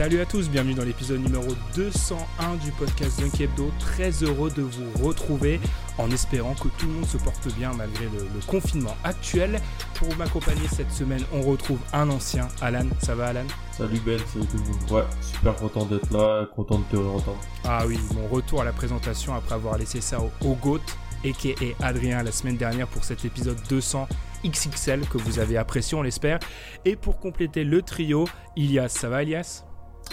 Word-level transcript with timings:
Salut 0.00 0.20
à 0.22 0.24
tous, 0.24 0.48
bienvenue 0.48 0.72
dans 0.72 0.84
l'épisode 0.86 1.20
numéro 1.20 1.54
201 1.76 2.56
du 2.64 2.72
podcast 2.72 3.20
Dunk 3.20 3.38
Hebdo. 3.38 3.70
Très 3.78 4.10
heureux 4.22 4.50
de 4.50 4.62
vous 4.62 5.06
retrouver 5.06 5.60
en 5.98 6.10
espérant 6.10 6.54
que 6.54 6.68
tout 6.78 6.86
le 6.86 6.92
monde 6.94 7.04
se 7.04 7.18
porte 7.18 7.54
bien 7.54 7.70
malgré 7.76 8.06
le, 8.06 8.20
le 8.20 8.40
confinement 8.46 8.96
actuel. 9.04 9.60
Pour 9.96 10.08
m'accompagner 10.16 10.66
cette 10.68 10.90
semaine, 10.90 11.22
on 11.34 11.42
retrouve 11.42 11.78
un 11.92 12.08
ancien, 12.08 12.48
Alan. 12.62 12.86
Ça 13.00 13.14
va 13.14 13.26
Alan? 13.26 13.44
Salut 13.72 14.00
Ben, 14.06 14.18
salut 14.32 14.46
tout 14.46 14.56
le 14.56 14.62
monde. 14.62 14.90
Ouais, 14.90 15.04
super 15.20 15.54
content 15.56 15.84
d'être 15.84 16.10
là, 16.10 16.46
content 16.56 16.78
de 16.78 16.84
te 16.84 16.96
entendre. 16.96 17.40
Ah 17.64 17.82
oui, 17.86 17.98
mon 18.14 18.26
retour 18.28 18.62
à 18.62 18.64
la 18.64 18.72
présentation 18.72 19.34
après 19.34 19.54
avoir 19.56 19.76
laissé 19.76 20.00
ça 20.00 20.18
au, 20.18 20.30
au 20.46 20.54
GOAT, 20.54 20.80
a.k.a. 21.26 21.86
Adrien, 21.86 22.22
la 22.22 22.32
semaine 22.32 22.56
dernière 22.56 22.88
pour 22.88 23.04
cet 23.04 23.26
épisode 23.26 23.58
200 23.68 24.08
XXL 24.46 25.02
que 25.08 25.18
vous 25.18 25.40
avez 25.40 25.58
apprécié, 25.58 25.94
on 25.94 26.00
l'espère. 26.00 26.38
Et 26.86 26.96
pour 26.96 27.20
compléter 27.20 27.64
le 27.64 27.82
trio, 27.82 28.26
Ilias. 28.56 28.88
Ça 28.88 29.10
va 29.10 29.24
Ilias? 29.24 29.64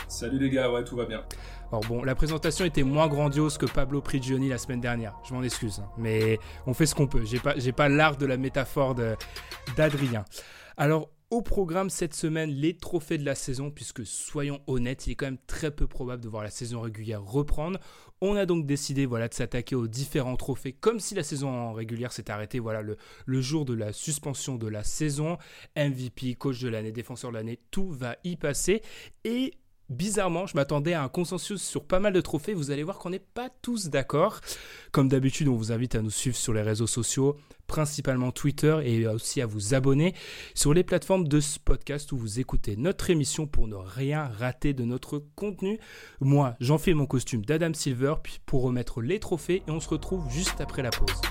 Salut 0.07 0.39
les 0.39 0.49
gars, 0.49 0.71
ouais, 0.71 0.83
tout 0.83 0.95
va 0.95 1.05
bien. 1.05 1.23
Alors 1.71 1.83
bon, 1.85 2.03
la 2.03 2.15
présentation 2.15 2.63
était 2.65 2.83
moins 2.83 3.07
grandiose 3.07 3.57
que 3.57 3.65
Pablo 3.65 4.01
Prigioni 4.01 4.47
la 4.47 4.57
semaine 4.57 4.79
dernière. 4.79 5.15
Je 5.27 5.33
m'en 5.33 5.43
excuse, 5.43 5.79
hein. 5.79 5.89
mais 5.97 6.39
on 6.65 6.73
fait 6.73 6.85
ce 6.85 6.95
qu'on 6.95 7.07
peut. 7.07 7.25
J'ai 7.25 7.39
pas, 7.39 7.53
j'ai 7.57 7.73
pas 7.73 7.89
l'art 7.89 8.17
de 8.17 8.25
la 8.25 8.37
métaphore 8.37 8.95
d'Adrien. 9.75 10.23
Alors 10.77 11.09
au 11.29 11.41
programme 11.41 11.89
cette 11.89 12.13
semaine, 12.13 12.49
les 12.49 12.77
trophées 12.77 13.17
de 13.17 13.25
la 13.25 13.35
saison, 13.35 13.69
puisque 13.69 14.05
soyons 14.05 14.61
honnêtes, 14.65 15.07
il 15.07 15.11
est 15.11 15.15
quand 15.15 15.25
même 15.25 15.37
très 15.45 15.71
peu 15.71 15.85
probable 15.85 16.23
de 16.23 16.29
voir 16.29 16.41
la 16.41 16.49
saison 16.49 16.79
régulière 16.79 17.21
reprendre. 17.21 17.79
On 18.21 18.37
a 18.37 18.45
donc 18.45 18.65
décidé 18.65 19.05
voilà, 19.05 19.27
de 19.27 19.33
s'attaquer 19.33 19.75
aux 19.75 19.87
différents 19.87 20.37
trophées, 20.37 20.71
comme 20.71 21.01
si 21.01 21.15
la 21.15 21.23
saison 21.23 21.73
régulière 21.73 22.13
s'était 22.13 22.31
arrêtée 22.31 22.59
voilà, 22.59 22.81
le, 22.81 22.95
le 23.25 23.41
jour 23.41 23.65
de 23.65 23.73
la 23.73 23.91
suspension 23.91 24.55
de 24.55 24.67
la 24.67 24.85
saison. 24.85 25.37
MVP, 25.75 26.35
coach 26.35 26.61
de 26.61 26.69
l'année, 26.69 26.93
défenseur 26.93 27.31
de 27.31 27.35
l'année, 27.35 27.59
tout 27.71 27.91
va 27.91 28.15
y 28.23 28.37
passer. 28.37 28.81
Et 29.25 29.51
Bizarrement, 29.89 30.45
je 30.45 30.55
m'attendais 30.55 30.93
à 30.93 31.03
un 31.03 31.07
consensus 31.07 31.61
sur 31.61 31.85
pas 31.85 31.99
mal 31.99 32.11
de 32.11 32.19
trophées. 32.19 32.53
Vous 32.53 32.71
allez 32.71 32.83
voir 32.83 32.97
qu'on 32.97 33.09
n'est 33.09 33.19
pas 33.19 33.49
tous 33.61 33.87
d'accord. 33.87 34.41
Comme 34.91 35.07
d'habitude, 35.07 35.47
on 35.47 35.55
vous 35.55 35.71
invite 35.71 35.95
à 35.95 36.01
nous 36.01 36.09
suivre 36.09 36.35
sur 36.35 36.51
les 36.53 36.61
réseaux 36.61 36.87
sociaux, 36.87 37.37
principalement 37.67 38.33
Twitter, 38.33 38.77
et 38.83 39.07
aussi 39.07 39.41
à 39.41 39.45
vous 39.45 39.73
abonner 39.73 40.13
sur 40.55 40.73
les 40.73 40.83
plateformes 40.83 41.27
de 41.27 41.39
ce 41.39 41.57
podcast 41.57 42.11
où 42.11 42.17
vous 42.17 42.41
écoutez 42.41 42.75
notre 42.75 43.09
émission 43.11 43.47
pour 43.47 43.67
ne 43.67 43.75
rien 43.75 44.25
rater 44.25 44.73
de 44.73 44.83
notre 44.83 45.23
contenu. 45.35 45.79
Moi, 46.19 46.57
j'enfile 46.59 46.95
mon 46.95 47.05
costume 47.05 47.45
d'Adam 47.45 47.73
Silver 47.73 48.15
pour 48.45 48.63
remettre 48.63 49.01
les 49.01 49.19
trophées 49.19 49.63
et 49.67 49.71
on 49.71 49.79
se 49.79 49.87
retrouve 49.87 50.29
juste 50.29 50.59
après 50.59 50.81
la 50.81 50.89
pause. 50.89 51.21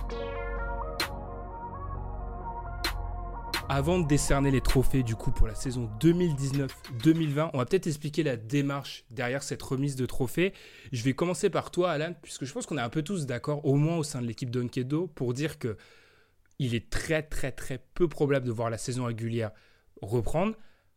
Avant 3.77 3.99
de 3.99 4.07
décerner 4.07 4.51
les 4.51 4.63
trophées 4.63 5.03
du 5.03 5.17
coup 5.17 5.33
pour 5.33 5.47
la 5.47 5.55
saison 5.55 5.91
2019-2020, 6.01 7.51
on 7.53 7.59
va 7.59 7.67
peut-être 7.67 7.87
expliquer 7.87 8.23
la 8.23 8.39
démarche 8.39 9.05
derrière 9.11 9.43
cette 9.43 9.63
remise 9.63 9.97
de 9.97 10.07
trophées. 10.07 10.55
Je 10.93 11.03
vais 11.03 11.13
commencer 11.13 11.51
par 11.51 11.71
toi, 11.71 11.91
Alan, 11.91 12.15
puisque 12.23 12.47
je 12.47 12.55
pense 12.55 12.65
qu'on 12.65 12.79
est 12.79 12.81
un 12.81 12.89
peu 12.89 13.03
tous 13.03 13.27
d'accord, 13.27 13.67
au 13.67 13.75
moins 13.75 13.99
au 13.99 14.03
sein 14.03 14.23
de 14.23 14.27
l'équipe 14.27 14.51
Donkedo, 14.51 15.09
pour 15.09 15.35
dire 15.35 15.59
que 15.59 15.77
il 16.59 16.75
est 16.75 16.89
très 16.89 17.23
très 17.23 17.53
très 17.53 17.85
peu 17.93 18.09
probable 18.09 18.47
de 18.47 18.51
voir 18.51 18.71
la 18.71 18.79
saison 18.79 19.05
régulière 19.05 19.51
reprendre, 20.01 20.55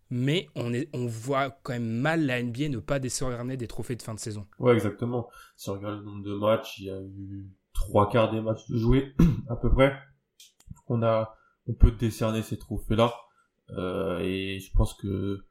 mais 0.10 0.48
on, 0.56 0.72
voit 1.06 1.60
quand 1.64 1.74
même 1.74 2.00
mal 2.00 2.26
la 2.26 2.42
NBA 2.42 2.70
ne 2.70 2.80
pas 2.80 3.00
décerner 3.00 3.58
des 3.58 3.68
trophées 3.68 3.98
de 3.98 4.04
fin 4.04 4.14
de 4.14 4.22
saison. 4.22 4.48
Ouais, 4.58 4.72
exactement. 4.72 5.30
Si 5.58 5.70
on 5.70 5.74
regarde 5.74 5.98
le 6.00 6.06
nombre 6.06 6.24
de 6.24 6.34
matchs, 6.34 6.80
il 6.80 6.86
y 6.86 6.92
a 6.92 7.02
eu 7.02 7.46
trois 7.74 8.10
quarts 8.10 8.32
des 8.32 8.40
matchs 8.40 8.72
joués 8.72 9.14
à 9.50 9.58
peu 9.58 9.70
près. 9.70 10.00
On 10.88 11.04
a 11.04 11.36
on 11.70 11.74
peut 11.74 11.92
décerner 11.92 12.42
ces 12.42 12.58
trophées-là. 12.58 13.14
Euh, 13.72 14.20
et 14.20 14.60
je 14.60 14.72
pense 14.74 14.94
que 14.96 15.44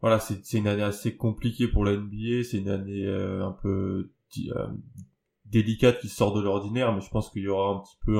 voilà, 0.00 0.18
c'est 0.18 0.58
une 0.58 0.66
année 0.66 0.82
assez 0.82 1.16
compliquée 1.16 1.68
pour 1.68 1.84
la 1.84 1.96
NBA. 1.96 2.42
C'est 2.44 2.58
une 2.58 2.68
année 2.68 3.06
euh, 3.06 3.46
un 3.46 3.52
peu 3.52 4.10
euh, 4.48 4.66
délicate 5.46 6.00
qui 6.00 6.08
sort 6.08 6.34
de 6.34 6.42
l'ordinaire, 6.42 6.92
mais 6.92 7.00
je 7.00 7.10
pense 7.10 7.30
qu'il 7.30 7.42
y 7.42 7.48
aura 7.48 7.76
un 7.76 7.80
petit 7.80 7.98
peu 8.04 8.18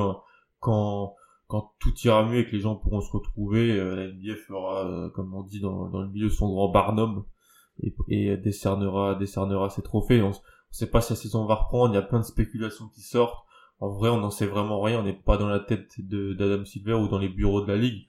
quand 0.59 1.15
quand 1.47 1.73
tout 1.79 1.93
ira 2.05 2.25
mieux 2.25 2.39
et 2.39 2.45
que 2.45 2.51
les 2.51 2.61
gens 2.61 2.75
pourront 2.75 3.01
se 3.01 3.11
retrouver, 3.11 3.75
la 3.75 4.07
NBA 4.07 4.35
fera, 4.47 5.11
comme 5.13 5.35
on 5.35 5.43
dit 5.43 5.59
dans, 5.59 5.87
dans 5.89 6.01
le 6.01 6.07
milieu, 6.07 6.29
son 6.29 6.49
grand 6.49 6.69
barnum 6.69 7.25
et, 7.79 7.93
et 8.07 8.37
décernera 8.37 9.13
décernera 9.15 9.69
ses 9.69 9.83
trophées. 9.83 10.23
On, 10.23 10.29
on 10.29 10.71
sait 10.71 10.89
pas 10.89 11.01
si 11.01 11.11
la 11.11 11.17
saison 11.17 11.45
va 11.45 11.55
reprendre. 11.55 11.93
Il 11.93 11.95
y 11.95 11.99
a 11.99 12.01
plein 12.01 12.21
de 12.21 12.25
spéculations 12.25 12.87
qui 12.87 13.01
sortent 13.01 13.45
en 13.83 13.89
vrai, 13.89 14.09
on 14.09 14.21
n'en 14.21 14.31
sait 14.31 14.45
vraiment 14.45 14.81
rien. 14.81 14.99
On 14.99 15.03
n'est 15.03 15.11
pas 15.11 15.35
dans 15.35 15.49
la 15.49 15.59
tête 15.59 15.95
d'Adam 15.99 16.63
Silver 16.63 16.93
ou 16.93 17.09
dans 17.09 17.19
les 17.19 17.27
bureaux 17.27 17.61
de 17.61 17.67
la 17.69 17.77
ligue. 17.77 18.07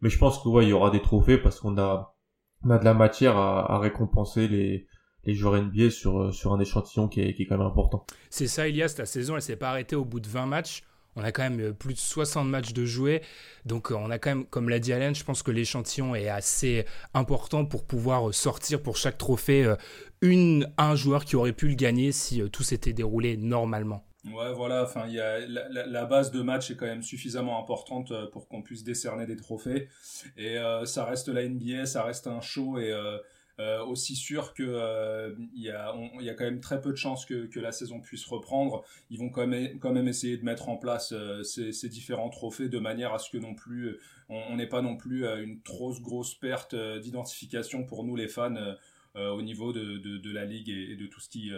Mais 0.00 0.08
je 0.08 0.18
pense 0.18 0.38
que 0.38 0.48
ouais, 0.48 0.64
il 0.64 0.68
y 0.68 0.72
aura 0.72 0.90
des 0.90 1.02
trophées 1.02 1.36
parce 1.36 1.58
qu'on 1.58 1.76
a, 1.78 2.14
de 2.62 2.84
la 2.84 2.94
matière 2.94 3.36
à, 3.36 3.78
récompenser 3.80 4.46
les, 4.46 4.86
joueurs 5.34 5.60
NBA 5.60 5.90
sur, 5.90 6.32
sur 6.32 6.52
un 6.52 6.60
échantillon 6.60 7.08
qui 7.08 7.22
est, 7.22 7.34
qui 7.34 7.42
est 7.42 7.46
quand 7.46 7.58
même 7.58 7.66
important. 7.66 8.06
C'est 8.30 8.46
ça, 8.46 8.68
Elias. 8.68 8.94
La 8.98 9.06
saison, 9.06 9.34
elle 9.34 9.42
s'est 9.42 9.56
pas 9.56 9.70
arrêtée 9.70 9.96
au 9.96 10.04
bout 10.04 10.20
de 10.20 10.28
20 10.28 10.46
matchs. 10.46 10.84
On 11.16 11.24
a 11.24 11.32
quand 11.32 11.42
même 11.42 11.60
euh, 11.60 11.72
plus 11.72 11.94
de 11.94 11.98
60 11.98 12.46
matchs 12.46 12.72
de 12.72 12.84
jouer. 12.84 13.20
Donc, 13.64 13.90
euh, 13.90 13.96
on 13.96 14.10
a 14.10 14.20
quand 14.20 14.30
même, 14.30 14.46
comme 14.46 14.68
l'a 14.68 14.78
dit 14.78 14.92
Alain, 14.92 15.12
je 15.12 15.24
pense 15.24 15.42
que 15.42 15.50
l'échantillon 15.50 16.14
est 16.14 16.28
assez 16.28 16.84
important 17.14 17.64
pour 17.64 17.84
pouvoir 17.84 18.28
euh, 18.28 18.32
sortir 18.32 18.80
pour 18.80 18.96
chaque 18.96 19.18
trophée 19.18 19.74
un 20.22 20.94
joueur 20.94 21.24
qui 21.24 21.34
aurait 21.34 21.52
pu 21.52 21.68
le 21.68 21.74
gagner 21.74 22.12
si 22.12 22.42
tout 22.50 22.62
s'était 22.62 22.92
déroulé 22.92 23.36
normalement. 23.36 24.05
Ouais, 24.32 24.52
voilà. 24.52 24.82
Enfin, 24.82 25.06
la, 25.06 25.46
la, 25.46 26.04
base 26.04 26.30
de 26.32 26.42
match 26.42 26.70
est 26.70 26.76
quand 26.76 26.86
même 26.86 27.02
suffisamment 27.02 27.60
importante 27.60 28.10
euh, 28.10 28.26
pour 28.26 28.48
qu'on 28.48 28.62
puisse 28.62 28.82
décerner 28.82 29.24
des 29.26 29.36
trophées. 29.36 29.88
Et 30.36 30.58
euh, 30.58 30.84
ça 30.84 31.04
reste 31.04 31.28
la 31.28 31.48
NBA, 31.48 31.86
ça 31.86 32.02
reste 32.02 32.26
un 32.26 32.40
show 32.40 32.78
et 32.78 32.92
euh, 32.92 33.84
aussi 33.84 34.16
sûr 34.16 34.52
que 34.52 35.34
il 35.54 35.62
y 35.62 35.66
y 35.66 35.70
a 35.70 36.34
quand 36.34 36.44
même 36.44 36.60
très 36.60 36.80
peu 36.80 36.90
de 36.90 36.96
chances 36.96 37.24
que, 37.24 37.46
que 37.46 37.60
la 37.60 37.72
saison 37.72 38.00
puisse 38.00 38.24
reprendre. 38.26 38.84
Ils 39.10 39.18
vont 39.18 39.30
quand 39.30 39.46
même 39.46 39.78
quand 39.78 39.92
même 39.92 40.08
essayer 40.08 40.36
de 40.36 40.44
mettre 40.44 40.68
en 40.68 40.76
place 40.76 41.14
ces, 41.42 41.88
différents 41.88 42.28
trophées 42.30 42.68
de 42.68 42.78
manière 42.78 43.14
à 43.14 43.18
ce 43.18 43.30
que 43.30 43.38
non 43.38 43.54
plus 43.54 43.96
on 44.28 44.56
n'ait 44.56 44.66
pas 44.68 44.82
non 44.82 44.96
plus 44.96 45.24
une 45.24 45.62
trop 45.62 45.94
grosse 46.00 46.34
perte 46.34 46.74
d'identification 46.74 47.84
pour 47.84 48.04
nous 48.04 48.16
les 48.16 48.28
fans 48.28 48.74
au 49.14 49.40
niveau 49.40 49.72
de, 49.72 49.98
de, 49.98 50.18
de, 50.18 50.32
la 50.32 50.44
ligue 50.44 50.68
et, 50.68 50.92
et 50.92 50.96
de 50.96 51.06
tout 51.06 51.20
ce 51.20 51.28
qui 51.30 51.50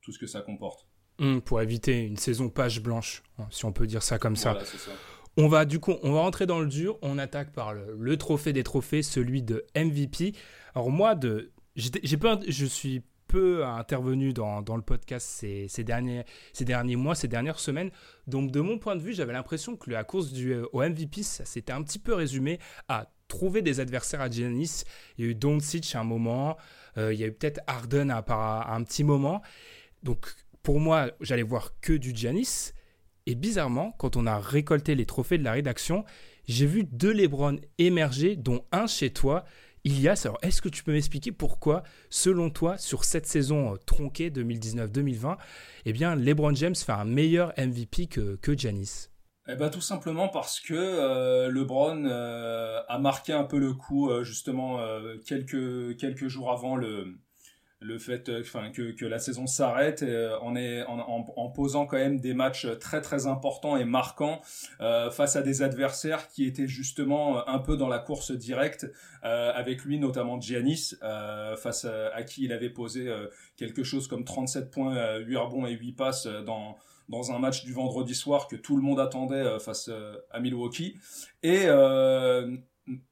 tout 0.00 0.12
ce 0.12 0.18
que 0.18 0.26
ça 0.26 0.40
comporte. 0.40 0.86
Mmh, 1.20 1.40
pour 1.40 1.62
éviter 1.62 2.00
une 2.00 2.16
saison 2.16 2.48
page 2.48 2.82
blanche, 2.82 3.22
hein, 3.38 3.46
si 3.50 3.64
on 3.64 3.72
peut 3.72 3.86
dire 3.86 4.02
ça 4.02 4.18
comme 4.18 4.34
voilà, 4.34 4.64
ça. 4.64 4.90
On 5.36 5.46
va 5.46 5.64
du 5.64 5.78
coup, 5.78 5.94
on 6.02 6.12
va 6.12 6.20
rentrer 6.20 6.44
dans 6.44 6.58
le 6.58 6.66
dur. 6.66 6.98
On 7.02 7.18
attaque 7.18 7.52
par 7.52 7.72
le, 7.72 7.96
le 7.98 8.16
trophée 8.16 8.52
des 8.52 8.64
trophées, 8.64 9.02
celui 9.02 9.42
de 9.42 9.64
MVP. 9.76 10.32
Alors 10.74 10.90
moi, 10.90 11.14
de, 11.14 11.52
j'ai 11.76 12.16
pas, 12.16 12.40
je 12.48 12.66
suis 12.66 13.02
peu 13.28 13.64
intervenu 13.64 14.32
dans, 14.32 14.62
dans 14.62 14.76
le 14.76 14.82
podcast 14.82 15.26
ces, 15.28 15.66
ces, 15.68 15.84
derniers, 15.84 16.24
ces 16.52 16.64
derniers 16.64 16.96
mois, 16.96 17.14
ces 17.14 17.28
dernières 17.28 17.58
semaines. 17.58 17.90
Donc 18.26 18.50
de 18.50 18.60
mon 18.60 18.78
point 18.78 18.96
de 18.96 19.00
vue, 19.00 19.12
j'avais 19.12 19.32
l'impression 19.32 19.76
que 19.76 19.90
la 19.90 20.04
course 20.04 20.32
du, 20.32 20.52
euh, 20.52 20.66
au 20.72 20.82
MVP, 20.82 21.22
ça 21.22 21.44
s'était 21.44 21.72
un 21.72 21.82
petit 21.82 21.98
peu 21.98 22.14
résumé 22.14 22.58
à 22.88 23.10
trouver 23.28 23.62
des 23.62 23.80
adversaires 23.80 24.20
à 24.20 24.30
Giannis. 24.30 24.84
Il 25.16 25.24
y 25.24 25.28
a 25.28 25.30
eu 25.30 25.34
Doncic 25.34 25.94
à 25.94 26.00
un 26.00 26.04
moment, 26.04 26.56
euh, 26.98 27.12
il 27.12 27.20
y 27.20 27.24
a 27.24 27.26
eu 27.26 27.32
peut-être 27.32 27.60
Harden 27.66 28.10
à, 28.10 28.18
à, 28.18 28.60
à 28.60 28.74
un 28.74 28.82
petit 28.82 29.04
moment. 29.04 29.42
Donc 30.02 30.34
pour 30.64 30.80
moi, 30.80 31.10
j'allais 31.20 31.42
voir 31.42 31.78
que 31.80 31.92
du 31.92 32.16
Giannis. 32.16 32.72
Et 33.26 33.34
bizarrement, 33.34 33.92
quand 33.92 34.16
on 34.16 34.26
a 34.26 34.40
récolté 34.40 34.94
les 34.94 35.06
trophées 35.06 35.38
de 35.38 35.44
la 35.44 35.52
rédaction, 35.52 36.04
j'ai 36.48 36.66
vu 36.66 36.84
deux 36.84 37.12
Lebron 37.12 37.56
émerger, 37.78 38.34
dont 38.34 38.64
un 38.72 38.86
chez 38.86 39.10
toi. 39.10 39.44
Ilias, 39.84 40.22
alors 40.24 40.38
est-ce 40.42 40.62
que 40.62 40.70
tu 40.70 40.82
peux 40.82 40.92
m'expliquer 40.92 41.32
pourquoi, 41.32 41.82
selon 42.08 42.48
toi, 42.48 42.78
sur 42.78 43.04
cette 43.04 43.26
saison 43.26 43.74
euh, 43.74 43.76
tronquée 43.84 44.30
2019-2020, 44.30 45.36
eh 45.84 45.92
bien, 45.92 46.16
LeBron 46.16 46.54
James 46.54 46.74
fait 46.74 46.92
un 46.92 47.04
meilleur 47.04 47.52
MVP 47.58 48.06
que, 48.06 48.36
que 48.36 48.52
eh 49.46 49.56
ben 49.56 49.68
tout 49.68 49.82
simplement 49.82 50.28
parce 50.28 50.58
que 50.58 50.72
euh, 50.72 51.50
LeBron 51.50 52.06
euh, 52.06 52.80
a 52.88 52.98
marqué 52.98 53.34
un 53.34 53.44
peu 53.44 53.58
le 53.58 53.74
coup 53.74 54.10
justement 54.22 54.78
quelques 55.26 56.28
jours 56.28 56.50
avant 56.50 56.76
le 56.76 57.18
le 57.84 57.98
fait 57.98 58.28
euh, 58.28 58.40
enfin 58.40 58.70
que, 58.70 58.92
que 58.92 59.04
la 59.04 59.18
saison 59.18 59.46
s'arrête 59.46 60.02
euh, 60.02 60.36
en, 60.40 60.56
est, 60.56 60.82
en, 60.84 60.98
en, 60.98 61.26
en 61.36 61.50
posant 61.50 61.86
quand 61.86 61.98
même 61.98 62.18
des 62.18 62.34
matchs 62.34 62.66
très 62.78 63.00
très 63.00 63.26
importants 63.26 63.76
et 63.76 63.84
marquants 63.84 64.40
euh, 64.80 65.10
face 65.10 65.36
à 65.36 65.42
des 65.42 65.62
adversaires 65.62 66.28
qui 66.28 66.46
étaient 66.46 66.66
justement 66.66 67.46
un 67.48 67.58
peu 67.58 67.76
dans 67.76 67.88
la 67.88 67.98
course 67.98 68.32
directe 68.32 68.90
euh, 69.24 69.52
avec 69.54 69.84
lui 69.84 69.98
notamment 69.98 70.40
Giannis 70.40 70.94
euh, 71.02 71.56
face 71.56 71.84
à, 71.84 72.08
à, 72.14 72.22
qui 72.22 72.44
il 72.44 72.52
avait 72.52 72.70
posé 72.70 73.08
euh, 73.08 73.26
quelque 73.56 73.84
chose 73.84 74.08
comme 74.08 74.24
37 74.24 74.70
points 74.70 75.18
8 75.18 75.36
rebonds 75.36 75.66
et 75.66 75.72
8 75.72 75.92
passes 75.92 76.26
dans 76.26 76.76
dans 77.08 77.32
un 77.32 77.38
match 77.38 77.64
du 77.64 77.72
vendredi 77.72 78.14
soir 78.14 78.48
que 78.48 78.56
tout 78.56 78.76
le 78.76 78.82
monde 78.82 79.00
attendait 79.00 79.34
euh, 79.36 79.58
face 79.58 79.88
euh, 79.88 80.16
à 80.30 80.40
Milwaukee. 80.40 80.96
Et 81.42 81.64
euh, 81.66 82.56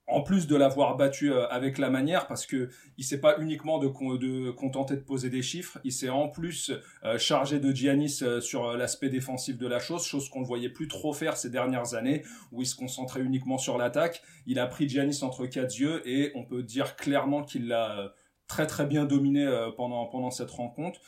en 0.06 0.20
plus 0.22 0.46
de 0.46 0.56
l'avoir 0.56 0.96
battu 0.96 1.32
avec 1.32 1.78
la 1.78 1.88
manière, 1.88 2.26
parce 2.26 2.46
que 2.46 2.68
il 2.98 3.04
s'est 3.04 3.20
pas 3.20 3.38
uniquement 3.38 3.78
de, 3.78 3.88
de 4.18 4.50
contenter 4.50 4.96
de 4.96 5.00
poser 5.00 5.30
des 5.30 5.42
chiffres, 5.42 5.78
il 5.84 5.92
s'est 5.92 6.10
en 6.10 6.28
plus 6.28 6.72
chargé 7.16 7.58
de 7.58 7.74
Giannis 7.74 8.22
sur 8.40 8.76
l'aspect 8.76 9.08
défensif 9.08 9.56
de 9.56 9.66
la 9.66 9.78
chose, 9.78 10.04
chose 10.04 10.28
qu'on 10.28 10.40
ne 10.40 10.46
voyait 10.46 10.68
plus 10.68 10.88
trop 10.88 11.14
faire 11.14 11.38
ces 11.38 11.48
dernières 11.48 11.94
années, 11.94 12.22
où 12.50 12.60
il 12.60 12.66
se 12.66 12.76
concentrait 12.76 13.22
uniquement 13.22 13.56
sur 13.56 13.78
l'attaque. 13.78 14.22
Il 14.46 14.58
a 14.58 14.66
pris 14.66 14.88
Giannis 14.88 15.22
entre 15.22 15.46
quatre 15.46 15.78
yeux 15.78 16.06
et 16.06 16.32
on 16.34 16.44
peut 16.44 16.62
dire 16.62 16.96
clairement 16.96 17.42
qu'il 17.42 17.68
l'a 17.68 18.12
très 18.48 18.66
très 18.66 18.84
bien 18.84 19.06
dominé 19.06 19.46
pendant 19.78 20.04
pendant 20.06 20.30
cette 20.30 20.50
rencontre. 20.50 21.00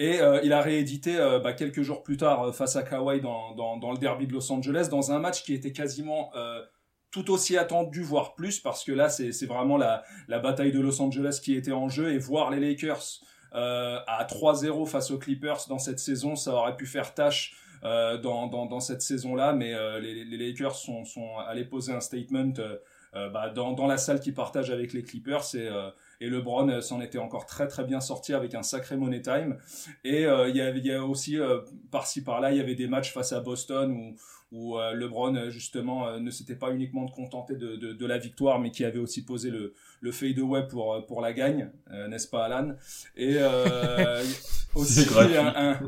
Et 0.00 0.18
euh, 0.22 0.40
il 0.42 0.54
a 0.54 0.62
réédité 0.62 1.18
euh, 1.18 1.40
bah, 1.40 1.52
quelques 1.52 1.82
jours 1.82 2.02
plus 2.02 2.16
tard 2.16 2.42
euh, 2.42 2.52
face 2.52 2.74
à 2.74 2.82
Kawhi 2.82 3.20
dans, 3.20 3.54
dans, 3.54 3.92
le 3.92 3.98
derby 3.98 4.26
de 4.26 4.32
Los 4.32 4.50
Angeles, 4.50 4.88
dans 4.90 5.12
un 5.12 5.18
match 5.18 5.44
qui 5.44 5.52
était 5.52 5.72
quasiment 5.72 6.30
euh, 6.34 6.62
tout 7.10 7.30
aussi 7.30 7.56
attendu, 7.56 8.02
voire 8.02 8.34
plus, 8.34 8.60
parce 8.60 8.84
que 8.84 8.92
là, 8.92 9.08
c'est 9.08 9.46
vraiment 9.46 9.76
la, 9.76 10.04
la 10.28 10.38
bataille 10.38 10.72
de 10.72 10.80
Los 10.80 11.00
Angeles 11.00 11.40
qui 11.42 11.54
était 11.54 11.72
en 11.72 11.88
jeu, 11.88 12.12
et 12.12 12.18
voir 12.18 12.50
les 12.50 12.60
Lakers 12.60 13.20
à 13.52 14.26
3-0 14.30 14.86
face 14.86 15.10
aux 15.10 15.18
Clippers 15.18 15.66
dans 15.68 15.78
cette 15.78 15.98
saison, 15.98 16.36
ça 16.36 16.54
aurait 16.54 16.76
pu 16.76 16.86
faire 16.86 17.14
tâche 17.14 17.56
dans, 17.82 18.46
dans, 18.46 18.66
dans, 18.66 18.80
cette 18.80 19.02
saison-là, 19.02 19.52
mais 19.52 19.74
les, 20.00 20.24
les, 20.24 20.36
Lakers 20.36 20.76
sont, 20.76 21.04
sont 21.04 21.38
allés 21.48 21.64
poser 21.64 21.92
un 21.92 22.00
statement 22.00 22.52
bah, 23.12 23.50
dans, 23.50 23.72
dans 23.72 23.88
la 23.88 23.96
salle 23.96 24.20
qu'ils 24.20 24.34
partagent 24.34 24.70
avec 24.70 24.92
les 24.92 25.02
Clippers, 25.02 25.42
et 25.56 25.68
et 26.20 26.28
LeBron 26.28 26.68
euh, 26.68 26.80
s'en 26.80 27.00
était 27.00 27.18
encore 27.18 27.46
très 27.46 27.66
très 27.66 27.84
bien 27.84 28.00
sorti 28.00 28.34
avec 28.34 28.54
un 28.54 28.62
sacré 28.62 28.96
money 28.96 29.22
time. 29.22 29.56
Et 30.04 30.26
euh, 30.26 30.48
il 30.48 30.56
y, 30.56 30.60
avait, 30.60 30.80
y 30.80 30.92
a 30.92 31.04
aussi 31.04 31.38
euh, 31.38 31.60
par-ci 31.90 32.22
par-là, 32.22 32.52
il 32.52 32.58
y 32.58 32.60
avait 32.60 32.74
des 32.74 32.86
matchs 32.86 33.12
face 33.12 33.32
à 33.32 33.40
Boston 33.40 33.92
où, 33.92 34.14
où 34.52 34.78
LeBron 34.78 35.48
justement 35.48 36.18
ne 36.18 36.30
s'était 36.32 36.56
pas 36.56 36.72
uniquement 36.72 37.06
contenté 37.06 37.54
de, 37.54 37.76
de, 37.76 37.92
de, 37.92 38.06
la 38.06 38.18
victoire, 38.18 38.58
mais 38.58 38.72
qui 38.72 38.84
avait 38.84 38.98
aussi 38.98 39.24
posé 39.24 39.48
le, 39.48 39.74
le 40.00 40.10
fadeaway 40.10 40.66
pour 40.66 41.06
pour 41.06 41.20
la 41.20 41.32
gagne, 41.32 41.70
n'est-ce 42.08 42.26
pas 42.26 42.46
Alan? 42.46 42.74
Et 43.16 43.36
aussi 44.74 45.06
un, 45.14 45.54
un, 45.54 45.80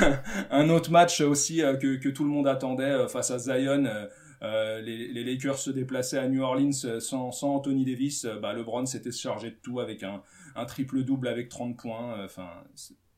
un, 0.50 0.70
autre 0.70 0.90
match 0.90 1.20
aussi 1.20 1.58
que, 1.58 1.96
que 1.96 2.08
tout 2.08 2.24
le 2.24 2.30
monde 2.30 2.48
attendait 2.48 3.06
face 3.08 3.30
à 3.30 3.38
Zion. 3.38 3.84
Euh, 4.42 4.80
les, 4.80 5.08
les, 5.08 5.24
Lakers 5.24 5.58
se 5.58 5.70
déplaçaient 5.70 6.18
à 6.18 6.28
New 6.28 6.42
Orleans 6.42 6.70
euh, 6.84 7.00
sans, 7.00 7.32
sans 7.32 7.56
Anthony 7.56 7.84
Davis, 7.84 8.24
euh, 8.24 8.36
bah, 8.36 8.52
LeBron 8.52 8.86
s'était 8.86 9.10
chargé 9.10 9.50
de 9.50 9.56
tout 9.56 9.80
avec 9.80 10.02
un, 10.02 10.22
un 10.54 10.64
triple-double 10.64 11.28
avec 11.28 11.48
30 11.48 11.76
points. 11.76 12.24
Enfin, 12.24 12.48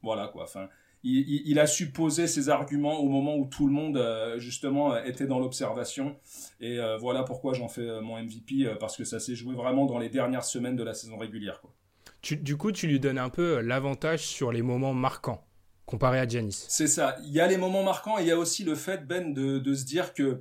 voilà 0.02 0.28
quoi. 0.28 0.44
Enfin, 0.44 0.68
il, 1.02 1.42
il, 1.46 1.58
a 1.58 1.66
su 1.66 1.90
poser 1.90 2.26
ses 2.26 2.48
arguments 2.48 3.00
au 3.00 3.08
moment 3.08 3.36
où 3.36 3.46
tout 3.46 3.66
le 3.66 3.72
monde 3.72 4.02
justement 4.38 4.96
était 5.02 5.26
dans 5.26 5.38
l'observation. 5.38 6.16
Et 6.60 6.78
voilà 6.98 7.22
pourquoi 7.22 7.54
j'en 7.54 7.68
fais 7.68 8.00
mon 8.02 8.22
MVP 8.22 8.74
parce 8.78 8.98
que 8.98 9.04
ça 9.04 9.18
s'est 9.18 9.34
joué 9.34 9.54
vraiment 9.54 9.86
dans 9.86 9.98
les 9.98 10.10
dernières 10.10 10.44
semaines 10.44 10.76
de 10.76 10.82
la 10.82 10.92
saison 10.92 11.16
régulière. 11.16 11.60
Quoi. 11.62 11.72
Tu, 12.20 12.36
du 12.36 12.58
coup, 12.58 12.70
tu 12.70 12.86
lui 12.86 13.00
donnes 13.00 13.18
un 13.18 13.30
peu 13.30 13.60
l'avantage 13.60 14.26
sur 14.26 14.52
les 14.52 14.60
moments 14.60 14.92
marquants 14.92 15.42
comparé 15.90 16.20
à 16.20 16.26
Giannis. 16.26 16.66
C'est 16.68 16.86
ça. 16.86 17.16
Il 17.24 17.32
y 17.32 17.40
a 17.40 17.46
les 17.48 17.56
moments 17.56 17.82
marquants 17.82 18.18
et 18.18 18.22
il 18.22 18.28
y 18.28 18.30
a 18.30 18.38
aussi 18.38 18.62
le 18.62 18.76
fait 18.76 19.06
Ben 19.06 19.34
de, 19.34 19.58
de 19.58 19.74
se 19.74 19.84
dire 19.84 20.14
que 20.14 20.40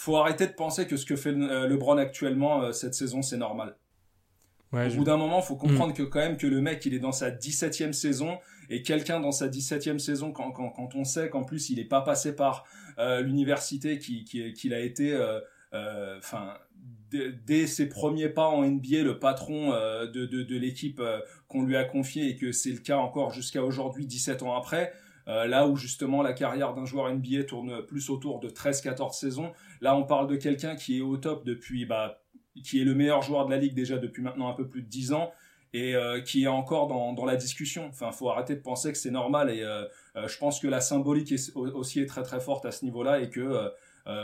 faut 0.00 0.16
arrêter 0.16 0.46
de 0.46 0.52
penser 0.52 0.86
que 0.86 0.96
ce 0.96 1.04
que 1.04 1.14
fait 1.14 1.30
euh, 1.30 1.68
LeBron 1.68 1.98
actuellement 1.98 2.62
euh, 2.62 2.72
cette 2.72 2.94
saison, 2.94 3.20
c'est 3.20 3.36
normal. 3.36 3.76
Ouais, 4.72 4.86
Au 4.86 4.88
je... 4.88 4.96
bout 4.96 5.04
d'un 5.04 5.18
moment, 5.18 5.42
faut 5.42 5.56
comprendre 5.56 5.92
mm. 5.92 5.96
que 5.96 6.02
quand 6.04 6.20
même 6.20 6.38
que 6.38 6.46
le 6.46 6.62
mec, 6.62 6.86
il 6.86 6.94
est 6.94 7.00
dans 7.00 7.12
sa 7.12 7.30
17e 7.30 7.92
saison 7.92 8.38
et 8.70 8.82
quelqu'un 8.82 9.20
dans 9.20 9.32
sa 9.32 9.48
17e 9.48 9.98
saison, 9.98 10.32
quand, 10.32 10.52
quand, 10.52 10.70
quand 10.70 10.94
on 10.94 11.04
sait 11.04 11.28
qu'en 11.28 11.44
plus 11.44 11.68
il 11.68 11.78
est 11.78 11.84
pas 11.84 12.00
passé 12.00 12.34
par 12.34 12.64
euh, 12.98 13.20
l'université, 13.20 13.98
qu'il 13.98 14.24
qui, 14.24 14.54
qui 14.54 14.72
a 14.72 14.80
été, 14.80 15.14
enfin, 16.18 16.54
euh, 17.12 17.32
dès 17.44 17.66
ses 17.66 17.88
premiers 17.88 18.30
pas 18.30 18.46
en 18.46 18.62
NBA, 18.64 19.02
le 19.02 19.18
patron 19.18 19.72
de, 19.72 20.24
de, 20.24 20.42
de 20.42 20.56
l'équipe 20.56 21.02
qu'on 21.46 21.62
lui 21.62 21.76
a 21.76 21.84
confié 21.84 22.28
et 22.28 22.36
que 22.36 22.52
c'est 22.52 22.72
le 22.72 22.78
cas 22.78 22.96
encore 22.96 23.32
jusqu'à 23.32 23.62
aujourd'hui, 23.62 24.06
17 24.06 24.44
ans 24.44 24.56
après. 24.56 24.94
Euh, 25.28 25.46
là 25.46 25.66
où 25.66 25.76
justement 25.76 26.22
la 26.22 26.32
carrière 26.32 26.74
d'un 26.74 26.84
joueur 26.84 27.12
NBA 27.12 27.44
tourne 27.44 27.84
plus 27.86 28.10
autour 28.10 28.40
de 28.40 28.48
13-14 28.48 29.12
saisons, 29.12 29.52
là 29.80 29.96
on 29.96 30.04
parle 30.04 30.26
de 30.26 30.36
quelqu'un 30.36 30.76
qui 30.76 30.98
est 30.98 31.00
au 31.00 31.16
top 31.16 31.44
depuis, 31.44 31.84
bah, 31.84 32.22
qui 32.64 32.80
est 32.80 32.84
le 32.84 32.94
meilleur 32.94 33.22
joueur 33.22 33.46
de 33.46 33.50
la 33.50 33.58
ligue 33.58 33.74
déjà 33.74 33.98
depuis 33.98 34.22
maintenant 34.22 34.48
un 34.48 34.54
peu 34.54 34.68
plus 34.68 34.82
de 34.82 34.88
10 34.88 35.12
ans 35.12 35.30
et 35.72 35.94
euh, 35.94 36.20
qui 36.20 36.44
est 36.44 36.48
encore 36.48 36.88
dans, 36.88 37.12
dans 37.12 37.24
la 37.24 37.36
discussion. 37.36 37.86
Enfin, 37.88 38.10
faut 38.12 38.28
arrêter 38.28 38.56
de 38.56 38.60
penser 38.60 38.90
que 38.90 38.98
c'est 38.98 39.10
normal 39.10 39.50
et 39.50 39.62
euh, 39.62 39.84
je 40.26 40.38
pense 40.38 40.58
que 40.58 40.66
la 40.66 40.80
symbolique 40.80 41.30
est 41.32 41.54
aussi 41.54 42.00
est 42.00 42.06
très 42.06 42.22
très 42.22 42.40
forte 42.40 42.66
à 42.66 42.72
ce 42.72 42.84
niveau-là 42.84 43.20
et 43.20 43.30
que 43.30 43.70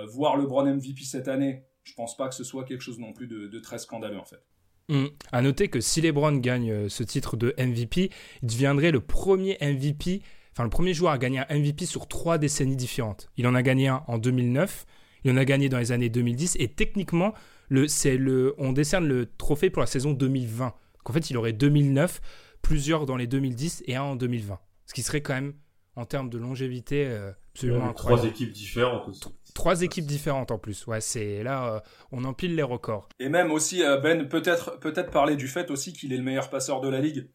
voir 0.08 0.36
LeBron 0.36 0.64
MVP 0.64 1.04
cette 1.04 1.28
année, 1.28 1.62
je 1.84 1.94
pense 1.94 2.16
pas 2.16 2.28
que 2.28 2.34
ce 2.34 2.42
soit 2.42 2.64
quelque 2.64 2.80
chose 2.80 2.98
non 2.98 3.12
plus 3.12 3.28
de, 3.28 3.46
de 3.46 3.58
très 3.60 3.78
scandaleux 3.78 4.18
en 4.18 4.24
fait. 4.24 4.42
Mmh. 4.88 5.06
À 5.32 5.42
noter 5.42 5.68
que 5.68 5.80
si 5.80 6.00
LeBron 6.00 6.36
gagne 6.36 6.88
ce 6.88 7.02
titre 7.02 7.36
de 7.36 7.54
MVP, 7.58 8.10
il 8.42 8.48
deviendrait 8.48 8.92
le 8.92 9.00
premier 9.00 9.56
MVP 9.60 10.22
enfin 10.56 10.64
le 10.64 10.70
premier 10.70 10.94
joueur 10.94 11.12
à 11.12 11.18
gagner 11.18 11.40
un 11.40 11.58
MVP 11.58 11.84
sur 11.84 12.08
trois 12.08 12.38
décennies 12.38 12.76
différentes. 12.76 13.28
Il 13.36 13.46
en 13.46 13.54
a 13.54 13.62
gagné 13.62 13.88
un 13.88 14.02
en 14.06 14.16
2009, 14.16 14.86
il 15.24 15.30
en 15.30 15.36
a 15.36 15.44
gagné 15.44 15.68
dans 15.68 15.78
les 15.78 15.92
années 15.92 16.08
2010 16.08 16.56
et 16.58 16.68
techniquement, 16.68 17.34
le, 17.68 17.88
c'est 17.88 18.16
le, 18.16 18.54
on 18.56 18.72
décerne 18.72 19.06
le 19.06 19.26
trophée 19.36 19.68
pour 19.68 19.80
la 19.80 19.86
saison 19.86 20.12
2020. 20.12 20.64
Donc 20.64 21.10
en 21.10 21.12
fait, 21.12 21.28
il 21.28 21.36
aurait 21.36 21.52
2009, 21.52 22.22
plusieurs 22.62 23.04
dans 23.04 23.16
les 23.16 23.26
2010 23.26 23.84
et 23.86 23.96
un 23.96 24.02
en 24.02 24.16
2020. 24.16 24.58
Ce 24.86 24.94
qui 24.94 25.02
serait 25.02 25.20
quand 25.20 25.34
même, 25.34 25.52
en 25.94 26.06
termes 26.06 26.30
de 26.30 26.38
longévité, 26.38 27.04
euh, 27.06 27.32
absolument 27.52 27.80
ouais, 27.80 27.90
incroyable. 27.90 28.22
Trois 28.22 28.30
équipes 28.30 28.52
différentes 28.52 29.08
aussi. 29.08 29.24
Trois 29.52 29.82
équipes 29.82 30.06
différentes 30.06 30.50
en 30.50 30.58
plus. 30.58 30.86
Ouais, 30.86 31.02
c'est 31.02 31.42
là, 31.42 31.74
euh, 31.74 31.80
on 32.12 32.24
empile 32.24 32.54
les 32.54 32.62
records. 32.62 33.10
Et 33.20 33.28
même 33.28 33.50
aussi, 33.50 33.82
euh, 33.82 33.98
Ben, 33.98 34.26
peut-être, 34.26 34.80
peut-être 34.80 35.10
parler 35.10 35.36
du 35.36 35.48
fait 35.48 35.70
aussi 35.70 35.92
qu'il 35.92 36.14
est 36.14 36.18
le 36.18 36.22
meilleur 36.22 36.48
passeur 36.48 36.80
de 36.80 36.88
la 36.88 37.00
ligue. 37.00 37.28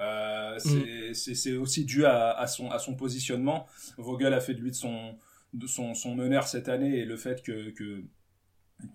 Euh, 0.00 0.56
mm. 0.64 1.14
c'est 1.14 1.56
aussi 1.56 1.84
dû 1.84 2.04
à, 2.04 2.30
à, 2.30 2.46
son, 2.46 2.70
à 2.70 2.78
son 2.78 2.94
positionnement. 2.94 3.66
Vogel 3.96 4.32
a 4.32 4.40
fait 4.40 4.54
de 4.54 4.60
lui 4.60 4.70
de 4.70 4.76
son, 4.76 5.16
de 5.54 5.66
son, 5.66 5.94
son 5.94 6.14
meneur 6.14 6.46
cette 6.46 6.68
année 6.68 6.98
et 6.98 7.04
le 7.04 7.16
fait 7.16 7.42
que, 7.42 7.70
que 7.70 8.04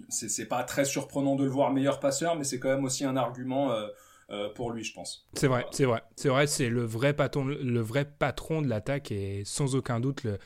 c'est 0.09 0.47
pas 0.47 0.63
très 0.63 0.85
surprenant 0.85 1.35
de 1.35 1.43
le 1.43 1.49
voir 1.49 1.71
meilleur 1.71 1.99
passeur, 1.99 2.35
mais 2.35 2.43
c'est 2.43 2.59
quand 2.59 2.69
même 2.69 2.85
aussi 2.85 3.03
un 3.03 3.17
argument 3.17 3.71
euh, 3.71 3.87
euh, 4.29 4.49
pour 4.53 4.71
lui, 4.71 4.83
je 4.83 4.93
pense. 4.93 5.27
C'est 5.33 5.47
vrai, 5.47 5.65
c'est 5.71 5.85
vrai, 5.85 6.01
c'est 6.15 6.29
vrai, 6.29 6.47
c'est 6.47 6.69
le 6.69 6.83
vrai 6.83 7.13
patron, 7.13 7.43
le 7.45 7.79
vrai 7.81 8.05
patron 8.05 8.61
de 8.61 8.67
l'attaque 8.69 9.11
et 9.11 9.43
sans 9.45 9.75
aucun 9.75 9.99
doute 9.99 10.23
le, 10.23 10.37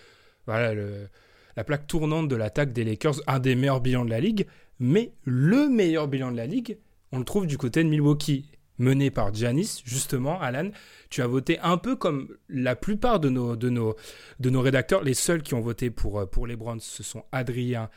voilà, 0.48 0.74
le, 0.74 1.08
la 1.56 1.64
plaque 1.64 1.86
tournante 1.86 2.28
de 2.28 2.36
l'attaque 2.36 2.74
des 2.74 2.84
Lakers, 2.84 3.22
un 3.28 3.40
des 3.40 3.56
meilleurs 3.56 3.82
bilans 3.82 4.06
de 4.06 4.10
la 4.10 4.20
ligue, 4.20 4.48
mais 4.80 5.14
le 5.24 5.70
meilleur 5.70 6.08
bilan 6.08 6.32
de 6.32 6.38
la 6.38 6.48
ligue, 6.48 6.80
on 7.12 7.20
le 7.20 7.26
trouve 7.26 7.46
du 7.46 7.58
côté 7.58 7.84
de 7.84 7.90
Milwaukee 7.90 8.52
mené 8.78 9.12
par 9.12 9.34
Giannis, 9.34 9.82
justement, 9.86 10.40
Alan, 10.40 10.70
tu 11.10 11.22
as 11.22 11.28
voté 11.28 11.60
un 11.60 11.78
peu 11.78 11.96
comme 11.96 12.36
la 12.50 12.76
plupart 12.76 13.20
de 13.20 13.30
nos, 13.30 13.56
de 13.56 13.70
nos, 13.70 13.96
de 14.40 14.50
nos 14.50 14.62
rédacteurs. 14.62 15.04
Les 15.04 15.14
seuls 15.14 15.42
qui 15.42 15.54
ont 15.54 15.62
voté 15.62 15.90
pour, 15.90 16.20
euh, 16.20 16.26
pour 16.26 16.48
les 16.48 16.56
Browns, 16.56 16.80
ce 16.80 17.04
sont 17.04 17.26
Adrien 17.32 17.90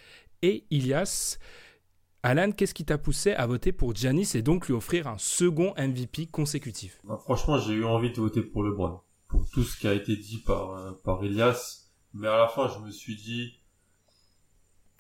et 0.43 0.65
Ilias. 0.71 1.39
Alan, 2.23 2.53
qu'est-ce 2.53 2.75
qui 2.75 2.85
t'a 2.85 2.99
poussé 2.99 3.33
à 3.33 3.47
voter 3.47 3.73
pour 3.73 3.95
Giannis 3.95 4.33
et 4.35 4.43
donc 4.43 4.67
lui 4.67 4.75
offrir 4.75 5.07
un 5.07 5.17
second 5.19 5.73
MVP 5.79 6.27
consécutif? 6.27 7.01
Bah, 7.05 7.19
Franchement, 7.23 7.59
j'ai 7.59 7.73
eu 7.73 7.85
envie 7.85 8.11
de 8.11 8.17
voter 8.17 8.43
pour 8.43 8.63
LeBron, 8.63 9.01
pour 9.29 9.49
tout 9.49 9.63
ce 9.63 9.79
qui 9.79 9.89
a 9.89 9.95
été 9.95 10.17
dit 10.17 10.39
par, 10.39 10.73
euh, 10.73 10.93
par 11.03 11.25
Ilias. 11.25 11.87
Mais 12.13 12.29
à 12.29 12.37
la 12.37 12.49
fin, 12.49 12.69
je 12.69 12.85
me 12.85 12.91
suis 12.91 13.17
dit, 13.17 13.61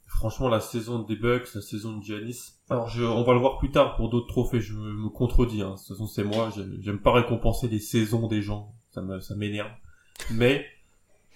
franchement, 0.06 0.48
la 0.48 0.60
saison 0.60 1.00
des 1.02 1.16
Bucks, 1.16 1.54
la 1.54 1.60
saison 1.60 1.98
de 1.98 2.02
Giannis. 2.04 2.59
Alors, 2.70 2.88
je, 2.88 3.02
on 3.02 3.24
va 3.24 3.32
le 3.32 3.40
voir 3.40 3.58
plus 3.58 3.70
tard 3.70 3.96
pour 3.96 4.08
d'autres 4.08 4.28
trophées. 4.28 4.60
Je 4.60 4.74
me, 4.74 4.92
me 4.92 5.08
contredis. 5.08 5.60
Hein. 5.62 5.72
De 5.72 5.76
toute 5.76 5.88
façon, 5.88 6.06
c'est 6.06 6.22
moi. 6.22 6.52
J'aime 6.80 7.00
pas 7.00 7.12
récompenser 7.12 7.68
les 7.68 7.80
saisons 7.80 8.28
des 8.28 8.42
gens. 8.42 8.74
Ça 8.90 9.02
me, 9.02 9.20
ça 9.20 9.34
m'énerve. 9.34 9.70
Mais 10.30 10.64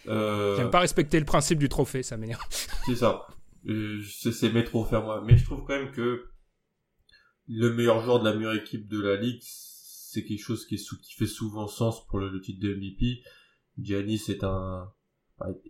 euh... 0.06 0.56
j'aime 0.56 0.70
pas 0.70 0.80
respecter 0.80 1.18
le 1.18 1.24
principe 1.24 1.58
du 1.58 1.68
trophée. 1.68 2.04
Ça 2.04 2.16
m'énerve. 2.16 2.42
c'est 2.86 2.94
ça. 2.94 3.26
Euh, 3.66 4.00
c'est 4.02 4.52
mes 4.52 4.62
trophées 4.62 4.96
à 4.96 5.00
moi. 5.00 5.22
Mais 5.26 5.36
je 5.36 5.44
trouve 5.44 5.64
quand 5.66 5.76
même 5.76 5.90
que 5.90 6.24
le 7.48 7.72
meilleur 7.74 8.00
joueur 8.00 8.20
de 8.20 8.28
la 8.28 8.36
meilleure 8.36 8.54
équipe 8.54 8.88
de 8.88 9.00
la 9.00 9.16
ligue, 9.16 9.40
c'est 9.42 10.24
quelque 10.24 10.42
chose 10.42 10.64
qui, 10.66 10.76
est 10.76 10.78
sous, 10.78 11.00
qui 11.00 11.14
fait 11.14 11.26
souvent 11.26 11.66
sens 11.66 12.06
pour 12.06 12.20
le, 12.20 12.28
le 12.28 12.40
titre 12.40 12.60
de 12.60 12.74
MVP. 12.74 13.22
Giannis 13.78 14.22
est 14.28 14.44
un 14.44 14.88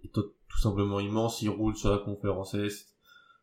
est 0.02 0.12
tout 0.12 0.59
simplement 0.61 1.00
immense. 1.00 1.42
Il 1.42 1.49
roule 1.49 1.76
sur 1.76 1.90
la 1.90 1.99
conférence 1.99 2.54
Est. 2.54 2.94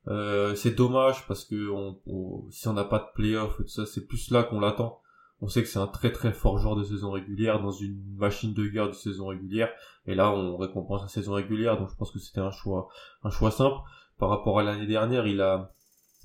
Euh, 0.08 0.56
c'est 0.56 0.72
dommage 0.72 1.28
parce 1.28 1.46
que 1.46 1.70
on, 1.70 2.50
si 2.50 2.68
on 2.68 2.74
n'a 2.74 2.84
pas 2.84 3.00
de 3.00 3.14
playoff 3.14 3.60
et 3.60 3.64
tout 3.64 3.70
ça, 3.70 3.86
c'est 3.86 4.08
plus 4.08 4.32
là 4.32 4.44
qu'on 4.44 4.60
l'attend. 4.60 5.00
On 5.42 5.48
sait 5.48 5.64
que 5.64 5.70
c'est 5.70 5.80
un 5.80 5.88
très 5.88 6.12
très 6.12 6.34
fort 6.34 6.60
joueur 6.60 6.76
de 6.76 6.84
saison 6.84 7.12
régulière 7.12 7.62
dans 7.62 7.72
une 7.72 8.00
machine 8.16 8.54
de 8.54 8.68
guerre 8.68 8.90
de 8.90 8.94
saison 8.94 9.28
régulière. 9.28 9.70
Et 10.06 10.14
là, 10.16 10.32
on 10.32 10.58
récompense 10.58 11.02
la 11.02 11.08
saison 11.08 11.34
régulière. 11.34 11.80
Donc 11.80 11.90
je 11.90 11.96
pense 11.96 12.12
que 12.12 12.20
c'était 12.20 12.42
un 12.42 12.52
choix, 12.52 12.90
un 13.24 13.30
choix 13.30 13.52
simple. 13.52 13.78
Par 14.18 14.30
rapport 14.30 14.60
à 14.60 14.64
l'année 14.64 14.86
dernière, 14.86 15.26
il 15.26 15.42
a, 15.42 15.74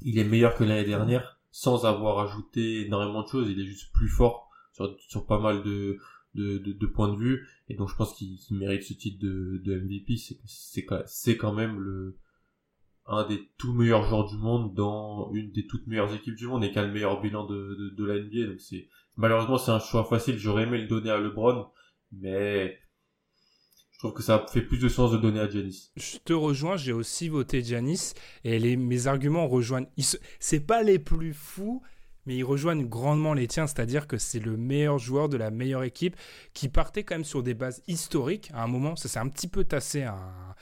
il 0.03 0.19
est 0.19 0.25
meilleur 0.25 0.55
que 0.55 0.65
l'année 0.65 0.85
dernière 0.85 1.37
sans 1.51 1.87
avoir 1.87 2.19
ajouté 2.19 2.85
énormément 2.85 3.23
de 3.23 3.29
choses. 3.29 3.49
Il 3.49 3.59
est 3.59 3.65
juste 3.65 3.91
plus 3.95 4.11
fort 4.11 4.51
sur, 4.73 4.95
sur 5.09 5.25
pas 5.25 5.39
mal 5.39 5.63
de, 5.63 5.97
de, 6.35 6.59
de, 6.59 6.87
points 6.87 7.11
de 7.11 7.17
vue. 7.17 7.49
Et 7.71 7.75
donc 7.75 7.89
je 7.89 7.97
pense 7.97 8.13
qu'il 8.13 8.39
mérite 8.51 8.83
ce 8.83 8.93
titre 8.93 9.25
de, 9.25 9.63
de 9.65 9.81
MVP. 9.81 10.17
C'est 10.45 11.37
quand 11.39 11.55
même 11.55 11.81
le, 11.81 12.19
un 13.09 13.27
des 13.27 13.49
tout 13.59 13.73
meilleurs 13.73 14.05
joueurs 14.05 14.27
du 14.27 14.37
monde 14.37 14.75
dans 14.75 15.31
une 15.33 15.53
des 15.53 15.67
toutes 15.67 15.87
meilleures 15.87 16.13
équipes 16.13 16.35
du 16.35 16.47
monde 16.47 16.65
et 16.65 16.73
qui 16.73 16.79
a 16.79 16.83
le 16.85 16.93
meilleur 16.93 17.21
bilan 17.21 17.45
de, 17.47 17.95
de, 17.97 18.05
la 18.05 18.19
NBA. 18.19 18.51
Donc 18.51 18.61
c'est 18.61 18.89
malheureusement 19.17 19.59
c'est 19.59 19.71
un 19.71 19.79
choix 19.79 20.05
facile. 20.05 20.39
J'aurais 20.39 20.65
aimé 20.65 20.79
le 20.79 20.89
donner 20.89 21.11
à 21.11 21.19
LeBron, 21.19 21.67
mais 22.13 22.79
je 23.93 23.99
trouve 23.99 24.13
que 24.13 24.23
ça 24.23 24.45
fait 24.53 24.63
plus 24.63 24.79
de 24.79 24.89
sens 24.89 25.13
de 25.13 25.19
donner 25.19 25.41
à 25.41 25.49
Giannis. 25.49 25.93
Je 25.97 26.19
te 26.19 26.33
rejoins, 26.33 26.77
j'ai 26.77 26.93
aussi 26.93 27.29
voté 27.29 27.63
Giannis 27.63 28.13
et 28.45 28.77
mes 28.77 29.07
arguments 29.07 29.47
rejoignent. 29.47 29.89
C'est 30.41 30.67
pas 30.67 30.83
les 30.83 30.99
plus 30.99 31.33
fous, 31.33 31.83
mais 32.27 32.37
ils 32.37 32.45
rejoignent 32.45 32.85
grandement 32.85 33.35
les 33.35 33.47
tiens, 33.47 33.69
c'est-à-dire 33.69 34.09
que 34.09 34.19
c'est 34.19 34.41
le 34.41 34.57
meilleur 34.57 34.99
joueur 34.99 35.29
de 35.29 35.37
la 35.37 35.51
meilleure 35.51 35.85
équipe 35.85 36.17
qui 36.55 36.69
partait 36.69 37.05
quand 37.05 37.15
même 37.15 37.25
sur 37.25 37.45
des 37.45 37.55
bases 37.55 37.83
historiques. 37.87 38.51
À 38.53 38.65
un 38.65 38.67
moment, 38.67 38.97
ça 38.97 39.09
s'est 39.09 39.21
un 39.21 39.29
petit 39.29 39.49
peu 39.49 39.65
tassé. 39.65 40.03
Un 40.03 40.55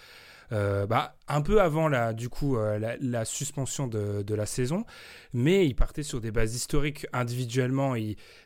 euh, 0.53 0.87
bah, 0.87 1.17
un 1.29 1.41
peu 1.41 1.61
avant 1.61 1.89
la, 1.89 2.13
du 2.13 2.29
coup, 2.29 2.57
euh, 2.57 2.97
la, 3.01 3.25
suspension 3.25 3.87
de, 3.87 4.35
la 4.35 4.47
saison, 4.47 4.85
mais 5.33 5.67
il 5.67 5.75
partait 5.75 6.03
sur 6.03 6.21
des 6.21 6.31
bases 6.31 6.55
historiques 6.55 7.07
individuellement. 7.13 7.95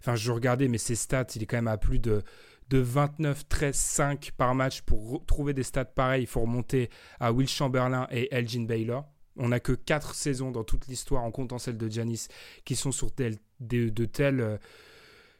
enfin, 0.00 0.14
je 0.14 0.32
regardais, 0.32 0.68
mais 0.68 0.78
ses 0.78 0.94
stats, 0.94 1.26
il 1.34 1.42
est 1.42 1.46
quand 1.46 1.56
même 1.56 1.68
à 1.68 1.78
plus 1.78 1.98
de, 1.98 2.22
de 2.70 2.78
29, 2.78 3.48
13, 3.48 3.74
5 3.74 4.30
par 4.36 4.54
match. 4.54 4.82
Pour 4.82 5.24
trouver 5.26 5.54
des 5.54 5.62
stats 5.62 5.84
pareils, 5.84 6.22
il 6.22 6.26
faut 6.26 6.40
remonter 6.40 6.90
à 7.20 7.32
Will 7.32 7.48
Chamberlain 7.48 8.06
et 8.10 8.32
Elgin 8.34 8.64
Baylor. 8.66 9.04
On 9.36 9.48
n'a 9.48 9.60
que 9.60 9.72
4 9.72 10.14
saisons 10.14 10.50
dans 10.50 10.64
toute 10.64 10.88
l'histoire, 10.88 11.22
en 11.22 11.30
comptant 11.30 11.58
celle 11.58 11.76
de 11.76 11.88
Giannis, 11.88 12.26
qui 12.64 12.74
sont 12.74 12.90
sur 12.90 13.10
de, 13.16 13.88
de 13.88 14.04
tels, 14.04 14.40
euh, 14.40 14.56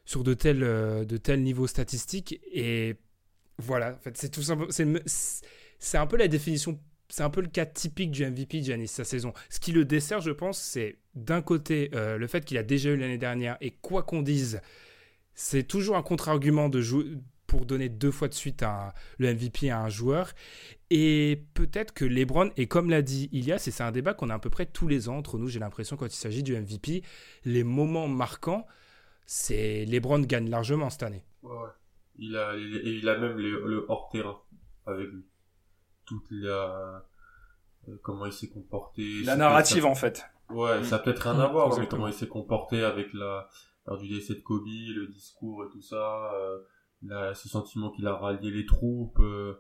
sur 0.05 0.23
de 0.23 0.35
tels, 0.35 0.61
de 0.61 1.17
tels 1.17 1.43
niveaux 1.43 1.67
statistiques. 1.67 2.41
Et 2.53 2.97
voilà, 3.59 3.95
en 3.95 3.99
fait, 3.99 4.17
c'est 4.17 4.29
tout 4.29 4.43
c'est 4.71 4.87
un 5.95 6.07
peu 6.07 6.17
la 6.17 6.29
définition, 6.29 6.79
c'est 7.09 7.23
un 7.23 7.31
peu 7.31 7.41
le 7.41 7.49
cas 7.49 7.67
typique 7.67 8.11
du 8.11 8.25
MVP 8.25 8.63
Giannis 8.63 8.89
sa 8.89 9.05
saison. 9.05 9.33
Ce 9.49 9.61
qui 9.61 9.73
le 9.73 9.85
dessert, 9.85 10.21
je 10.21 10.31
pense, 10.31 10.59
c'est 10.59 10.99
d'un 11.15 11.43
côté 11.43 11.91
euh, 11.95 12.19
le 12.19 12.27
fait 12.27 12.45
qu'il 12.45 12.59
a 12.59 12.63
déjà 12.63 12.91
eu 12.91 12.97
l'année 12.97 13.19
dernière 13.19 13.57
et 13.61 13.71
quoi 13.71 14.03
qu'on 14.03 14.23
dise, 14.23 14.61
c'est 15.35 15.65
toujours 15.65 15.97
un 15.97 16.03
contre-argument 16.03 16.71
pour 17.47 17.65
donner 17.65 17.89
deux 17.89 18.11
fois 18.11 18.29
de 18.29 18.35
suite 18.35 18.65
le 19.19 19.35
MVP 19.35 19.71
à 19.71 19.81
un 19.81 19.89
joueur. 19.89 20.33
Et 20.91 21.45
peut-être 21.55 21.95
que 21.95 22.05
LeBron, 22.05 22.51
et 22.57 22.67
comme 22.67 22.91
l'a 22.91 23.03
dit 23.03 23.29
Ilias, 23.33 23.65
et 23.67 23.71
c'est 23.71 23.83
un 23.83 23.93
débat 23.93 24.15
qu'on 24.15 24.31
a 24.31 24.35
à 24.35 24.39
peu 24.39 24.51
près 24.51 24.67
tous 24.67 24.89
les 24.89 25.09
ans 25.09 25.17
entre 25.17 25.39
nous, 25.39 25.49
j'ai 25.49 25.61
l'impression, 25.61 25.97
quand 25.97 26.07
il 26.07 26.17
s'agit 26.17 26.43
du 26.43 26.59
MVP, 26.59 27.03
les 27.45 27.65
moments 27.65 28.09
marquants, 28.09 28.67
c'est 29.25 29.87
LeBron 29.87 30.21
gagne 30.21 30.51
largement 30.51 30.91
cette 30.91 31.05
année. 31.05 31.25
Ouais, 31.43 31.69
Il, 32.19 32.37
a, 32.37 32.55
il, 32.57 33.09
a 33.09 33.19
même 33.19 33.37
le 33.39 33.87
hors-terrain 33.89 34.39
avec 34.87 35.09
lui 35.09 35.25
toute 36.09 36.27
la 36.31 37.05
euh, 37.89 37.97
comment 38.03 38.27
il 38.27 38.33
s'est 38.33 38.49
comporté. 38.49 39.23
La 39.25 39.37
narrative 39.37 39.87
en 39.87 39.95
fait. 39.95 40.25
Ouais, 40.51 40.83
ça 40.83 40.97
a 40.97 40.99
peut-être 41.01 41.31
rien 41.31 41.39
à 41.41 41.49
voir, 41.49 41.79
mais 41.79 41.87
comment 41.87 42.09
il 42.09 42.15
s'est 42.15 42.29
comporté 42.29 42.83
avec 42.83 43.13
la 43.13 43.49
lors 43.87 43.99
du 43.99 44.09
décès 44.09 44.35
de 44.35 44.41
Kobe, 44.41 44.67
le 44.67 45.07
discours 45.07 45.65
et 45.65 45.69
tout 45.71 45.81
ça, 45.81 46.31
euh, 47.11 47.35
ce 47.35 47.49
sentiment 47.49 47.91
qu'il 47.91 48.07
a 48.07 48.15
rallié 48.15 48.51
les 48.51 48.67
troupes, 48.67 49.19
euh, 49.21 49.55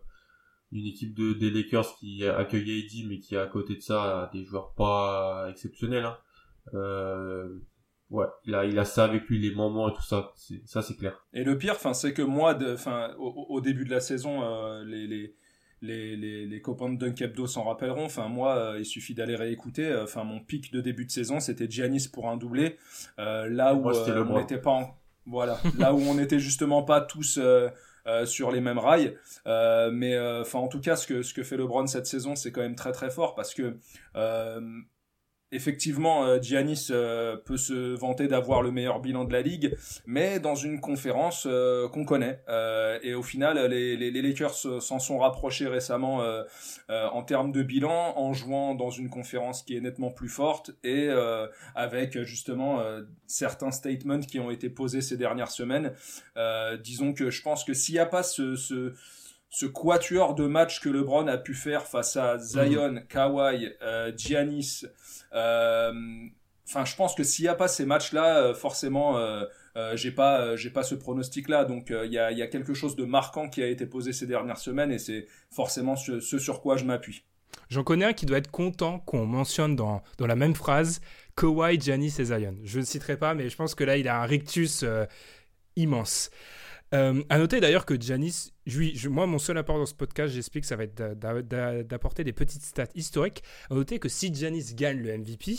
une 0.70 0.86
équipe 0.86 1.14
de 1.14 1.32
des 1.32 1.50
Lakers 1.50 1.96
qui 1.96 2.26
accueille 2.26 2.84
AD 2.84 3.08
mais 3.08 3.18
qui 3.20 3.36
à 3.36 3.46
côté 3.46 3.76
de 3.76 3.80
ça 3.80 4.30
des 4.32 4.44
joueurs 4.44 4.74
pas 4.74 5.46
exceptionnels. 5.50 6.04
Hein. 6.04 6.18
Euh, 6.74 7.58
ouais, 8.10 8.26
il 8.44 8.54
a, 8.54 8.64
il 8.64 8.78
a 8.78 8.84
ça 8.84 9.04
avec 9.04 9.26
lui, 9.28 9.38
les 9.38 9.54
moments 9.54 9.88
et 9.88 9.94
tout 9.94 10.02
ça, 10.02 10.32
ça 10.64 10.82
c'est 10.82 10.96
clair. 10.96 11.26
Et 11.32 11.44
le 11.44 11.56
pire, 11.56 11.74
enfin, 11.74 11.94
c'est 11.94 12.12
que 12.12 12.22
moi, 12.22 12.58
enfin, 12.72 13.14
au, 13.18 13.46
au, 13.48 13.60
début 13.60 13.84
de 13.84 13.90
la 13.90 14.00
saison, 14.00 14.42
euh, 14.42 14.84
les, 14.84 15.06
les, 15.06 15.36
les, 15.82 16.16
les, 16.16 16.46
les, 16.46 16.60
copains 16.60 16.90
de 16.90 16.96
Dunk 16.96 17.20
Hebdo 17.20 17.46
s'en 17.46 17.64
rappelleront. 17.64 18.04
Enfin, 18.04 18.28
moi, 18.28 18.56
euh, 18.56 18.78
il 18.78 18.84
suffit 18.84 19.14
d'aller 19.14 19.36
réécouter. 19.36 19.86
Euh, 19.86 20.04
enfin, 20.04 20.24
mon 20.24 20.40
pic 20.40 20.72
de 20.72 20.80
début 20.80 21.04
de 21.04 21.10
saison, 21.10 21.40
c'était 21.40 21.70
Giannis 21.70 22.08
pour 22.12 22.28
un 22.28 22.36
doublé. 22.36 22.76
Euh, 23.18 23.48
là 23.48 23.74
où 23.74 23.88
on 23.88 24.38
n'était 24.38 24.58
pas 24.58 24.70
en... 24.70 24.94
Voilà, 25.26 25.60
là 25.78 25.92
où 25.92 26.00
on 26.00 26.14
n'était 26.14 26.38
justement 26.38 26.82
pas 26.82 27.02
tous 27.02 27.38
sur 28.24 28.50
les 28.50 28.60
mêmes 28.60 28.78
rails. 28.78 29.16
mais 29.44 30.18
enfin, 30.18 30.58
en 30.58 30.68
tout 30.68 30.80
cas, 30.80 30.96
ce 30.96 31.06
que, 31.06 31.22
ce 31.22 31.34
que 31.34 31.42
fait 31.42 31.56
LeBron 31.56 31.86
cette 31.86 32.06
saison, 32.06 32.34
c'est 32.34 32.50
quand 32.50 32.62
même 32.62 32.76
très 32.76 32.92
très 32.92 33.10
fort 33.10 33.34
parce 33.34 33.54
que 33.54 33.76
effectivement, 35.52 36.24
euh, 36.24 36.40
Giannis 36.40 36.88
euh, 36.90 37.36
peut 37.36 37.56
se 37.56 37.94
vanter 37.94 38.28
d'avoir 38.28 38.62
le 38.62 38.70
meilleur 38.70 39.00
bilan 39.00 39.24
de 39.24 39.32
la 39.32 39.42
ligue, 39.42 39.76
mais 40.06 40.40
dans 40.40 40.54
une 40.54 40.80
conférence 40.80 41.46
euh, 41.48 41.88
qu'on 41.88 42.04
connaît. 42.04 42.42
et 43.02 43.14
au 43.14 43.22
final, 43.22 43.58
les, 43.70 43.96
les, 43.96 44.10
les 44.10 44.22
Lakers 44.22 44.54
s'en 44.54 44.98
sont 44.98 45.18
rapprochés 45.18 45.68
récemment 45.68 46.22
en 46.88 47.22
termes 47.22 47.52
de 47.52 47.62
bilan, 47.62 48.14
en 48.16 48.32
jouant 48.32 48.74
dans 48.74 48.90
une 48.90 49.08
conférence 49.08 49.62
qui 49.62 49.76
est 49.76 49.80
nettement 49.80 50.10
plus 50.10 50.28
forte 50.28 50.72
et 50.84 51.08
avec 51.74 52.20
justement 52.22 52.82
certains 53.26 53.70
statements 53.70 54.20
qui 54.20 54.40
ont 54.40 54.50
été 54.50 54.68
posés 54.68 55.00
ces 55.00 55.16
dernières 55.16 55.50
semaines. 55.50 55.92
disons 56.82 57.12
que 57.12 57.30
je 57.30 57.42
pense 57.42 57.64
que 57.64 57.74
s'il 57.74 57.94
n'y 57.94 58.00
a 58.00 58.06
pas 58.06 58.22
ce, 58.22 58.56
ce 58.56 58.94
ce 59.50 59.66
quatuor 59.66 60.34
de 60.34 60.46
match 60.46 60.80
que 60.80 60.88
LeBron 60.88 61.26
a 61.26 61.38
pu 61.38 61.54
faire 61.54 61.86
face 61.86 62.16
à 62.16 62.38
Zion, 62.38 62.92
mm. 62.92 63.06
Kawhi, 63.08 63.70
euh, 63.82 64.12
Giannis. 64.16 64.84
Euh, 65.32 65.92
enfin, 66.68 66.84
je 66.84 66.96
pense 66.96 67.14
que 67.14 67.22
s'il 67.22 67.44
n'y 67.44 67.48
a 67.48 67.54
pas 67.54 67.68
ces 67.68 67.84
matchs-là, 67.84 68.38
euh, 68.38 68.54
forcément, 68.54 69.18
euh, 69.18 69.44
j'ai 69.94 70.10
pas, 70.10 70.56
j'ai 70.56 70.70
pas 70.70 70.82
ce 70.82 70.94
pronostic-là. 70.94 71.64
Donc, 71.64 71.90
il 71.90 72.12
y 72.12 72.18
a, 72.18 72.32
y, 72.32 72.42
a, 72.42 72.46
quelque 72.46 72.74
chose 72.74 72.96
de 72.96 73.04
marquant 73.04 73.48
qui 73.48 73.62
a 73.62 73.68
été 73.68 73.86
posé 73.86 74.12
ces 74.12 74.26
dernières 74.26 74.58
semaines, 74.58 74.90
et 74.90 74.98
c'est 74.98 75.26
forcément 75.50 75.96
ce, 75.96 76.20
sur 76.20 76.60
quoi 76.60 76.76
je 76.76 76.84
m'appuie. 76.84 77.24
J'en 77.70 77.84
connais 77.84 78.06
un 78.06 78.12
qui 78.12 78.26
doit 78.26 78.38
être 78.38 78.50
content 78.50 78.98
qu'on 79.00 79.26
mentionne 79.26 79.76
dans, 79.76 80.02
dans 80.18 80.26
la 80.26 80.36
même 80.36 80.54
phrase 80.54 81.00
Kawhi, 81.36 81.80
Giannis 81.80 82.14
et 82.18 82.24
Zion. 82.24 82.56
Je 82.64 82.80
ne 82.80 82.84
citerai 82.84 83.16
pas, 83.16 83.34
mais 83.34 83.48
je 83.48 83.56
pense 83.56 83.74
que 83.74 83.84
là, 83.84 83.96
il 83.96 84.08
a 84.08 84.20
un 84.20 84.26
rictus 84.26 84.84
immense. 85.76 86.30
Euh, 86.94 87.22
à 87.28 87.38
noter 87.38 87.60
d'ailleurs 87.60 87.84
que 87.84 88.00
Janis, 88.00 88.52
moi, 89.08 89.26
mon 89.26 89.38
seul 89.38 89.58
apport 89.58 89.78
dans 89.78 89.86
ce 89.86 89.94
podcast, 89.94 90.32
j'explique, 90.34 90.64
ça 90.64 90.76
va 90.76 90.84
être 90.84 90.94
d'apporter 90.94 92.24
des 92.24 92.32
petites 92.32 92.62
stats 92.62 92.86
historiques. 92.94 93.42
À 93.70 93.74
noter 93.74 93.98
que 93.98 94.08
si 94.08 94.34
Janis 94.34 94.74
gagne 94.74 94.98
le 94.98 95.18
MVP, 95.18 95.56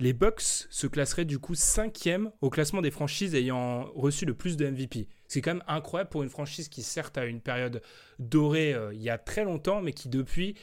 les 0.00 0.12
Bucks 0.12 0.40
se 0.70 0.86
classeraient 0.86 1.24
du 1.24 1.38
coup 1.38 1.54
cinquième 1.54 2.30
au 2.40 2.50
classement 2.50 2.82
des 2.82 2.90
franchises 2.90 3.34
ayant 3.34 3.90
reçu 3.94 4.24
le 4.24 4.34
plus 4.34 4.56
de 4.56 4.68
MVP. 4.68 5.08
C'est 5.26 5.40
quand 5.42 5.54
même 5.54 5.64
incroyable 5.66 6.10
pour 6.10 6.22
une 6.22 6.28
franchise 6.28 6.68
qui 6.68 6.82
certes 6.82 7.18
a 7.18 7.24
une 7.26 7.40
période 7.40 7.82
dorée 8.18 8.74
euh, 8.74 8.94
il 8.94 9.02
y 9.02 9.10
a 9.10 9.18
très 9.18 9.44
longtemps, 9.44 9.82
mais 9.82 9.92
qui 9.92 10.08
depuis, 10.08 10.54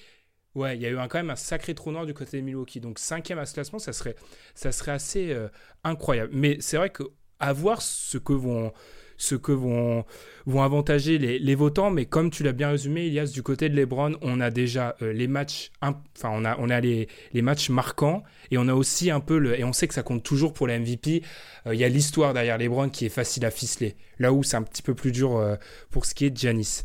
ouais, 0.56 0.75
il 0.77 0.82
y 0.82 0.86
a 0.86 0.89
eu 0.89 0.96
quand 0.96 1.15
même 1.15 1.30
un 1.30 1.36
sacré 1.36 1.75
trou 1.75 1.92
noir 1.92 2.06
du 2.06 2.13
côté 2.13 2.38
de 2.38 2.46
Milwaukee. 2.46 2.80
Donc 2.80 2.98
cinquième 2.98 3.38
à 3.38 3.46
ce 3.46 3.54
classement, 3.54 3.77
ça 3.77 3.94
serait, 3.94 4.15
ça 4.56 4.72
serait 4.72 4.94
assez 4.94 5.32
euh, 5.32 5.50
incroyable. 5.84 6.32
Mais 6.34 6.58
c'est 6.62 6.77
vrai 6.77 6.89
que 6.89 7.04
à 7.39 7.51
voir 7.51 7.82
ce 7.82 8.18
que 8.18 8.34
vont 8.34 8.72
ce 9.18 9.36
que 9.36 9.52
vont, 9.52 10.06
vont 10.46 10.62
avantager 10.62 11.18
les, 11.18 11.56
votants. 11.56 11.92
Mais 11.92 12.06
comme 12.06 12.30
tu 12.30 12.44
l'as 12.44 12.52
bien 12.52 12.70
résumé, 12.70 13.08
Elias, 13.08 13.32
du 13.34 13.44
côté 13.44 13.70
de 13.70 13.76
LeBron, 13.76 14.14
on 14.22 14.40
a 14.42 14.50
déjà 14.50 14.96
euh, 15.02 15.14
les 15.14 15.28
matchs, 15.28 15.72
enfin, 15.82 16.30
on 16.34 16.46
a, 16.46 16.58
on 16.60 16.70
a 16.70 16.80
les, 16.80 17.08
les, 17.34 17.42
matchs 17.42 17.70
marquants 17.70 18.24
et 18.52 18.58
on 18.58 18.68
a 18.68 18.74
aussi 18.74 19.12
un 19.12 19.20
peu 19.20 19.38
le, 19.38 19.60
et 19.60 19.64
on 19.64 19.74
sait 19.74 19.88
que 19.88 19.94
ça 19.94 20.04
compte 20.04 20.24
toujours 20.24 20.54
pour 20.54 20.68
la 20.68 20.80
MVP. 20.80 21.24
Euh, 21.68 21.74
il 21.74 21.80
y 21.80 21.84
a 21.84 21.90
l'histoire 21.90 22.34
derrière 22.34 22.58
LeBron 22.58 22.90
qui 22.90 23.06
est 23.06 23.10
facile 23.10 23.46
à 23.46 23.52
ficeler. 23.52 23.96
Là 24.20 24.34
où 24.34 24.44
c'est 24.44 24.58
un 24.58 24.64
petit 24.64 24.82
peu 24.82 24.94
plus 24.94 25.12
dur 25.12 25.38
euh, 25.38 25.56
pour 25.92 26.06
ce 26.06 26.14
qui 26.14 26.26
est 26.26 26.32
de 26.32 26.38
Giannis. 26.38 26.84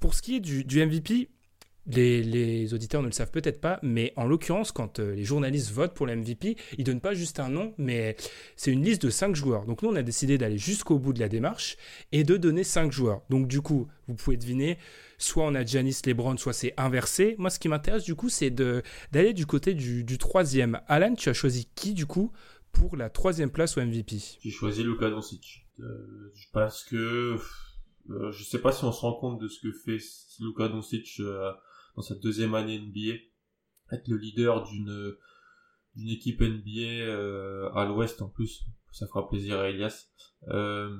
Pour 0.00 0.14
ce 0.14 0.22
qui 0.22 0.36
est 0.36 0.40
du, 0.40 0.64
du 0.64 0.84
MVP, 0.84 1.28
les, 1.86 2.72
auditeurs 2.74 3.02
ne 3.02 3.06
le 3.06 3.12
savent 3.12 3.30
peut-être 3.30 3.60
pas, 3.60 3.78
mais 3.82 4.12
en 4.16 4.26
l'occurrence, 4.26 4.72
quand 4.72 5.00
euh, 5.00 5.14
les 5.14 5.24
journalistes 5.24 5.70
votent 5.72 5.94
pour 5.94 6.06
le 6.06 6.16
MVP, 6.16 6.56
ils 6.78 6.84
donnent 6.84 7.00
pas 7.00 7.14
juste 7.14 7.40
un 7.40 7.48
nom, 7.48 7.74
mais 7.78 8.16
c'est 8.56 8.70
une 8.70 8.84
liste 8.84 9.04
de 9.04 9.10
5 9.10 9.34
joueurs. 9.34 9.64
Donc 9.64 9.82
nous, 9.82 9.90
on 9.90 9.96
a 9.96 10.02
décidé 10.02 10.38
d'aller 10.38 10.58
jusqu'au 10.58 10.98
bout 10.98 11.12
de 11.12 11.20
la 11.20 11.28
démarche 11.28 11.76
et 12.12 12.24
de 12.24 12.36
donner 12.36 12.64
5 12.64 12.92
joueurs. 12.92 13.22
Donc 13.30 13.48
du 13.48 13.60
coup, 13.60 13.88
vous 14.06 14.14
pouvez 14.14 14.36
deviner, 14.36 14.78
soit 15.18 15.44
on 15.44 15.54
a 15.54 15.64
Giannis 15.64 15.98
Lebron, 16.06 16.36
soit 16.36 16.52
c'est 16.52 16.74
inversé. 16.76 17.34
Moi, 17.38 17.50
ce 17.50 17.58
qui 17.58 17.68
m'intéresse 17.68 18.04
du 18.04 18.14
coup, 18.14 18.28
c'est 18.28 18.50
d'aller 18.50 19.32
du 19.32 19.46
côté 19.46 19.74
du, 19.74 20.18
troisième. 20.18 20.80
Alan, 20.86 21.14
tu 21.14 21.28
as 21.28 21.34
choisi 21.34 21.68
qui 21.74 21.94
du 21.94 22.06
coup 22.06 22.32
pour 22.70 22.96
la 22.96 23.10
troisième 23.10 23.50
place 23.50 23.76
au 23.76 23.82
MVP 23.82 24.16
J'ai 24.40 24.50
choisi 24.50 24.82
Luka 24.82 25.10
Doncic. 25.10 25.66
Euh, 25.80 26.32
parce 26.52 26.84
que 26.84 27.36
euh, 28.10 28.30
je 28.30 28.44
sais 28.44 28.58
pas 28.58 28.72
si 28.72 28.84
on 28.84 28.92
se 28.92 29.00
rend 29.00 29.14
compte 29.14 29.40
de 29.40 29.48
ce 29.48 29.60
que 29.60 29.72
fait 29.72 29.98
Luka 30.40 30.68
Doncic 30.68 31.20
euh, 31.20 31.50
dans 31.96 32.02
sa 32.02 32.14
deuxième 32.14 32.54
année 32.54 32.78
NBA, 32.78 33.14
être 33.92 34.08
le 34.08 34.16
leader 34.16 34.64
d'une 34.64 35.14
d'une 35.94 36.08
équipe 36.08 36.40
NBA 36.40 37.04
euh, 37.04 37.70
à 37.74 37.84
l'Ouest 37.84 38.22
en 38.22 38.28
plus, 38.28 38.64
ça 38.92 39.06
fera 39.06 39.28
plaisir 39.28 39.58
à 39.58 39.68
Elias. 39.68 40.08
Euh, 40.48 40.96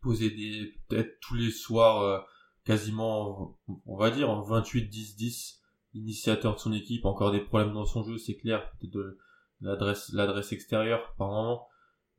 poser 0.00 0.30
des 0.30 0.74
peut-être 0.88 1.18
tous 1.20 1.34
les 1.34 1.50
soirs 1.50 2.26
quasiment 2.64 3.58
on 3.86 3.96
va 3.96 4.10
dire 4.10 4.30
en 4.30 4.40
28 4.40 4.88
10 4.88 5.16
10 5.16 5.62
initiateur 5.94 6.54
de 6.54 6.60
son 6.60 6.72
équipe, 6.72 7.04
encore 7.06 7.32
des 7.32 7.40
problèmes 7.40 7.72
dans 7.72 7.86
son 7.86 8.04
jeu, 8.04 8.16
c'est 8.16 8.36
clair, 8.36 8.70
peut-être 8.72 8.92
de 8.92 9.18
l'adresse 9.60 10.12
l'adresse 10.12 10.52
extérieure 10.52 11.14
par 11.16 11.28
moment 11.28 11.66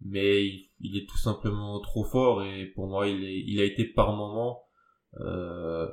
mais 0.01 0.47
il, 0.79 0.97
est 0.97 1.07
tout 1.09 1.17
simplement 1.17 1.79
trop 1.79 2.03
fort 2.03 2.43
et 2.43 2.67
pour 2.67 2.88
moi 2.88 3.07
il 3.07 3.24
est 3.24 3.39
il 3.39 3.59
a 3.59 3.63
été 3.63 3.86
par 3.86 4.15
moment 4.15 4.63
euh, 5.19 5.88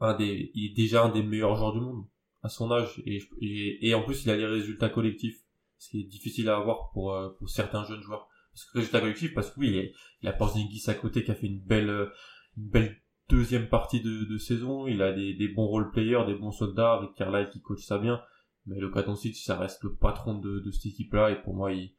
un 0.00 0.14
des 0.14 0.50
il 0.54 0.70
est 0.70 0.74
déjà 0.74 1.04
un 1.04 1.08
des 1.10 1.22
meilleurs 1.22 1.56
joueurs 1.56 1.72
du 1.72 1.80
monde 1.80 2.04
à 2.42 2.48
son 2.48 2.70
âge. 2.70 3.02
Et, 3.06 3.20
et, 3.40 3.94
en 3.94 4.02
plus 4.02 4.24
il 4.24 4.30
a 4.30 4.36
les 4.36 4.46
résultats 4.46 4.88
collectifs 4.88 5.40
ce 5.78 5.90
qui 5.90 6.00
est 6.00 6.04
difficile 6.04 6.48
à 6.48 6.56
avoir 6.56 6.90
pour 6.92 7.14
euh, 7.14 7.30
pour 7.38 7.48
certains 7.48 7.84
jeunes 7.84 8.02
joueurs. 8.02 8.28
Parce 8.52 8.64
que 8.64 8.78
résultats 8.78 9.00
collectifs 9.00 9.34
parce 9.34 9.50
que 9.50 9.60
oui 9.60 9.68
il, 9.68 9.76
est, 9.76 9.92
il 10.22 10.28
a 10.28 10.32
Porzingis 10.32 10.84
à 10.88 10.94
côté 10.94 11.24
qui 11.24 11.30
a 11.30 11.34
fait 11.34 11.46
une 11.46 11.60
belle 11.60 12.10
une 12.56 12.68
belle 12.68 13.02
deuxième 13.28 13.68
partie 13.68 14.00
de, 14.00 14.24
de 14.24 14.38
saison. 14.38 14.86
Il 14.86 15.02
a 15.02 15.12
des, 15.12 15.34
des 15.34 15.48
bons 15.48 15.66
role 15.66 15.90
players 15.90 16.24
des 16.26 16.34
bons 16.34 16.52
soldats 16.52 16.94
avec 16.94 17.14
Carlisle 17.14 17.50
qui 17.50 17.60
coach 17.60 17.82
ça 17.82 17.98
bien. 17.98 18.22
Mais 18.66 18.78
le 18.80 18.90
Doncic 18.90 19.36
ça 19.36 19.58
reste 19.58 19.82
le 19.84 19.94
patron 19.94 20.38
de, 20.38 20.60
de 20.60 20.70
cette 20.70 20.86
équipe 20.86 21.14
là 21.14 21.30
et 21.30 21.42
pour 21.42 21.54
moi 21.54 21.72
il 21.72 21.94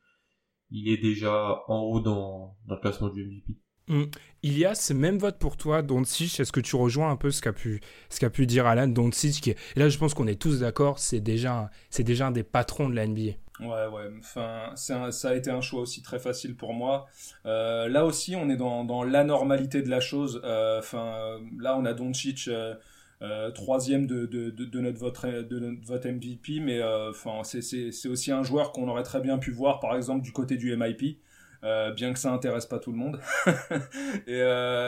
il 0.69 0.89
est 0.89 0.97
déjà 0.97 1.63
en 1.67 1.79
haut 1.79 2.01
dans, 2.01 2.57
dans 2.65 2.75
le 2.75 2.81
classement 2.81 3.09
du 3.09 3.25
MVP. 3.25 3.57
Mmh. 3.87 4.03
Il 4.43 4.57
y 4.57 4.65
a 4.65 4.75
ce 4.75 4.93
même 4.93 5.17
vote 5.17 5.39
pour 5.39 5.57
toi, 5.57 5.81
Doncic. 5.81 6.39
Est-ce 6.39 6.51
que 6.51 6.59
tu 6.59 6.75
rejoins 6.75 7.09
un 7.09 7.15
peu 7.15 7.31
ce 7.31 7.41
qu'a 7.41 7.53
pu, 7.53 7.81
ce 8.09 8.19
qu'a 8.19 8.29
pu 8.29 8.45
dire 8.45 8.67
Alan 8.67 8.87
Doncic. 8.87 9.47
Et 9.47 9.55
là, 9.75 9.89
je 9.89 9.97
pense 9.97 10.13
qu'on 10.13 10.27
est 10.27 10.39
tous 10.39 10.59
d'accord, 10.59 10.99
c'est 10.99 11.19
déjà, 11.19 11.69
c'est 11.89 12.03
déjà 12.03 12.27
un 12.27 12.31
des 12.31 12.43
patrons 12.43 12.89
de 12.89 12.95
la 12.95 13.07
NBA. 13.07 13.33
Ouais, 13.59 13.87
ouais. 13.87 14.09
Enfin, 14.19 14.71
ça 14.75 15.29
a 15.29 15.35
été 15.35 15.49
un 15.49 15.61
choix 15.61 15.81
aussi 15.81 16.01
très 16.01 16.19
facile 16.19 16.55
pour 16.55 16.73
moi. 16.73 17.07
Euh, 17.45 17.87
là 17.87 18.05
aussi, 18.05 18.35
on 18.35 18.49
est 18.49 18.57
dans, 18.57 18.83
dans 18.83 19.03
l'anormalité 19.03 19.81
de 19.81 19.89
la 19.89 19.99
chose. 19.99 20.41
Euh, 20.43 20.79
enfin, 20.79 21.39
là, 21.59 21.77
on 21.77 21.85
a 21.85 21.93
Doncic. 21.93 22.47
Euh, 22.47 22.75
euh, 23.23 23.49
troisième 23.49 24.05
de, 24.05 24.27
de, 24.27 24.51
de, 24.51 24.79
notre 24.79 24.99
vote, 24.99 25.25
de 25.25 25.59
notre 25.59 25.83
vote 25.87 26.05
MVP, 26.05 26.59
mais 26.59 26.79
euh, 26.79 27.09
enfin 27.09 27.41
c'est 27.43 28.07
aussi 28.07 28.31
un 28.31 28.43
joueur 28.43 28.71
qu'on 28.71 28.87
aurait 28.87 29.01
très 29.01 29.21
bien 29.21 29.39
pu 29.39 29.49
voir 29.49 29.79
par 29.79 29.95
exemple 29.95 30.21
du 30.21 30.31
côté 30.31 30.55
du 30.55 30.75
MIP. 30.77 31.17
Euh, 31.63 31.91
bien 31.91 32.13
que 32.13 32.19
ça 32.19 32.31
intéresse 32.31 32.65
pas 32.65 32.79
tout 32.79 32.91
le 32.91 32.97
monde. 32.97 33.19
et 34.27 34.43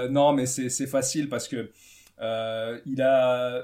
non, 0.09 0.33
mais 0.33 0.45
c'est 0.45 0.87
facile 0.87 1.29
parce 1.29 1.47
que 1.47 1.71
a 2.21 3.61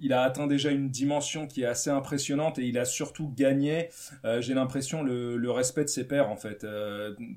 il 0.00 0.12
a 0.12 0.22
atteint 0.22 0.46
déjà 0.46 0.70
une 0.70 0.90
dimension 0.90 1.46
qui 1.46 1.62
est 1.62 1.66
assez 1.66 1.90
impressionnante 1.90 2.58
et 2.58 2.64
il 2.64 2.78
a 2.78 2.84
surtout 2.84 3.32
gagné. 3.36 3.88
J'ai 4.40 4.54
l'impression 4.54 5.02
le, 5.02 5.50
respect 5.50 5.84
de 5.84 5.88
ses 5.88 6.06
pairs 6.06 6.28
en 6.28 6.36
fait. 6.36 6.66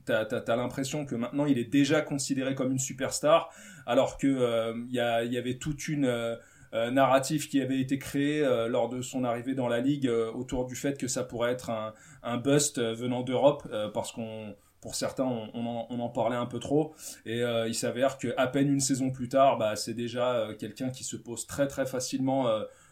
t'as 0.05 0.23
as, 0.23 0.55
l'impression 0.55 1.05
que 1.05 1.15
maintenant 1.15 1.45
il 1.45 1.57
est 1.59 1.71
déjà 1.71 2.01
considéré 2.01 2.55
comme 2.55 2.71
une 2.71 2.79
superstar, 2.79 3.51
alors 3.85 4.17
que 4.17 4.73
il 4.89 4.93
y, 4.93 4.99
avait 4.99 5.57
toute 5.57 5.87
une 5.87 6.37
euh, 6.75 6.91
narratif 6.91 7.47
qui 7.47 7.61
avait 7.61 7.79
été 7.79 7.97
créé 7.97 8.43
euh, 8.43 8.67
lors 8.67 8.89
de 8.89 9.01
son 9.01 9.23
arrivée 9.23 9.53
dans 9.53 9.69
la 9.69 9.79
ligue 9.79 10.07
euh, 10.07 10.29
autour 10.33 10.65
du 10.65 10.75
fait 10.75 10.97
que 10.97 11.07
ça 11.07 11.23
pourrait 11.23 11.51
être 11.51 11.69
un, 11.69 11.93
un 12.21 12.35
bust 12.35 12.81
venant 12.81 13.21
d'Europe 13.21 13.65
parce 13.93 14.11
qu'on 14.11 14.53
pour 14.85 14.93
certains, 14.93 15.25
on, 15.25 15.65
en, 15.99 16.09
parlait 16.09 16.35
un 16.35 16.45
peu 16.45 16.59
trop. 16.59 16.93
Et 17.25 17.41
il 17.41 17.73
s'avère 17.73 18.19
que 18.19 18.35
à 18.37 18.45
peine 18.45 18.71
une 18.71 18.79
saison 18.79 19.09
plus 19.09 19.29
tard, 19.29 19.57
bah, 19.57 19.75
c'est 19.75 19.95
déjà 19.95 20.49
quelqu'un 20.59 20.91
qui 20.91 21.03
se 21.03 21.15
pose 21.15 21.47
très 21.47 21.67
très 21.67 21.87
facilement 21.87 22.47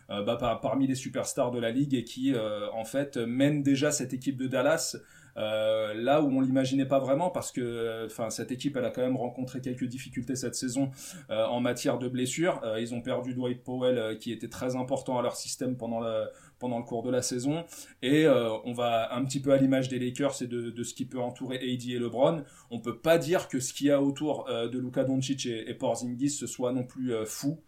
bah, 0.09 0.59
parmi 0.59 0.87
les 0.87 0.95
superstars 0.95 1.51
de 1.51 1.59
la 1.59 1.69
ligue 1.69 1.93
et 1.93 2.03
qui 2.03 2.33
en 2.73 2.83
fait 2.83 3.17
mène 3.17 3.61
déjà 3.61 3.91
cette 3.91 4.11
équipe 4.11 4.37
de 4.37 4.47
Dallas 4.47 4.97
euh, 5.37 5.93
là 5.95 6.21
où 6.21 6.27
on 6.27 6.41
l'imaginait 6.41 6.85
pas 6.85 6.99
vraiment 6.99 7.29
parce 7.29 7.51
que 7.51 7.61
euh, 7.61 8.05
enfin 8.05 8.29
cette 8.29 8.51
équipe 8.51 8.77
elle 8.77 8.85
a 8.85 8.91
quand 8.91 9.01
même 9.01 9.17
rencontré 9.17 9.61
quelques 9.61 9.85
difficultés 9.85 10.35
cette 10.35 10.53
saison 10.53 10.91
euh, 11.31 11.45
en 11.45 11.59
matière 11.59 11.97
de 11.97 12.07
blessures. 12.07 12.61
ils 12.79 12.93
ont 12.93 13.01
perdu 13.01 13.33
Dwight 13.33 13.63
Powell 13.63 14.17
qui 14.19 14.31
était 14.31 14.47
très 14.47 14.75
important 14.75 15.17
à 15.17 15.21
leur 15.21 15.35
système 15.35 15.75
pendant 15.75 15.99
le 15.99 16.25
pendant 16.59 16.77
le 16.77 16.83
cours 16.83 17.03
de 17.03 17.09
la 17.09 17.21
saison 17.21 17.65
et 18.01 18.25
on 18.27 18.73
va 18.73 19.13
un 19.13 19.25
petit 19.25 19.41
peu 19.41 19.51
à 19.51 19.57
l'image 19.57 19.89
des 19.89 19.99
Lakers 19.99 20.41
et 20.41 20.47
de, 20.47 20.69
de, 20.69 20.83
ce 20.83 20.93
qui 20.93 21.05
peut 21.05 21.19
entourer 21.19 21.57
AD 21.57 21.89
et 21.89 21.99
LeBron. 21.99 22.43
On 22.71 22.79
peut 22.79 22.97
pas 22.97 23.17
dire 23.17 23.49
que 23.49 23.59
ce 23.59 23.73
qu'il 23.73 23.87
y 23.87 23.91
a 23.91 24.01
autour 24.01 24.45
de 24.45 24.79
Luka 24.79 25.03
Doncic 25.03 25.45
et, 25.45 25.69
et 25.69 25.73
Porzingis 25.73 26.29
ce 26.29 26.47
soit 26.47 26.71
non 26.71 26.85
plus 26.85 27.13
fou. 27.25 27.59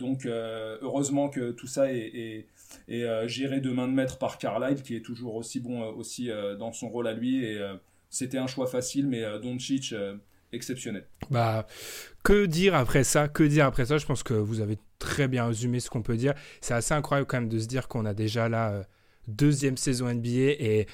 donc 0.00 0.24
heureusement 0.26 1.28
que 1.28 1.50
tout 1.50 1.66
ça 1.66 1.92
est, 1.92 1.98
est 1.98 2.46
et 2.88 3.04
euh, 3.04 3.28
géré 3.28 3.60
de 3.60 3.70
main 3.70 3.88
de 3.88 3.92
maître 3.92 4.18
par 4.18 4.38
Carlisle 4.38 4.82
qui 4.82 4.96
est 4.96 5.00
toujours 5.00 5.34
aussi 5.36 5.60
bon 5.60 5.82
euh, 5.82 5.92
aussi 5.92 6.30
euh, 6.30 6.56
dans 6.56 6.72
son 6.72 6.88
rôle 6.88 7.06
à 7.06 7.12
lui 7.12 7.44
et 7.44 7.60
c'était 8.10 8.38
un 8.38 8.46
choix 8.46 8.66
facile 8.66 9.06
mais 9.06 9.24
Doncic 9.40 9.94
exceptionnel. 10.52 11.06
Bah 11.30 11.66
que 12.22 12.44
dire 12.44 12.74
après 12.74 13.04
ça? 13.04 13.28
Que 13.28 13.42
dire 13.42 13.66
après 13.66 13.86
ça? 13.86 13.98
Je 13.98 14.06
pense 14.06 14.22
que 14.22 14.34
vous 14.34 14.60
avez 14.60 14.78
très 14.98 15.28
bien 15.28 15.46
résumé 15.46 15.80
ce 15.80 15.88
qu'on 15.88 16.02
peut 16.02 16.16
dire. 16.16 16.34
C'est 16.60 16.74
assez 16.74 16.92
incroyable 16.92 17.26
quand 17.26 17.38
même 17.38 17.48
de 17.48 17.58
se 17.58 17.66
dire 17.66 17.88
qu'on 17.88 18.04
a 18.04 18.12
déjà 18.12 18.48
la 18.48 18.86
deuxième 19.28 19.76
saison 19.78 20.12
NBA 20.12 20.28
et 20.28 20.86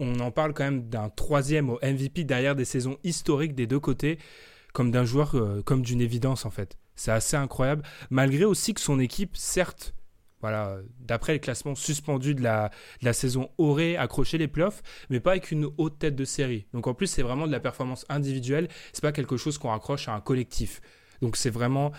on 0.00 0.18
en 0.18 0.32
parle 0.32 0.52
quand 0.52 0.64
même 0.64 0.88
d'un 0.88 1.10
troisième 1.10 1.70
au 1.70 1.78
MVP 1.82 2.24
derrière 2.24 2.56
des 2.56 2.64
saisons 2.64 2.98
historiques 3.04 3.54
des 3.54 3.68
deux 3.68 3.78
côtés, 3.78 4.18
comme 4.72 4.90
d'un 4.90 5.04
joueur, 5.04 5.36
comme 5.64 5.82
d'une 5.82 6.00
évidence 6.00 6.44
en 6.44 6.50
fait. 6.50 6.76
C'est 6.96 7.12
assez 7.12 7.36
incroyable, 7.36 7.82
malgré 8.10 8.44
aussi 8.44 8.74
que 8.74 8.80
son 8.80 8.98
équipe, 8.98 9.36
certes, 9.36 9.94
voilà, 10.44 10.76
d'après 11.00 11.32
le 11.32 11.38
classement 11.38 11.74
suspendu 11.74 12.34
de 12.34 12.42
la, 12.42 12.70
saison, 13.14 13.48
aurait 13.56 13.96
accroché 13.96 14.36
les 14.36 14.46
playoffs, 14.46 14.82
mais 15.08 15.18
pas 15.18 15.30
avec 15.30 15.50
une 15.50 15.70
haute 15.78 15.98
tête 15.98 16.14
de 16.14 16.26
série. 16.26 16.66
Donc 16.74 16.86
en 16.86 16.92
plus, 16.92 17.06
c'est 17.06 17.22
vraiment 17.22 17.46
de 17.46 17.52
la 17.52 17.60
performance 17.60 18.04
individuelle, 18.10 18.68
c'est 18.92 19.00
pas 19.00 19.12
quelque 19.12 19.38
chose 19.38 19.56
qu'on 19.56 19.70
raccroche 19.70 20.06
à 20.06 20.12
un 20.12 20.20
collectif. 20.20 20.82
Donc 21.22 21.38
c'est 21.38 21.48
vraiment, 21.48 21.92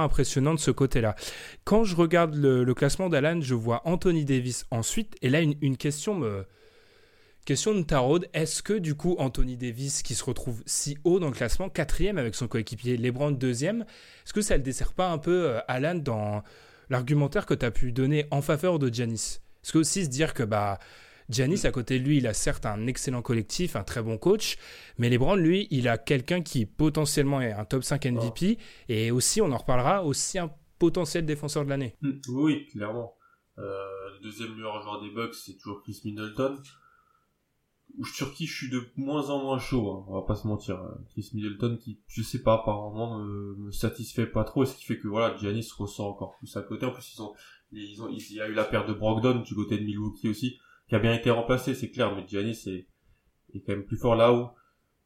impressionnant 0.00 0.54
de 0.54 0.60
ce 0.60 0.70
côté-là. 0.70 1.16
Quand 1.64 1.82
je 1.82 1.96
regarde 1.96 2.36
le, 2.36 2.72
classement 2.74 3.08
d'Alan, 3.08 3.40
je 3.40 3.56
vois 3.56 3.82
Anthony 3.86 4.24
Davis 4.24 4.66
ensuite, 4.70 5.16
et 5.20 5.28
là 5.28 5.40
une, 5.40 5.76
question 5.76 6.14
me, 6.14 6.46
Question 7.44 7.74
de 7.74 7.82
taraude, 7.82 8.28
est-ce 8.34 8.62
que 8.62 8.74
du 8.74 8.94
coup 8.94 9.16
Anthony 9.18 9.56
Davis 9.56 10.04
qui 10.04 10.14
se 10.14 10.22
retrouve 10.22 10.62
si 10.64 10.96
haut 11.02 11.18
dans 11.18 11.26
le 11.26 11.34
classement, 11.34 11.68
quatrième 11.68 12.18
avec 12.18 12.36
son 12.36 12.46
coéquipier 12.46 12.96
LeBron 12.96 13.32
deuxième, 13.32 13.80
est-ce 14.24 14.32
que 14.32 14.42
ça 14.42 14.58
ne 14.58 14.62
dessert 14.62 14.92
pas 14.92 15.10
un 15.10 15.18
peu 15.18 15.48
euh, 15.50 15.60
Alan 15.66 15.96
dans, 15.96 16.44
l'argumentaire 16.90 17.46
que 17.46 17.54
tu 17.54 17.64
as 17.64 17.70
pu 17.70 17.92
donner 17.92 18.26
en 18.30 18.42
faveur 18.42 18.78
de 18.78 18.92
Giannis. 18.92 19.40
Est-ce 19.62 19.72
que 19.72 19.78
aussi 19.78 20.04
se 20.04 20.10
dire 20.10 20.34
que 20.34 20.42
bah, 20.42 20.78
Giannis, 21.28 21.64
à 21.64 21.70
côté 21.70 21.98
de 21.98 22.04
lui, 22.04 22.18
il 22.18 22.26
a 22.26 22.34
certes 22.34 22.66
un 22.66 22.86
excellent 22.86 23.22
collectif, 23.22 23.76
un 23.76 23.84
très 23.84 24.02
bon 24.02 24.18
coach, 24.18 24.56
mais 24.98 25.08
LeBron, 25.08 25.36
lui, 25.36 25.68
il 25.70 25.88
a 25.88 25.96
quelqu'un 25.96 26.42
qui 26.42 26.66
potentiellement 26.66 27.40
est 27.40 27.52
un 27.52 27.64
top 27.64 27.84
5 27.84 28.04
MVP 28.06 28.58
et 28.88 29.10
aussi, 29.10 29.40
on 29.40 29.50
en 29.52 29.56
reparlera, 29.56 30.04
aussi 30.04 30.38
un 30.38 30.50
potentiel 30.78 31.24
défenseur 31.24 31.64
de 31.64 31.70
l'année. 31.70 31.96
Mm, 32.02 32.10
oui, 32.28 32.66
clairement. 32.66 33.14
Euh, 33.58 33.62
le 34.14 34.20
deuxième 34.22 34.54
meilleur 34.54 34.82
joueur 34.82 35.00
des 35.00 35.10
Bucks, 35.10 35.34
c'est 35.34 35.56
toujours 35.56 35.82
Chris 35.82 36.00
Middleton 36.04 36.56
sur 38.02 38.32
qui 38.32 38.46
je 38.46 38.56
suis 38.56 38.70
de 38.70 38.82
moins 38.96 39.30
en 39.30 39.42
moins 39.42 39.58
chaud, 39.58 39.90
hein, 39.90 40.04
on 40.08 40.14
va 40.14 40.26
pas 40.26 40.34
se 40.34 40.46
mentir. 40.46 40.76
Hein. 40.76 40.98
Chris 41.10 41.30
Middleton 41.34 41.78
qui, 41.80 42.00
je 42.08 42.22
sais 42.22 42.42
pas, 42.42 42.54
apparemment 42.54 43.18
me, 43.18 43.70
satisfait 43.70 44.26
pas 44.26 44.44
trop, 44.44 44.64
ce 44.64 44.74
qui 44.76 44.84
fait 44.84 44.98
que 44.98 45.08
voilà, 45.08 45.36
Giannis 45.36 45.70
ressort 45.76 46.08
encore 46.08 46.36
plus 46.38 46.56
à 46.56 46.62
côté. 46.62 46.86
En 46.86 46.90
plus, 46.90 47.14
ils 47.14 47.22
ont, 47.22 47.32
ils 47.72 48.02
ont, 48.02 48.08
il 48.08 48.34
y 48.34 48.40
a 48.40 48.48
eu 48.48 48.54
la 48.54 48.64
paire 48.64 48.86
de 48.86 48.92
Brogdon 48.92 49.40
du 49.40 49.54
côté 49.54 49.78
de 49.78 49.84
Milwaukee 49.84 50.28
aussi, 50.28 50.58
qui 50.88 50.94
a 50.94 50.98
bien 50.98 51.14
été 51.14 51.30
remplacé, 51.30 51.74
c'est 51.74 51.90
clair, 51.90 52.14
mais 52.14 52.26
Giannis 52.26 52.62
est, 52.66 52.88
est 53.54 53.60
quand 53.60 53.72
même 53.72 53.84
plus 53.84 53.96
fort 53.96 54.16
là 54.16 54.32
où 54.32 54.48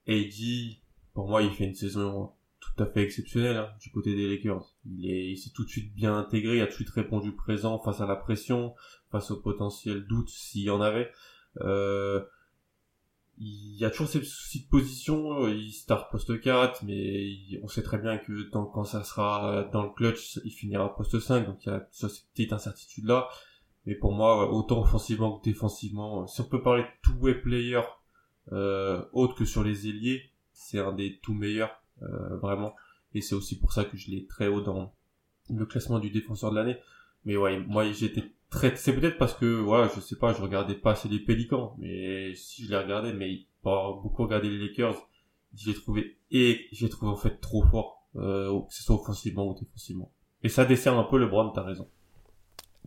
AD, 0.09 0.79
pour 1.12 1.29
moi, 1.29 1.42
il 1.42 1.51
fait 1.51 1.64
une 1.64 1.74
saison 1.74 2.33
tout 2.61 2.83
à 2.83 2.87
fait 2.87 3.03
exceptionnelle 3.03 3.57
hein, 3.57 3.70
du 3.81 3.90
côté 3.90 4.14
des 4.14 4.29
Lakers. 4.29 4.74
Il 4.85 5.11
est, 5.11 5.31
il 5.31 5.37
s'est 5.37 5.51
tout 5.51 5.64
de 5.64 5.68
suite 5.68 5.94
bien 5.94 6.16
intégré, 6.16 6.57
il 6.57 6.62
a 6.62 6.66
tout 6.66 6.70
de 6.70 6.77
suite 6.77 6.90
répondu 6.90 7.33
présent 7.33 7.79
face 7.79 8.01
à 8.01 8.07
la 8.07 8.16
pression, 8.16 8.74
face 9.11 9.31
au 9.31 9.40
potentiel 9.40 10.07
doute 10.07 10.29
s'il 10.31 10.62
y 10.62 10.70
en 10.70 10.81
avait. 10.81 11.11
Euh, 11.61 12.24
il 13.40 13.77
y 13.77 13.85
a 13.85 13.90
toujours 13.90 14.09
ces 14.09 14.22
soucis 14.22 14.64
de 14.64 14.68
position, 14.68 15.46
il 15.48 15.72
start 15.72 16.11
poste 16.11 16.40
4, 16.40 16.83
mais 16.85 17.61
on 17.62 17.68
sait 17.68 17.83
très 17.83 17.98
bien 17.98 18.18
que 18.18 18.51
quand 18.51 18.85
ça 18.85 19.05
sera 19.05 19.64
dans 19.72 19.85
le 19.85 19.90
clutch, 19.90 20.40
il 20.44 20.51
finira 20.51 20.94
poste 20.94 21.18
5, 21.18 21.46
donc 21.46 21.64
il 21.64 21.68
y 21.68 21.72
a 21.72 21.87
cette 21.90 22.27
petite 22.33 22.53
incertitude 22.53 23.07
là. 23.07 23.29
Mais 23.87 23.94
pour 23.94 24.12
moi, 24.12 24.53
autant 24.53 24.83
offensivement 24.83 25.38
que 25.38 25.44
défensivement, 25.44 26.27
si 26.27 26.40
on 26.40 26.44
peut 26.44 26.61
parler 26.61 26.83
de 26.83 26.88
two-way 27.03 27.37
player 27.37 27.81
euh, 28.53 29.05
autre 29.12 29.35
que 29.35 29.44
sur 29.44 29.62
les 29.64 29.88
ailiers, 29.88 30.22
c'est 30.53 30.79
un 30.79 30.92
des 30.92 31.18
tout 31.20 31.35
meilleurs, 31.35 31.83
euh, 32.03 32.37
vraiment. 32.37 32.74
Et 33.14 33.20
c'est 33.20 33.35
aussi 33.35 33.59
pour 33.59 33.72
ça 33.72 33.85
que 33.85 33.96
je 33.96 34.11
l'ai 34.11 34.27
très 34.27 34.48
haut 34.48 34.61
dans 34.61 34.94
le 35.48 35.66
classement 35.66 35.98
du 35.98 36.11
défenseur 36.11 36.51
de 36.51 36.57
l'année. 36.57 36.77
Mais 37.24 37.37
ouais, 37.37 37.59
moi 37.61 37.90
j'étais 37.92 38.24
c'est 38.51 38.95
peut-être 38.95 39.19
parce 39.19 39.35
que, 39.35 39.61
voilà, 39.61 39.91
je 39.95 40.01
sais 40.01 40.17
pas, 40.17 40.33
je 40.33 40.41
regardais 40.41 40.75
pas 40.75 40.93
assez 40.93 41.09
les 41.09 41.19
Pélicans, 41.19 41.75
mais 41.79 42.35
si 42.35 42.65
je 42.65 42.71
les 42.71 42.79
regardais, 42.79 43.13
mais 43.13 43.47
pas 43.63 43.93
beaucoup 44.03 44.23
regarder 44.23 44.49
les 44.49 44.69
Lakers, 44.69 44.97
j'ai 45.55 45.75
trouvé 45.75 46.19
et 46.31 46.67
j'ai 46.73 46.89
trouvé 46.89 47.11
en 47.11 47.17
fait 47.17 47.41
trop 47.41 47.63
fort, 47.63 48.09
euh, 48.17 48.61
que 48.69 48.75
ce 48.75 48.83
soit 48.83 48.97
offensivement 48.97 49.49
ou 49.49 49.55
défensivement. 49.55 50.13
Et 50.43 50.49
ça 50.49 50.65
dessert 50.65 50.97
un 50.99 51.05
peu 51.05 51.19
le 51.19 51.25
LeBron, 51.25 51.51
t'as 51.51 51.63
raison. 51.63 51.89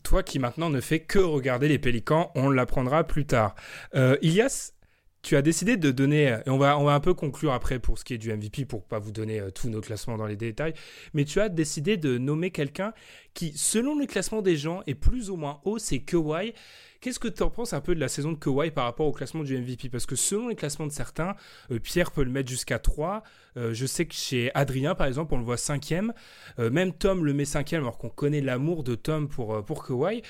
Toi 0.03 0.23
qui 0.23 0.39
maintenant 0.39 0.69
ne 0.69 0.81
fais 0.81 1.01
que 1.01 1.19
regarder 1.19 1.67
les 1.67 1.79
Pélicans, 1.79 2.31
on 2.35 2.49
l'apprendra 2.49 3.03
plus 3.03 3.25
tard. 3.25 3.55
Euh, 3.93 4.17
Ilias, 4.21 4.73
tu 5.21 5.35
as 5.35 5.41
décidé 5.41 5.77
de 5.77 5.91
donner, 5.91 6.37
et 6.45 6.49
on 6.49 6.57
va, 6.57 6.77
on 6.77 6.83
va 6.83 6.93
un 6.93 6.99
peu 6.99 7.13
conclure 7.13 7.53
après 7.53 7.79
pour 7.79 7.97
ce 7.97 8.03
qui 8.03 8.13
est 8.13 8.17
du 8.17 8.33
MVP 8.33 8.65
pour 8.65 8.83
pas 8.83 8.99
vous 8.99 9.11
donner 9.11 9.39
euh, 9.39 9.51
tous 9.51 9.69
nos 9.69 9.81
classements 9.81 10.17
dans 10.17 10.25
les 10.25 10.35
détails, 10.35 10.73
mais 11.13 11.25
tu 11.25 11.39
as 11.39 11.49
décidé 11.49 11.97
de 11.97 12.17
nommer 12.17 12.51
quelqu'un 12.51 12.93
qui, 13.33 13.53
selon 13.55 13.97
le 13.97 14.05
classement 14.05 14.41
des 14.41 14.57
gens, 14.57 14.81
est 14.87 14.95
plus 14.95 15.29
ou 15.29 15.35
moins 15.35 15.61
haut, 15.63 15.77
c'est 15.77 15.99
Kawhi. 15.99 16.53
Qu'est-ce 17.01 17.17
que 17.17 17.27
tu 17.27 17.41
en 17.41 17.49
penses 17.49 17.73
un 17.73 17.81
peu 17.81 17.95
de 17.95 17.99
la 17.99 18.07
saison 18.07 18.31
de 18.31 18.37
Kawhi 18.37 18.69
par 18.69 18.83
rapport 18.83 19.07
au 19.07 19.11
classement 19.11 19.41
du 19.41 19.57
MVP 19.57 19.89
Parce 19.89 20.05
que 20.05 20.15
selon 20.15 20.49
les 20.49 20.55
classements 20.55 20.85
de 20.85 20.91
certains, 20.91 21.35
euh, 21.71 21.79
Pierre 21.79 22.11
peut 22.11 22.23
le 22.23 22.29
mettre 22.29 22.47
jusqu'à 22.47 22.77
3. 22.77 23.23
Euh, 23.57 23.73
je 23.73 23.87
sais 23.87 24.05
que 24.05 24.13
chez 24.13 24.51
Adrien, 24.53 24.93
par 24.93 25.07
exemple, 25.07 25.33
on 25.33 25.37
le 25.37 25.43
voit 25.43 25.57
cinquième. 25.57 26.13
Euh, 26.59 26.69
même 26.69 26.93
Tom 26.93 27.25
le 27.25 27.33
met 27.33 27.45
cinquième, 27.45 27.81
alors 27.81 27.97
qu'on 27.97 28.09
connaît 28.09 28.41
l'amour 28.41 28.83
de 28.83 28.93
Tom 28.93 29.27
pour, 29.27 29.65
pour 29.65 29.83
Kawhi. 29.83 30.21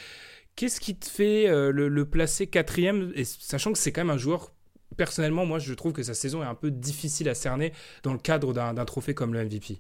Qu'est-ce 0.56 0.80
qui 0.80 0.96
te 0.96 1.08
fait 1.08 1.48
le, 1.50 2.06
placer 2.06 2.48
quatrième, 2.48 3.12
et 3.16 3.24
sachant 3.24 3.74
que 3.74 3.78
c'est 3.78 3.92
quand 3.92 4.02
même 4.02 4.10
un 4.10 4.18
joueur 4.18 4.54
personnellement, 4.98 5.46
moi, 5.46 5.60
je 5.60 5.74
trouve 5.74 5.94
que 5.94 6.04
sa 6.04 6.14
saison 6.14 6.44
est 6.44 6.48
un 6.48 6.56
peu 6.56 6.72
difficile 6.72 7.30
à 7.30 7.36
cerner 7.36 7.74
dans 8.04 8.14
le 8.14 8.20
cadre 8.20 8.54
d'un 8.54 8.86
trophée 8.86 9.14
comme 9.14 9.34
le 9.34 9.46
MVP. 9.46 9.80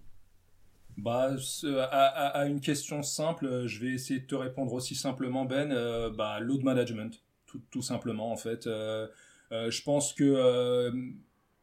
Bah, 0.97 1.31
à, 1.91 2.27
à, 2.27 2.45
une 2.45 2.59
question 2.59 3.01
simple, 3.01 3.65
je 3.65 3.79
vais 3.79 3.91
essayer 3.91 4.19
de 4.19 4.25
te 4.25 4.35
répondre 4.35 4.73
aussi 4.73 4.95
simplement, 4.95 5.45
Ben. 5.45 5.71
Euh, 5.71 6.09
bah, 6.09 6.39
load 6.39 6.63
management, 6.63 7.23
tout, 7.45 7.61
tout, 7.71 7.81
simplement, 7.81 8.31
en 8.31 8.37
fait. 8.37 8.67
Euh, 8.67 9.07
euh, 9.51 9.71
je 9.71 9.81
pense 9.83 10.13
que, 10.13 10.91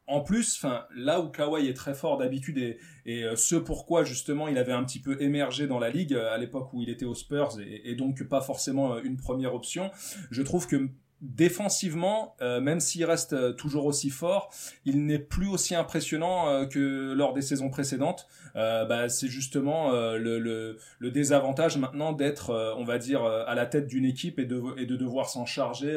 en 0.06 0.22
plus, 0.22 0.64
là 0.96 1.20
où 1.20 1.28
Kawhi 1.28 1.68
est 1.68 1.74
très 1.74 1.94
fort 1.94 2.16
d'habitude 2.16 2.56
et, 2.56 2.78
et 3.04 3.26
ce 3.37 3.56
pourquoi 3.56 4.04
justement 4.04 4.48
il 4.48 4.56
avait 4.56 4.72
un 4.72 4.82
petit 4.82 5.00
peu 5.00 5.20
émergé 5.20 5.66
dans 5.66 5.78
la 5.78 5.90
ligue 5.90 6.14
à 6.14 6.38
l'époque 6.38 6.72
où 6.72 6.80
il 6.80 6.88
était 6.88 7.04
aux 7.04 7.14
Spurs 7.14 7.58
et 7.61 7.94
donc 7.94 8.22
pas 8.24 8.40
forcément 8.40 8.98
une 9.00 9.18
première 9.18 9.54
option, 9.54 9.90
je 10.30 10.42
trouve 10.42 10.66
que 10.66 10.88
défensivement, 11.20 12.37
euh, 12.42 12.61
même 12.61 12.81
s'il 12.81 13.04
reste 13.04 13.33
euh, 13.33 13.52
toujours 13.52 13.87
aussi 13.87 14.11
fort, 14.11 14.50
il 14.85 15.04
n'est 15.04 15.18
plus 15.18 15.48
aussi 15.48 15.74
impressionnant 15.74 16.48
euh, 16.48 16.66
que 16.66 17.12
lors 17.12 17.33
des 17.33 17.42
saisons 17.42 17.70
précédentes. 17.70 18.26
Bah, 18.54 19.09
c'est 19.09 19.28
justement 19.28 19.92
le, 19.92 20.40
le, 20.40 20.78
le, 20.98 21.11
désavantage 21.12 21.78
maintenant 21.78 22.12
d'être, 22.12 22.74
on 22.76 22.83
va 22.83 22.98
dire, 22.98 23.22
à 23.24 23.54
la 23.54 23.66
tête 23.66 23.87
d'une 23.87 24.04
équipe 24.04 24.40
et 24.40 24.46
de, 24.46 24.61
et 24.78 24.85
de 24.85 24.96
devoir 24.96 25.28
s'en 25.28 25.46
charger 25.46 25.96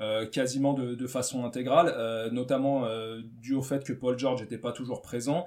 euh, 0.00 0.26
quasiment 0.26 0.74
de, 0.74 1.06
façon 1.06 1.44
intégrale, 1.44 1.92
euh, 1.96 2.30
notamment 2.30 2.86
euh, 2.86 3.20
dû 3.40 3.54
au 3.54 3.62
fait 3.62 3.84
que 3.84 3.92
Paul 3.92 4.18
George 4.18 4.40
n'était 4.40 4.58
pas 4.58 4.72
toujours 4.72 5.02
présent. 5.02 5.46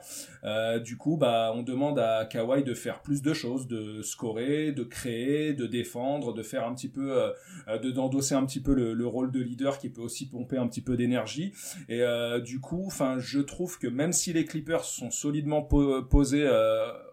du 0.84 0.98
coup, 0.98 1.18
bah, 1.18 1.52
on 1.56 1.64
demande 1.64 2.00
à 2.00 2.26
Kawhi 2.26 2.64
de 2.64 2.74
faire 2.74 3.02
plus 3.02 3.22
de 3.22 3.34
choses, 3.34 3.68
de 3.68 4.02
scorer, 4.02 4.72
de 4.72 4.84
créer, 4.84 5.54
de 5.54 5.66
défendre, 5.66 6.34
de 6.34 6.44
faire 6.44 6.66
un 6.66 6.74
petit 6.74 6.90
peu, 6.90 7.34
de 7.68 7.92
d'endosser 7.92 8.36
un 8.36 8.46
petit 8.46 8.62
peu 8.62 8.74
le, 8.74 8.94
le, 8.94 9.08
rôle 9.08 9.32
de 9.32 9.40
leader 9.40 9.80
qui 9.80 9.90
peut 9.90 10.02
aussi 10.02 10.30
pomper 10.30 10.58
un 10.58 10.68
petit 10.68 10.82
peu 10.82 10.96
d'énergie. 10.96 11.54
Et 11.90 12.04
du 12.44 12.60
coup, 12.60 12.84
enfin, 12.86 13.18
je 13.20 13.40
trouve 13.40 13.80
que 13.80 13.88
même 13.88 14.14
si 14.14 14.34
les 14.34 14.46
Clippers 14.46 14.86
sont 14.86 15.12
solidement 15.12 15.62
posés 15.62 16.48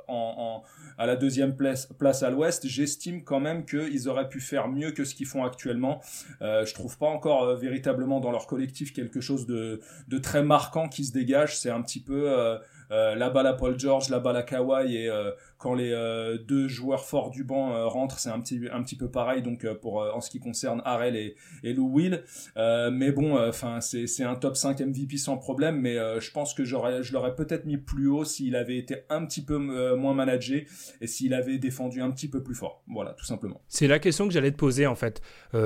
en, 0.08 0.14
en 0.36 0.62
à 0.98 1.06
la 1.06 1.16
deuxième 1.16 1.56
place, 1.56 1.86
place 1.98 2.22
à 2.22 2.30
l'ouest, 2.30 2.66
j'estime 2.66 3.24
quand 3.24 3.40
même 3.40 3.64
qu'ils 3.64 4.08
auraient 4.08 4.28
pu 4.28 4.40
faire 4.40 4.68
mieux 4.68 4.92
que 4.92 5.04
ce 5.04 5.14
qu'ils 5.14 5.26
font 5.26 5.44
actuellement. 5.44 6.00
Euh, 6.42 6.64
je 6.64 6.74
trouve 6.74 6.96
pas 6.98 7.06
encore 7.08 7.44
euh, 7.44 7.56
véritablement 7.56 8.20
dans 8.20 8.30
leur 8.30 8.46
collectif 8.46 8.92
quelque 8.92 9.20
chose 9.20 9.46
de, 9.46 9.80
de 10.08 10.18
très 10.18 10.42
marquant 10.42 10.88
qui 10.88 11.04
se 11.04 11.12
dégage. 11.12 11.58
C'est 11.58 11.70
un 11.70 11.82
petit 11.82 12.00
peu 12.00 12.30
euh, 12.30 12.58
euh, 12.90 13.14
la 13.14 13.30
Paul 13.54 13.78
George, 13.78 14.08
la 14.08 14.20
balle 14.20 14.36
à 14.36 14.42
Kawhi 14.42 14.96
et 14.96 15.08
euh, 15.08 15.30
quand 15.64 15.74
les 15.74 15.92
euh, 15.92 16.36
deux 16.36 16.68
joueurs 16.68 17.06
forts 17.06 17.30
du 17.30 17.42
banc 17.42 17.88
rentrent, 17.88 18.18
c'est 18.18 18.28
un 18.28 18.38
petit 18.38 18.60
un 18.70 18.82
petit 18.82 18.96
peu 18.96 19.10
pareil 19.10 19.40
donc 19.40 19.66
pour 19.80 20.02
en 20.02 20.20
ce 20.20 20.28
qui 20.28 20.38
concerne 20.38 20.82
Harrell 20.84 21.16
et, 21.16 21.36
et 21.62 21.72
Lou 21.72 21.90
Will. 21.90 22.22
mais 22.56 23.12
bon, 23.12 23.38
enfin 23.48 23.80
c'est 23.80 24.06
c'est 24.06 24.24
un 24.24 24.34
top 24.34 24.56
5 24.56 24.80
MVP 24.80 25.16
sans 25.16 25.38
problème, 25.38 25.80
mais 25.80 25.94
je 26.20 26.30
pense 26.30 26.52
que 26.52 26.64
j'aurais 26.64 27.02
je 27.02 27.14
l'aurais 27.14 27.34
peut-être 27.34 27.64
mis 27.64 27.78
plus 27.78 28.08
haut 28.08 28.24
s'il 28.24 28.56
avait 28.56 28.76
été 28.76 29.04
un 29.08 29.24
petit 29.24 29.42
peu 29.42 29.56
moins 29.56 30.12
managé 30.12 30.66
et 31.00 31.06
s'il 31.06 31.32
avait 31.32 31.56
défendu 31.56 32.02
un 32.02 32.10
petit 32.10 32.28
peu 32.28 32.42
plus 32.42 32.54
fort. 32.54 32.82
Voilà, 32.86 33.12
tout 33.12 33.24
simplement. 33.24 33.62
C'est 33.68 33.88
la 33.88 33.98
question 33.98 34.28
que 34.28 34.34
j'allais 34.34 34.52
te 34.52 34.58
poser 34.58 34.86
en 34.86 34.94
fait. 34.94 35.22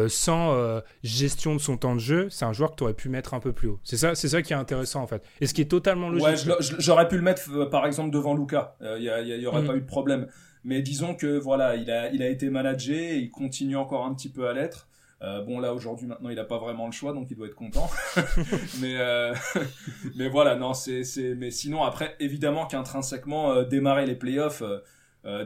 sans 0.06 0.80
gestion 1.02 1.56
de 1.56 1.60
son 1.60 1.76
temps 1.76 1.94
de 1.94 2.00
jeu, 2.00 2.28
c'est 2.30 2.44
un 2.44 2.52
joueur 2.52 2.70
que 2.70 2.76
tu 2.76 2.84
aurais 2.84 2.94
pu 2.94 3.08
mettre 3.08 3.34
un 3.34 3.40
peu 3.40 3.52
plus 3.52 3.68
haut. 3.68 3.80
C'est 3.82 3.96
ça, 3.96 4.14
c'est 4.14 4.28
ça 4.28 4.42
qui 4.42 4.52
est 4.52 4.56
intéressant 4.56 5.02
en 5.02 5.06
fait. 5.06 5.22
Et 5.40 5.46
ce 5.46 5.54
qui 5.54 5.62
est 5.62 5.70
totalement 5.70 6.10
logique. 6.10 6.46
Ouais, 6.46 6.56
j'aurais 6.78 7.08
pu 7.08 7.16
le 7.16 7.22
mettre 7.22 7.42
euh, 7.50 7.66
par 7.66 7.86
exemple 7.86 8.10
devant 8.10 8.34
Luca. 8.34 8.76
Il 8.80 8.86
euh, 8.86 9.22
y, 9.22 9.46
aurait 9.46 9.62
mm. 9.62 9.66
pas 9.66 9.76
eu 9.76 9.80
de 9.80 9.86
problème. 9.88 10.28
Mais 10.64 10.82
disons 10.82 11.14
que 11.14 11.38
voilà, 11.38 11.76
il 11.76 11.90
a, 11.90 12.10
il 12.12 12.22
a 12.22 12.28
été 12.28 12.50
managé, 12.50 13.16
et 13.16 13.18
il 13.18 13.30
continue 13.30 13.76
encore 13.76 14.04
un 14.04 14.14
petit 14.14 14.28
peu 14.28 14.48
à 14.48 14.52
l'être. 14.52 14.88
Euh, 15.20 15.42
bon 15.42 15.58
là 15.58 15.74
aujourd'hui 15.74 16.06
maintenant 16.06 16.28
il 16.28 16.38
a 16.38 16.44
pas 16.44 16.58
vraiment 16.58 16.86
le 16.86 16.92
choix 16.92 17.12
donc 17.12 17.26
il 17.28 17.36
doit 17.36 17.48
être 17.48 17.56
content. 17.56 17.90
mais 18.80 18.94
mais 20.14 20.28
voilà 20.28 20.54
non 20.54 20.74
c'est 20.74 21.02
c'est 21.02 21.34
mais 21.34 21.50
sinon 21.50 21.82
après 21.82 22.14
évidemment 22.20 22.66
qu'intrinsèquement 22.66 23.64
démarrer 23.64 24.06
les 24.06 24.14
playoffs 24.14 24.62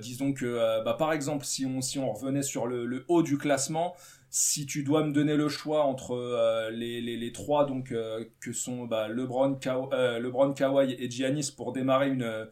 disons 0.02 0.34
que 0.34 0.84
bah, 0.84 0.92
par 0.98 1.14
exemple 1.14 1.46
si 1.46 1.64
on 1.64 1.80
si 1.80 1.98
on 1.98 2.12
revenait 2.12 2.42
sur 2.42 2.66
le, 2.66 2.84
le 2.84 3.06
haut 3.08 3.22
du 3.22 3.38
classement 3.38 3.96
si 4.32 4.64
tu 4.64 4.82
dois 4.82 5.04
me 5.04 5.12
donner 5.12 5.36
le 5.36 5.50
choix 5.50 5.84
entre 5.84 6.12
euh, 6.14 6.70
les, 6.70 7.02
les, 7.02 7.18
les, 7.18 7.32
trois 7.32 7.66
donc 7.66 7.92
euh, 7.92 8.24
que 8.40 8.54
sont 8.54 8.86
bah, 8.86 9.06
LeBron, 9.06 9.58
euh, 9.92 10.18
LeBron, 10.18 10.54
Kawhi 10.54 10.96
et 10.98 11.10
Giannis 11.10 11.52
pour 11.54 11.72
démarrer 11.72 12.08
une 12.08 12.48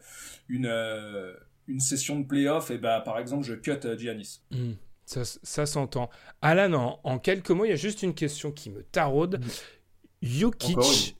une 0.47 0.71
une 1.67 1.79
session 1.79 2.19
de 2.19 2.25
playoff, 2.25 2.71
et 2.71 2.77
bah 2.77 3.01
par 3.01 3.19
exemple 3.19 3.45
je 3.45 3.53
cut 3.53 3.79
Giannis. 3.97 4.41
Hmm, 4.51 4.73
ça, 5.05 5.23
ça 5.23 5.65
s'entend. 5.65 6.09
Alan, 6.41 6.99
en, 7.03 7.19
quelques 7.19 7.51
mots, 7.51 7.65
il 7.65 7.69
y 7.69 7.73
a 7.73 7.77
juste 7.77 8.03
une 8.03 8.13
question 8.13 8.51
qui 8.51 8.69
me 8.69 8.83
taraude. 8.83 9.43
Hmm. 9.43 9.49
Jokic, 10.21 11.17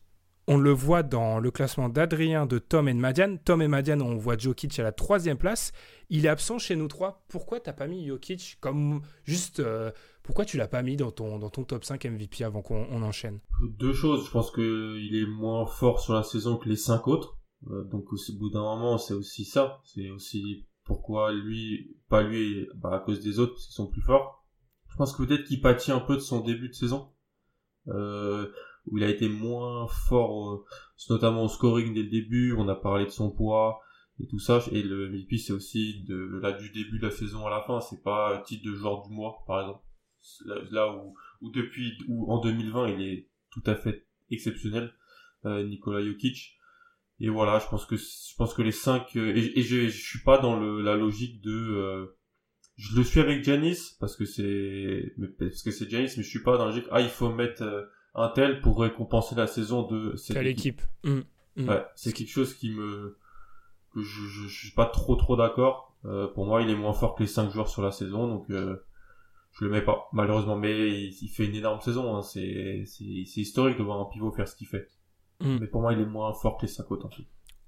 on 0.48 0.58
le 0.58 0.72
voit 0.72 1.04
dans 1.04 1.40
le 1.40 1.50
classement 1.50 1.90
d'Adrien, 1.90 2.46
de 2.46 2.60
Tom 2.60 2.88
et 2.88 2.94
de 2.94 3.00
Madiane. 3.00 3.40
Tom 3.40 3.62
et 3.62 3.68
Madiane, 3.68 4.02
on 4.02 4.16
voit 4.18 4.38
Jokic 4.38 4.78
à 4.80 4.84
la 4.84 4.92
troisième 4.92 5.38
place. 5.38 5.72
Il 6.10 6.26
est 6.26 6.30
absent 6.30 6.60
chez 6.60 6.76
nous 6.76 6.88
trois. 6.88 7.24
Pourquoi 7.30 7.60
t'as 7.60 7.74
pas 7.74 7.88
mis 7.88 8.06
Jokic 8.06 8.58
comme 8.60 9.02
juste 9.24 9.62
pourquoi 10.24 10.46
tu 10.46 10.58
l'as 10.58 10.68
pas 10.68 10.84
mis 10.84 10.98
dans 10.98 11.12
ton, 11.12 11.40
dans 11.40 11.50
ton 11.50 11.64
top 11.64 11.84
5 11.84 12.06
MVP 12.06 12.44
avant 12.44 12.62
qu'on 12.62 13.02
enchaîne? 13.02 13.40
Deux 13.62 13.94
choses. 13.94 14.26
Je 14.26 14.32
pense 14.32 14.52
qu'il 14.52 15.16
est 15.16 15.26
moins 15.26 15.66
fort 15.66 16.00
sur 16.00 16.14
la 16.14 16.24
saison 16.24 16.58
que 16.58 16.70
les 16.70 16.76
cinq 16.76 17.08
autres. 17.08 17.38
Euh, 17.70 17.84
donc 17.86 18.12
au 18.12 18.18
bout 18.38 18.50
d'un 18.50 18.62
moment, 18.62 18.98
c'est 18.98 19.14
aussi 19.14 19.46
ça. 19.46 19.82
C'est 19.86 20.10
aussi 20.10 20.66
pourquoi 20.84 21.32
lui, 21.32 21.96
pas 22.10 22.24
lui, 22.24 22.68
bah, 22.76 22.96
à 22.96 23.00
cause 23.00 23.22
des 23.22 23.40
autres, 23.40 23.54
parce 23.54 23.66
qu'ils 23.66 23.76
sont 23.76 23.88
plus 23.88 24.02
forts. 24.02 24.46
Je 24.90 24.98
pense 24.98 25.16
que 25.16 25.24
peut-être 25.24 25.46
qu'il 25.46 25.62
pâtit 25.62 25.92
un 25.92 26.00
peu 26.00 26.16
de 26.16 26.22
son 26.22 26.42
début 26.42 26.70
de 26.70 26.74
saison. 26.74 27.10
Euh, 27.88 28.52
où 28.88 28.98
il 28.98 29.04
a 29.04 29.10
été 29.10 29.30
moins 29.30 29.88
fort, 29.88 30.54
euh, 30.54 30.66
notamment 31.10 31.44
au 31.44 31.48
scoring 31.48 31.94
dès 31.94 32.04
le 32.04 32.10
début. 32.10 32.54
On 32.58 32.68
a 32.68 32.76
parlé 32.76 33.06
de 33.06 33.12
son 33.12 33.32
poids 33.32 33.80
et 34.20 34.28
tout 34.28 34.40
ça. 34.40 34.60
Et 34.72 34.82
le 34.82 35.10
MVP, 35.10 35.38
c'est 35.38 35.54
aussi 35.54 36.04
de 36.04 36.16
là 36.42 36.52
du 36.52 36.72
début 36.72 37.00
de 37.00 37.06
la 37.06 37.12
saison 37.12 37.46
à 37.46 37.50
la 37.50 37.62
fin. 37.62 37.80
C'est 37.80 38.02
pas 38.02 38.42
titre 38.46 38.66
de 38.66 38.74
joueur 38.74 39.04
du 39.04 39.14
mois, 39.14 39.44
par 39.46 39.62
exemple 39.62 39.84
là 40.72 40.96
où, 40.96 41.16
où 41.42 41.50
depuis 41.52 41.98
où 42.08 42.32
en 42.32 42.40
2020 42.40 42.90
il 42.90 43.02
est 43.02 43.28
tout 43.50 43.64
à 43.66 43.76
fait 43.76 44.06
exceptionnel 44.30 44.94
euh, 45.46 45.64
Nikola 45.64 46.04
Jokic 46.06 46.58
et 47.22 47.30
voilà 47.30 47.60
je 47.60 47.68
pense 47.68 47.86
que 47.86 47.96
je 47.96 48.36
pense 48.38 48.54
que 48.54 48.62
les 48.62 48.72
cinq 48.72 49.16
euh, 49.16 49.34
et, 49.36 49.62
je, 49.62 49.88
je 49.88 50.06
suis 50.10 50.20
pas 50.20 50.38
dans 50.38 50.60
le, 50.60 50.82
la 50.82 50.96
logique 50.96 51.42
de 51.42 51.52
euh, 51.52 52.18
je 52.76 52.98
le 52.98 53.04
suis 53.04 53.20
avec 53.20 53.44
Janis 53.44 53.96
parce 54.00 54.16
que 54.16 54.26
c'est 54.26 55.14
parce 55.40 55.64
que 55.64 55.72
c'est 55.72 55.90
Janis 55.90 56.14
mais 56.18 56.24
je 56.24 56.30
suis 56.30 56.44
pas 56.44 56.58
dans 56.58 56.66
la 56.66 56.72
logique 56.72 56.88
ah 56.92 57.02
il 57.02 57.10
faut 57.10 57.30
mettre 57.30 57.64
euh, 57.64 57.84
un 58.16 58.30
tel 58.30 58.60
pour 58.60 58.82
récompenser 58.82 59.36
la 59.36 59.48
saison 59.48 59.84
de 59.84 60.18
cette 60.18 60.36
équipe, 60.36 60.82
mmh, 61.06 61.20
mmh. 61.56 61.70
Ouais, 61.70 61.86
c'est 61.96 62.12
quelque 62.12 62.32
chose 62.32 62.54
qui 62.54 62.70
me 62.72 63.18
que 63.94 64.02
je, 64.02 64.22
je, 64.28 64.48
je 64.48 64.60
suis 64.68 64.76
pas 64.76 64.86
trop 64.86 65.16
trop 65.16 65.38
d'accord 65.38 65.96
pour 66.34 66.46
moi 66.46 66.62
il 66.62 66.70
est 66.70 66.76
moins 66.76 66.94
fort 66.94 67.16
que 67.16 67.24
les 67.24 67.30
cinq 67.30 67.52
joueurs 67.52 67.70
sur 67.70 67.82
la 67.84 67.92
saison 67.92 68.28
donc 68.28 68.50
je 69.54 69.66
le 69.66 69.72
mets 69.72 69.82
pas, 69.82 70.10
malheureusement. 70.14 70.56
Mais 70.58 70.90
il, 70.90 71.30
fait 71.30 71.46
une 71.46 71.56
énorme 71.56 71.82
saison. 71.82 72.16
Hein. 72.16 72.22
C'est, 72.22 72.84
historique 73.36 73.78
de 73.78 73.84
voir 73.84 74.00
un 74.00 74.06
pivot 74.06 74.32
faire 74.32 74.48
ce 74.48 74.56
qu'il 74.56 74.68
fait. 74.68 74.88
Hmm. 75.42 75.58
Mais 75.60 75.68
pour 75.68 75.82
moi, 75.82 75.94
il 75.94 76.00
est 76.02 76.06
moins 76.06 76.34
fort 76.34 76.58
que 76.58 76.66
les 76.66 76.72
5 76.72 76.90
autres. 76.92 77.10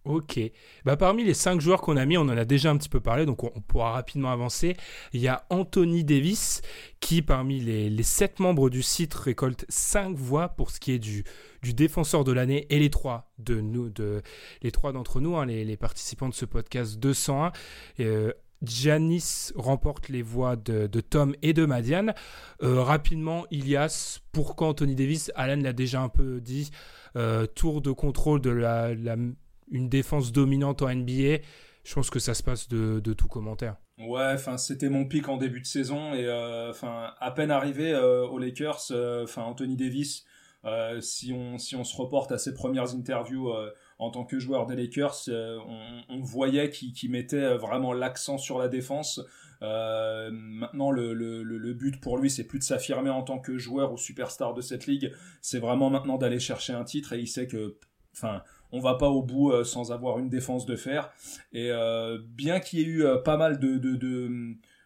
Ok. 0.05 0.37
Bah, 0.83 0.97
parmi 0.97 1.23
les 1.23 1.33
5 1.33 1.61
joueurs 1.61 1.79
qu'on 1.81 1.95
a 1.95 2.05
mis, 2.05 2.17
on 2.17 2.23
en 2.23 2.37
a 2.37 2.43
déjà 2.43 2.69
un 2.69 2.77
petit 2.77 2.89
peu 2.89 2.99
parlé, 2.99 3.25
donc 3.25 3.43
on, 3.43 3.61
pourra 3.61 3.93
rapidement 3.93 4.31
avancer. 4.31 4.75
Il 5.13 5.21
y 5.21 5.29
a 5.29 5.45
Anthony 5.49 6.03
Davis, 6.03 6.61
qui 6.99 7.21
parmi 7.21 7.61
les, 7.61 7.89
les 7.89 8.03
7 8.03 8.39
membres 8.39 8.69
du 8.69 8.81
site 8.81 9.13
récolte 9.13 9.65
5 9.69 10.17
voix 10.17 10.49
pour 10.49 10.71
ce 10.71 10.81
qui 10.81 10.91
est 10.91 10.99
du, 10.99 11.23
du 11.61 11.73
défenseur 11.73 12.25
de 12.25 12.33
l'année 12.33 12.67
et 12.69 12.79
les 12.79 12.89
trois 12.89 13.31
de 13.39 13.61
nous, 13.61 13.89
de, 13.89 14.21
les 14.61 14.71
trois 14.71 14.91
d'entre 14.91 15.21
nous, 15.21 15.37
hein, 15.37 15.45
les, 15.45 15.63
les, 15.63 15.77
participants 15.77 16.27
de 16.27 16.33
ce 16.33 16.43
podcast 16.43 16.97
201. 16.99 17.53
Euh, 18.01 18.33
Giannis 18.63 19.51
remporte 19.55 20.09
les 20.09 20.21
voix 20.21 20.55
de, 20.55 20.87
Tom 21.01 21.35
et 21.41 21.53
de 21.53 21.65
Madiane. 21.65 22.13
Euh, 22.61 22.81
rapidement, 22.81 23.45
Ilias, 23.51 24.19
pourquoi 24.31 24.67
Anthony 24.67 24.95
Davis? 24.95 25.31
Alan 25.35 25.61
l'a 25.61 25.73
déjà 25.73 26.01
un 26.01 26.09
peu 26.09 26.41
dit. 26.41 26.71
Euh, 27.15 27.45
tour 27.45 27.81
de 27.81 27.91
contrôle 27.91 28.41
de 28.41 28.49
la, 28.49 28.91
une 29.71 29.89
défense 29.89 30.31
dominante 30.31 30.81
en 30.81 30.93
NBA. 30.93 31.37
Je 31.83 31.93
pense 31.93 32.09
que 32.09 32.19
ça 32.19 32.33
se 32.33 32.41
passe 32.41 32.67
de, 32.67 33.13
tout 33.13 33.27
commentaire. 33.27 33.75
Ouais, 33.99 34.37
c'était 34.57 34.89
mon 34.89 35.05
pic 35.05 35.29
en 35.29 35.37
début 35.37 35.61
de 35.61 35.65
saison 35.65 36.13
et 36.13 36.25
euh, 36.25 36.71
à 37.19 37.31
peine 37.31 37.51
arrivé 37.51 37.95
aux 37.95 38.39
Lakers, 38.39 38.91
enfin 39.23 39.43
Anthony 39.43 39.75
Davis, 39.75 40.25
si 41.01 41.33
on 41.33 41.57
si 41.57 41.75
on 41.75 41.83
se 41.83 41.95
reporte 41.95 42.31
à 42.31 42.37
ses 42.37 42.53
premières 42.53 42.95
interviews 42.95 43.51
en 43.99 44.11
tant 44.11 44.25
que 44.25 44.39
joueur 44.39 44.65
des 44.65 44.75
Lakers, 44.75 45.23
euh, 45.27 45.59
on, 46.09 46.19
voyait 46.21 46.69
qu'il 46.69 47.11
mettait 47.11 47.55
vraiment 47.55 47.93
l'accent 47.93 48.37
sur 48.37 48.59
la 48.59 48.67
défense. 48.67 49.21
Euh, 49.61 50.29
maintenant, 50.31 50.91
le, 50.91 51.73
but 51.73 51.99
pour 52.01 52.17
lui, 52.17 52.29
c'est 52.29 52.43
plus 52.43 52.59
de 52.59 52.63
s'affirmer 52.63 53.09
en 53.09 53.23
tant 53.23 53.39
que 53.39 53.57
joueur 53.57 53.93
ou 53.93 53.97
superstar 53.97 54.53
de 54.53 54.61
cette 54.61 54.87
ligue, 54.87 55.13
c'est 55.41 55.59
vraiment 55.59 55.89
maintenant 55.89 56.17
d'aller 56.17 56.39
chercher 56.39 56.73
un 56.73 56.83
titre 56.83 57.13
et 57.13 57.19
il 57.19 57.27
sait 57.27 57.47
que, 57.47 57.77
enfin, 58.13 58.43
on 58.71 58.79
va 58.79 58.95
pas 58.95 59.09
au 59.09 59.21
bout 59.21 59.51
euh, 59.51 59.63
sans 59.63 59.91
avoir 59.91 60.19
une 60.19 60.29
défense 60.29 60.65
de 60.65 60.75
fer. 60.75 61.11
Et 61.53 61.71
bien 62.19 62.59
qu'il 62.59 62.79
y 62.79 62.81
ait 62.81 62.85
eu 62.85 63.05
pas 63.23 63.37
mal 63.37 63.59
de 63.59 63.77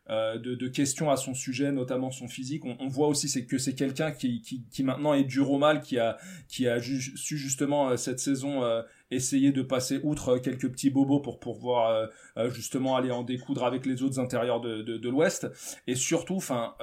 euh, 0.09 0.37
de, 0.37 0.67
questions 0.69 1.11
à 1.11 1.17
son 1.17 1.33
sujet, 1.33 1.69
notamment 1.73 2.11
son 2.11 2.29
physique. 2.29 2.63
On, 2.63 2.87
voit 2.87 3.09
aussi 3.09 3.45
que 3.45 3.57
c'est 3.57 3.75
quelqu'un 3.75 4.11
qui, 4.11 4.41
qui, 4.41 4.83
maintenant 4.83 5.13
est 5.13 5.25
dur 5.25 5.51
au 5.51 5.57
mal, 5.57 5.81
qui 5.81 5.99
a, 5.99 6.17
qui 6.47 6.65
a 6.65 6.81
su 6.81 7.37
justement 7.37 7.89
euh, 7.89 7.97
cette 7.97 8.21
saison 8.21 8.63
euh, 8.63 8.81
essayer 9.11 9.51
de 9.51 9.61
passer 9.61 9.99
outre 10.03 10.37
quelques 10.37 10.69
petits 10.69 10.89
bobos 10.89 11.19
pour 11.19 11.39
pouvoir 11.39 12.09
justement 12.49 12.95
aller 12.95 13.11
en 13.11 13.23
découdre 13.23 13.63
avec 13.63 13.85
les 13.85 14.03
autres 14.03 14.19
intérieurs 14.19 14.61
de, 14.61 14.81
de, 14.81 14.97
de 14.97 15.09
l'Ouest. 15.09 15.47
Et 15.87 15.95
surtout, 15.95 16.35
enfin, 16.35 16.75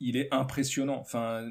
il 0.00 0.16
est 0.16 0.32
impressionnant. 0.32 0.98
Enfin, 1.00 1.44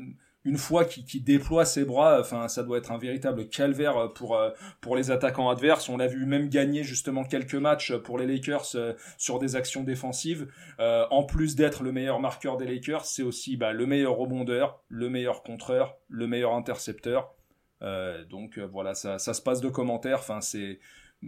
une 0.46 0.58
fois 0.58 0.86
qu'il 0.86 1.24
déploie 1.24 1.66
ses 1.66 1.84
bras, 1.84 2.20
enfin 2.20 2.48
ça 2.48 2.64
doit 2.64 2.78
être 2.78 2.92
un 2.92 3.00
véritable 3.00 3.50
calvaire 3.50 4.12
pour 4.14 4.38
euh, 4.38 4.52
pour 4.80 4.96
les 4.96 5.10
attaquants 5.12 5.50
adverses. 5.50 5.90
On 5.90 5.98
l'a 5.98 6.08
vu 6.08 6.26
même 6.26 6.50
gagner 6.50 6.84
justement 6.84 7.24
quelques 7.24 7.56
matchs 7.56 7.94
pour 7.96 8.20
les 8.20 8.28
Lakers 8.28 8.76
euh, 8.76 8.94
sur 9.18 9.40
des 9.40 9.56
actions 9.56 9.84
défensives. 9.84 10.48
Euh, 10.80 11.06
en 11.10 11.24
plus 11.24 11.56
d'être 11.56 11.84
le 11.84 11.92
meilleur 11.92 12.20
marqueur 12.20 12.58
des 12.58 12.66
Lakers, 12.66 13.06
c'est 13.06 13.24
aussi 13.24 13.58
bah, 13.58 13.74
le 13.74 13.88
meilleur 13.88 14.16
rebondeur, 14.16 14.80
le 14.88 15.10
meilleur 15.10 15.42
contreur, 15.42 15.98
le 16.10 16.28
meilleur 16.28 16.54
intercepteur. 16.54 17.34
Donc 17.82 18.60
voilà, 18.60 18.96
ça, 18.96 19.20
ça 19.20 19.34
se 19.34 19.42
passe 19.42 19.62
de 19.62 19.70
commentaires. 19.70 20.20
Enfin 20.20 20.42
c'est 20.42 20.80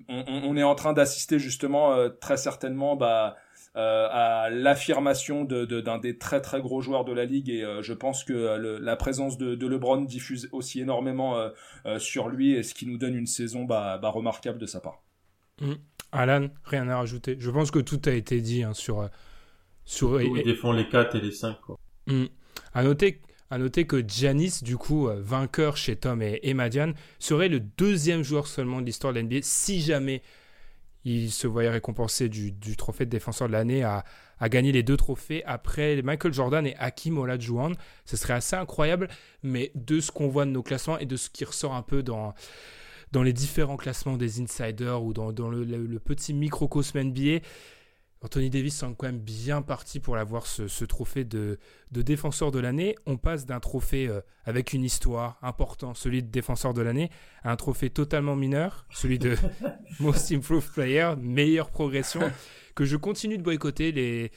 on, 0.10 0.23
on, 0.27 0.57
est 0.57 0.63
en 0.63 0.75
train 0.75 0.93
d'assister 0.93 1.39
justement 1.39 1.95
très 2.19 2.38
certainement 2.38 2.95
bah 2.95 3.36
euh, 3.77 4.07
à 4.10 4.49
l'affirmation 4.49 5.43
d'un 5.43 5.99
des 5.99 6.17
très 6.17 6.41
très 6.41 6.62
gros 6.62 6.81
joueurs 6.81 7.05
de 7.05 7.13
la 7.13 7.25
ligue 7.25 7.51
et 7.51 7.63
euh, 7.63 7.83
je 7.83 7.93
pense 7.93 8.23
que 8.23 8.33
euh, 8.33 8.79
la 8.81 8.95
présence 8.95 9.38
de, 9.38 9.67
LeBron 9.67 10.01
diffuse 10.01 10.49
aussi 10.51 10.81
énormément 10.81 11.38
sur 11.99 12.27
lui 12.27 12.53
et 12.53 12.63
ce 12.63 12.73
qui 12.73 12.88
nous 12.88 12.97
donne 12.97 13.15
une 13.15 13.27
saison 13.27 13.65
bah, 13.65 13.99
bah, 14.01 14.10
remarquable 14.10 14.57
de 14.57 14.65
sa 14.65 14.79
part. 14.79 15.03
Mmh. 15.62 15.73
Alan, 16.12 16.47
rien 16.63 16.89
à 16.89 16.97
rajouter. 16.97 17.36
Je 17.39 17.51
pense 17.51 17.69
que 17.69 17.77
tout 17.77 18.01
a 18.05 18.12
été 18.12 18.41
dit 18.41 18.63
hein, 18.63 18.73
sur. 18.73 19.07
sur... 19.86 20.19
Il 20.21 20.43
défend 20.43 20.71
les 20.71 20.88
4 20.88 21.15
et 21.15 21.21
les 21.21 21.31
5. 21.31 21.60
Quoi. 21.62 21.77
Mmh. 22.07 22.25
À 22.73 22.83
noter 22.83 23.21
à 23.49 23.57
noter 23.57 23.86
que 23.86 24.03
Giannis, 24.07 24.60
du 24.62 24.77
coup, 24.77 25.07
vainqueur 25.19 25.77
chez 25.77 25.95
Tom 25.95 26.21
et, 26.21 26.53
Madian, 26.53 26.93
serait 27.19 27.47
le 27.47 27.60
deuxième 27.60 28.23
joueur 28.23 28.47
seulement 28.47 28.81
de 28.81 28.86
l'histoire 28.86 29.13
de 29.13 29.19
l'NBA 29.19 29.38
si 29.41 29.81
jamais 29.81 30.21
il 31.05 31.31
se 31.31 31.47
voyait 31.47 31.69
récompensé 31.69 32.27
du, 32.27 32.75
trophée 32.75 33.05
de 33.05 33.10
défenseur 33.10 33.47
de 33.47 33.53
l'année 33.53 33.83
à, 33.83 34.03
gagner 34.49 34.71
les 34.71 34.83
deux 34.83 34.97
trophées 34.97 35.43
après 35.45 36.01
Michael 36.01 36.33
Jordan 36.33 36.67
et 36.67 36.75
Hakim 36.77 37.17
Olajuwon. 37.17 37.73
Ce 38.05 38.17
serait 38.17 38.33
assez 38.33 38.55
incroyable, 38.55 39.07
mais 39.41 39.71
de 39.73 39.99
ce 40.01 40.12
qu'on 40.12 40.27
voit 40.27 40.45
de 40.45 40.51
nos 40.51 40.63
classements 40.63 40.99
et 40.99 41.05
de 41.05 41.15
ce 41.15 41.29
qui 41.29 41.45
ressort 41.45 41.73
un 41.73 41.81
peu 41.81 42.03
dans, 42.03 42.33
dans 43.13 43.23
les 43.23 43.33
différents 43.33 43.77
classements 43.77 44.17
des 44.17 44.41
insiders 44.41 45.01
ou 45.01 45.13
dans, 45.13 45.31
le, 45.49 45.63
le, 45.63 45.99
petit 45.99 46.33
microcosme 46.33 47.01
NBA, 47.01 47.39
Anthony 48.21 48.49
Davis 48.49 48.75
semble 48.75 48.95
quand 48.95 49.06
même 49.06 49.19
bien 49.19 49.62
parti 49.62 49.99
pour 49.99 50.17
avoir 50.17 50.47
ce, 50.47 50.86
trophée 50.86 51.23
de, 51.23 51.60
défenseur 51.91 52.51
de 52.51 52.60
l'année. 52.60 52.95
On 53.06 53.17
passe 53.17 53.45
d'un 53.45 53.60
trophée 53.60 54.08
euh, 54.08 54.21
avec 54.45 54.73
une 54.73 54.84
histoire 54.84 55.38
important, 55.41 55.93
celui 55.93 56.23
de 56.23 56.30
défenseur 56.30 56.73
de 56.73 56.82
l'année, 56.82 57.12
à 57.43 57.51
un 57.51 57.56
trophée 57.56 57.89
totalement 57.89 58.36
mineur, 58.36 58.86
celui 58.89 59.19
de 59.19 59.36
Most 59.99 60.32
Improved 60.32 60.71
Player, 60.73 61.13
meilleure 61.19 61.69
progression, 61.69 62.21
que 62.73 62.86
je 62.86 62.97
continue 62.97 63.38
de 63.38 63.43
boycotter. 63.43 63.91
Les, 63.91 64.32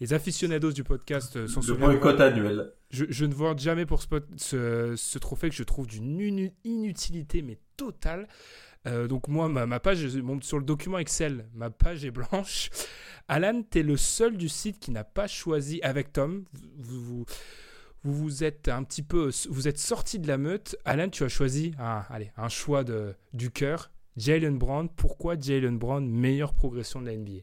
les 0.00 0.14
aficionados 0.14 0.72
du 0.72 0.82
podcast 0.82 1.36
euh, 1.36 1.46
sont 1.46 1.60
Le 1.60 1.74
boycott 1.74 2.20
annuel. 2.20 2.72
Je, 2.90 3.24
ne 3.24 3.32
vois 3.32 3.54
jamais 3.56 3.86
pour 3.86 4.02
ce, 4.02 4.94
ce, 4.96 5.18
trophée 5.18 5.48
que 5.48 5.54
je 5.54 5.62
trouve 5.62 5.86
d'une 5.86 6.50
inutilité, 6.64 7.40
mais 7.40 7.58
totale. 7.76 8.26
Euh, 8.86 9.06
donc 9.06 9.28
moi, 9.28 9.48
ma, 9.48 9.80
page, 9.80 10.08
sur 10.40 10.58
le 10.58 10.64
document 10.64 10.98
Excel, 10.98 11.48
ma 11.54 11.70
page 11.70 12.04
est 12.04 12.10
blanche. 12.10 12.70
Alan, 13.28 13.62
tu 13.70 13.80
es 13.80 13.82
le 13.82 13.96
seul 13.96 14.36
du 14.36 14.48
site 14.48 14.78
qui 14.80 14.90
n'a 14.90 15.04
pas 15.04 15.26
choisi 15.28 15.80
avec 15.82 16.12
Tom. 16.12 16.44
Vous, 16.78 17.24
vous, 18.02 18.44
êtes 18.44 18.68
un 18.68 18.82
petit 18.82 19.02
peu, 19.02 19.30
vous 19.48 19.68
êtes 19.68 19.78
sorti 19.78 20.18
de 20.18 20.26
la 20.26 20.38
meute. 20.38 20.76
Alan, 20.84 21.08
tu 21.08 21.22
as 21.22 21.28
choisi 21.28 21.74
un, 21.78 22.02
allez, 22.10 22.32
un 22.36 22.48
choix 22.48 22.82
de, 22.84 23.14
du 23.32 23.50
cœur. 23.50 23.90
Jalen 24.16 24.58
Brown. 24.58 24.88
Pourquoi 24.88 25.38
Jalen 25.38 25.78
Brown, 25.78 26.06
meilleure 26.06 26.54
progression 26.54 27.00
de 27.00 27.06
la 27.06 27.16
NBA 27.16 27.42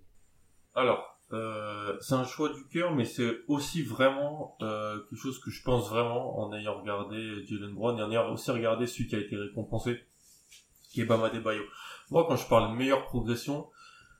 Alors, 0.76 1.20
euh, 1.32 1.98
c'est 2.02 2.16
un 2.16 2.26
choix 2.26 2.50
du 2.50 2.68
cœur, 2.68 2.94
mais 2.94 3.06
c'est 3.06 3.40
aussi 3.48 3.82
vraiment 3.82 4.58
euh, 4.62 5.00
quelque 5.10 5.20
chose 5.20 5.40
que 5.40 5.50
je 5.50 5.64
pense 5.64 5.90
vraiment 5.90 6.40
en 6.40 6.54
ayant 6.54 6.80
regardé 6.80 7.46
Jalen 7.46 7.74
Brown 7.74 7.98
et 7.98 8.04
en 8.04 8.12
ayant 8.12 8.32
aussi 8.32 8.52
regardé 8.52 8.88
celui 8.88 9.08
qui 9.08 9.16
a 9.16 9.20
été 9.20 9.36
récompensé 9.36 10.00
qui 10.90 11.02
est 11.02 11.06
Bama 11.06 11.30
Bayo. 11.30 11.64
Moi, 12.12 12.26
quand 12.28 12.36
je 12.36 12.48
parle 12.48 12.76
meilleure 12.76 13.06
progression, 13.06 13.68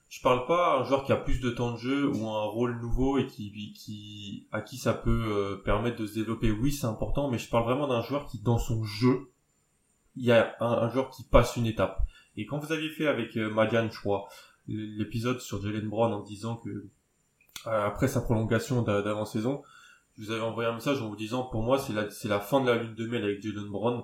je 0.10 0.22
parle 0.22 0.46
pas 0.48 0.80
un 0.80 0.84
joueur 0.84 1.04
qui 1.04 1.12
a 1.12 1.18
plus 1.18 1.40
de 1.40 1.50
temps 1.50 1.74
de 1.74 1.78
jeu 1.78 2.08
ou 2.08 2.28
un 2.30 2.46
rôle 2.46 2.80
nouveau 2.80 3.18
et 3.18 3.28
qui, 3.28 3.74
qui 3.74 4.48
à 4.52 4.62
qui 4.62 4.78
ça 4.78 4.94
peut 4.94 5.26
euh, 5.28 5.62
permettre 5.64 5.98
de 5.98 6.08
se 6.08 6.16
développer. 6.16 6.52
Oui, 6.52 6.72
c'est 6.72 6.88
important, 6.88 7.30
mais 7.30 7.38
je 7.38 7.50
parle 7.50 7.66
vraiment 7.66 7.88
d'un 7.88 8.02
joueur 8.02 8.26
qui, 8.26 8.40
dans 8.40 8.58
son 8.58 8.84
jeu, 8.84 9.32
il 10.16 10.26
y 10.26 10.32
a 10.32 10.56
un, 10.60 10.90
joueur 10.90 11.12
qui 11.12 11.24
passe 11.24 11.56
une 11.58 11.68
étape. 11.68 12.02
Et 12.38 12.46
quand 12.46 12.58
vous 12.58 12.72
aviez 12.72 12.90
fait 12.90 13.08
avec 13.08 13.38
euh, 13.38 13.52
Madian, 13.52 13.90
je 13.92 14.00
crois, 14.00 14.28
l'épisode 14.68 15.40
sur 15.40 15.62
Jalen 15.62 15.88
Brown 15.88 16.12
en 16.12 16.22
disant 16.22 16.56
que 16.58 16.70
euh, 16.70 16.86
après 17.66 18.08
sa 18.08 18.22
prolongation 18.22 18.82
d'avant-saison, 18.82 19.64
je 20.18 20.26
vous 20.26 20.32
avais 20.32 20.42
envoyé 20.42 20.70
un 20.70 20.74
message 20.74 21.02
en 21.02 21.08
vous 21.08 21.16
disant 21.16 21.44
pour 21.44 21.64
moi 21.64 21.80
c'est 21.80 21.94
la, 21.94 22.08
la 22.26 22.40
fin 22.40 22.62
de 22.62 22.70
la 22.70 22.76
lune 22.76 22.96
de 22.96 23.08
mail 23.08 23.24
avec 23.24 23.42
Jalen 23.42 23.70
Brown 23.70 24.04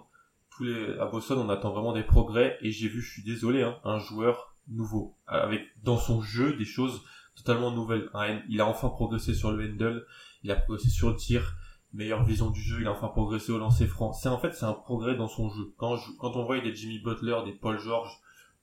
les, 0.64 0.98
à 1.00 1.06
Boston, 1.06 1.40
on 1.40 1.50
attend 1.50 1.72
vraiment 1.72 1.94
des 1.94 2.04
progrès 2.04 2.58
et 2.62 2.72
j'ai 2.72 2.88
vu, 2.88 3.02
je 3.02 3.12
suis 3.12 3.24
désolé, 3.24 3.64
hein, 3.64 3.78
un 3.84 4.00
joueur 4.00 4.56
nouveau 4.68 5.16
avec 5.28 5.62
dans 5.84 5.98
son 5.98 6.22
jeu 6.22 6.54
des 6.54 6.66
choses 6.66 7.04
totalement 7.36 7.72
nouvelles. 7.72 8.10
il 8.50 8.62
a 8.62 8.66
enfin 8.66 8.90
progressé 8.90 9.34
sur 9.34 9.52
le 9.52 9.64
handle, 9.64 10.06
il 10.44 10.52
a 10.52 10.56
progressé 10.56 10.90
sur 10.90 11.10
le 11.10 11.16
tir, 11.16 11.56
meilleure 11.94 12.24
vision 12.24 12.50
du 12.50 12.62
jeu, 12.62 12.82
il 12.82 12.88
a 12.88 12.92
enfin 12.92 13.10
progressé 13.10 13.52
au 13.52 13.58
lancer 13.58 13.88
franc. 13.88 14.14
C'est 14.14 14.30
en 14.30 14.40
fait 14.40 14.54
c'est 14.54 14.66
un 14.66 14.74
progrès 14.74 15.16
dans 15.16 15.28
son 15.28 15.50
jeu. 15.50 15.74
Quand 15.78 15.98
quand 16.20 16.36
on 16.36 16.46
voit 16.46 16.60
des 16.60 16.76
Jimmy 16.76 17.00
Butler, 17.00 17.38
des 17.46 17.54
Paul 17.54 17.80
George 17.80 18.12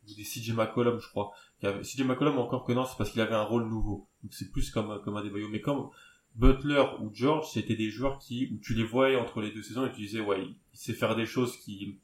ou 0.05 0.15
des 0.15 0.25
CJ 0.25 0.55
McCollum, 0.55 0.99
je 0.99 1.09
crois. 1.09 1.33
CJ 1.61 2.05
McCollum 2.05 2.39
encore 2.39 2.65
que 2.65 2.73
non, 2.73 2.85
c'est 2.85 2.97
parce 2.97 3.11
qu'il 3.11 3.21
avait 3.21 3.35
un 3.35 3.45
rôle 3.45 3.69
nouveau. 3.69 4.09
Donc 4.23 4.33
c'est 4.35 4.51
plus 4.51 4.71
comme 4.71 5.01
comme 5.05 5.17
un 5.17 5.23
débaillot. 5.23 5.49
Mais 5.49 5.61
comme 5.61 5.91
Butler 6.35 6.85
ou 7.01 7.11
George, 7.13 7.49
c'était 7.53 7.77
des 7.77 7.91
joueurs 7.91 8.19
qui, 8.19 8.51
où 8.53 8.59
tu 8.59 8.75
les 8.75 8.85
voyais 8.85 9.17
entre 9.17 9.41
les 9.41 9.51
deux 9.51 9.63
saisons 9.63 9.87
et 9.87 9.93
tu 9.93 10.01
disais, 10.01 10.21
ouais, 10.21 10.47
il, 10.73 10.79
sait 10.79 10.93
faire 10.93 11.17
des 11.17 11.27
choses 11.27 11.57
qu'il 11.59 11.99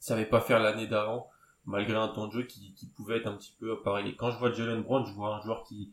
savait 0.00 0.26
pas 0.26 0.40
faire 0.40 0.60
l'année 0.60 0.86
d'avant, 0.86 1.28
malgré 1.64 1.96
un 1.96 2.08
temps 2.08 2.28
de 2.28 2.32
jeu 2.32 2.42
qui, 2.44 2.74
pouvait 2.96 3.18
être 3.18 3.26
un 3.26 3.36
petit 3.36 3.54
peu 3.58 3.80
pareil. 3.82 4.16
Quand 4.16 4.30
je 4.30 4.38
vois 4.38 4.52
Jalen 4.52 4.82
Brown, 4.82 5.04
je 5.06 5.12
vois 5.12 5.36
un 5.36 5.40
joueur 5.42 5.64
qui 5.64 5.92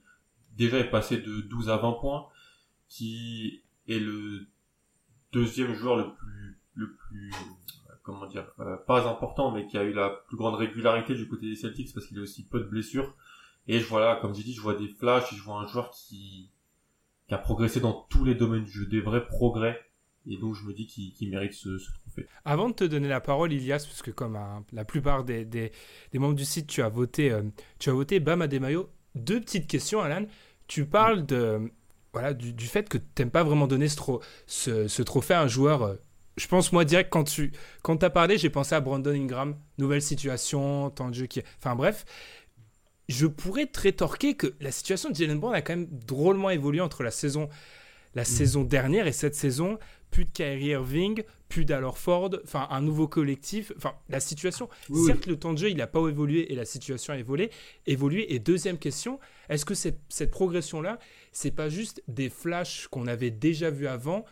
déjà 0.56 0.78
est 0.80 0.90
passé 0.90 1.18
de 1.18 1.42
12 1.42 1.70
à 1.70 1.78
20 1.78 1.94
points, 1.94 2.28
qui 2.88 3.64
est 3.88 4.00
le 4.00 4.48
deuxième 5.32 5.74
joueur 5.74 5.98
le 5.98 6.14
plus, 6.14 6.60
le 6.76 6.96
plus, 6.96 7.32
comment 8.04 8.26
dire, 8.28 8.48
euh, 8.60 8.78
pas 8.78 9.08
important, 9.10 9.52
mais 9.52 9.68
qui 9.68 9.78
a 9.78 9.84
eu 9.84 9.94
la 9.94 10.10
plus 10.10 10.38
grande 10.38 10.56
régularité 10.56 11.16
du 11.16 11.28
côté 11.28 11.50
des 11.50 11.56
Celtics 11.56 11.94
parce 11.94 12.08
qu'il 12.08 12.18
a 12.20 12.22
aussi 12.22 12.48
peu 12.48 12.60
de 12.60 12.66
blessures. 12.66 13.14
Et 13.68 13.80
je 13.80 13.88
vois 13.88 14.00
là, 14.00 14.18
comme 14.22 14.34
j'ai 14.34 14.44
dit, 14.44 14.54
je 14.54 14.62
vois 14.62 14.76
des 14.76 14.88
flashs 14.88 15.34
je 15.34 15.42
vois 15.42 15.58
un 15.58 15.68
joueur 15.68 15.90
qui, 15.90 16.52
qui 17.28 17.34
a 17.34 17.38
progressé 17.38 17.80
dans 17.80 18.06
tous 18.10 18.24
les 18.24 18.36
domaines 18.36 18.64
du 18.64 18.72
jeu, 18.72 18.86
des 18.86 19.02
vrais 19.02 19.26
progrès. 19.26 19.85
Et 20.28 20.38
donc 20.38 20.56
je 20.56 20.64
me 20.64 20.74
dis 20.74 20.88
qu'il 20.88 21.30
mérite 21.30 21.54
ce, 21.54 21.78
ce, 21.78 21.92
trophée. 21.92 22.28
Avant 22.46 22.70
de 22.70 22.74
te 22.74 22.84
donner 22.84 23.08
la 23.08 23.22
parole, 23.22 23.54
Ilias, 23.54 23.86
parce 23.88 24.02
que 24.02 24.12
comme 24.12 24.40
la 24.72 24.86
plupart 24.86 25.24
des, 25.24 25.46
des, 25.46 25.72
des, 26.12 26.20
membres 26.20 26.36
du 26.36 26.46
site, 26.46 26.68
tu 26.68 26.82
as 26.82 26.90
voté, 26.90 27.32
euh, 27.32 27.44
tu 27.80 27.90
as 27.90 27.94
voté 27.94 28.20
Bam 28.20 28.42
Adebayo. 28.42 28.90
Deux 29.14 29.40
petites 29.40 29.68
questions, 29.68 30.02
Alan. 30.02 30.26
Tu 30.68 30.86
parles 30.86 31.26
de, 31.26 31.72
voilà, 32.12 32.34
du, 32.34 32.54
du 32.54 32.66
fait 32.66 32.90
que 32.90 32.98
tu 32.98 33.04
n'aimes 33.20 33.30
pas 33.30 33.44
vraiment 33.44 33.68
donner 33.68 33.88
ce, 33.88 34.00
ce, 34.48 34.88
ce, 34.88 35.04
trophée 35.04 35.34
à 35.34 35.42
un 35.42 35.48
joueur. 35.48 35.84
Euh, 35.84 35.96
je 36.38 36.48
pense, 36.48 36.72
moi, 36.72 36.86
direct, 36.86 37.10
quand 37.10 37.24
tu 37.24 37.52
quand 37.82 38.04
as 38.04 38.10
parlé, 38.10 38.38
j'ai 38.38 38.50
pensé 38.50 38.74
à 38.74 38.82
Brandon 38.82 39.12
Ingram. 39.12 39.56
Nouvelle 39.78 40.02
situation, 40.02 40.90
temps 40.90 41.10
de 41.10 41.14
jeu 41.14 41.26
qui. 41.28 41.42
Enfin, 41.60 41.76
bref. 41.76 42.06
je 43.10 43.28
pourrais 43.28 43.68
te 43.68 43.82
rétorquer 43.82 44.36
que 44.36 44.56
la 44.60 44.72
situation 44.72 45.10
de 45.10 45.16
Jalen 45.16 45.40
Brown 45.40 45.54
a 45.54 45.62
quand 45.62 45.76
même 45.76 45.88
drôlement 45.92 46.50
évolué 46.50 46.82
entre 46.82 47.04
la 47.04 47.12
saison, 47.12 47.48
la 48.16 48.24
mm. 48.24 48.26
saison 48.26 48.64
dernière 48.64 49.08
et 49.08 49.14
cette 49.14 49.36
saison. 49.36 49.78
Plus 50.16 50.24
de 50.24 50.30
Kyrie 50.30 50.68
Irving, 50.68 51.24
plus 51.50 51.66
d'Alor 51.66 51.98
Ford, 51.98 52.30
enfin 52.46 52.68
un 52.70 52.80
nouveau 52.80 53.06
collectif. 53.06 53.74
Enfin, 53.76 53.96
la 54.08 54.22
situation, 54.22 54.70
certes, 55.06 55.26
le 55.26 55.38
temps 55.38 55.52
de 55.52 55.58
jeu, 55.58 55.70
il 55.70 55.76
n'a 55.76 55.88
pas 55.88 56.00
évolué 56.08 56.54
et 56.54 56.56
la 56.56 56.64
situation 56.64 57.12
a 57.12 57.18
évolué. 57.18 57.52
évolué. 57.86 58.34
Et 58.34 58.40
deuxième 58.40 58.78
question, 58.78 59.20
est-ce 59.50 59.66
que 59.66 59.74
cette, 59.74 60.00
cette 60.08 60.32
progression-là, 60.32 61.00
c'est 61.34 61.52
pas 61.52 61.68
juste 61.68 62.02
des 62.08 62.30
flashs 62.30 62.88
qu'on 62.88 63.08
avait 63.08 63.30
déjà 63.30 63.70
vus 63.70 63.88
avant 63.88 64.24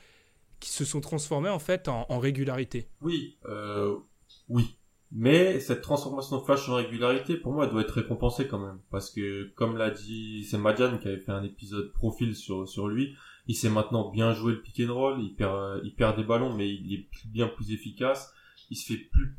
qui 0.61 0.69
se 0.69 0.85
sont 0.85 1.01
transformés 1.01 1.49
en 1.49 1.59
fait 1.59 1.89
en, 1.89 2.17
régularité? 2.17 2.87
Oui, 3.01 3.35
euh, 3.49 3.97
oui. 4.47 4.77
Mais 5.11 5.59
cette 5.59 5.81
transformation 5.81 6.39
flash 6.39 6.69
en 6.69 6.75
régularité, 6.75 7.35
pour 7.35 7.51
moi, 7.51 7.65
elle 7.65 7.71
doit 7.71 7.81
être 7.81 7.91
récompensée 7.91 8.47
quand 8.47 8.59
même. 8.59 8.79
Parce 8.89 9.09
que, 9.11 9.51
comme 9.55 9.75
l'a 9.75 9.91
dit, 9.91 10.45
c'est 10.45 10.57
Madjan 10.57 10.97
qui 10.97 11.09
avait 11.09 11.19
fait 11.19 11.33
un 11.33 11.43
épisode 11.43 11.91
profil 11.91 12.37
sur, 12.37 12.69
sur 12.69 12.87
lui. 12.87 13.17
Il 13.47 13.55
sait 13.55 13.69
maintenant 13.69 14.09
bien 14.09 14.33
jouer 14.33 14.53
le 14.53 14.61
pick 14.61 14.81
and 14.87 14.93
roll. 14.93 15.21
Il 15.21 15.35
perd, 15.35 15.81
il 15.83 15.93
perd 15.93 16.15
des 16.17 16.23
ballons, 16.23 16.53
mais 16.55 16.69
il 16.69 16.93
est 16.93 17.07
bien 17.27 17.47
plus 17.47 17.71
efficace. 17.71 18.33
Il 18.69 18.77
se 18.77 18.93
fait 18.93 18.97
plus, 18.99 19.35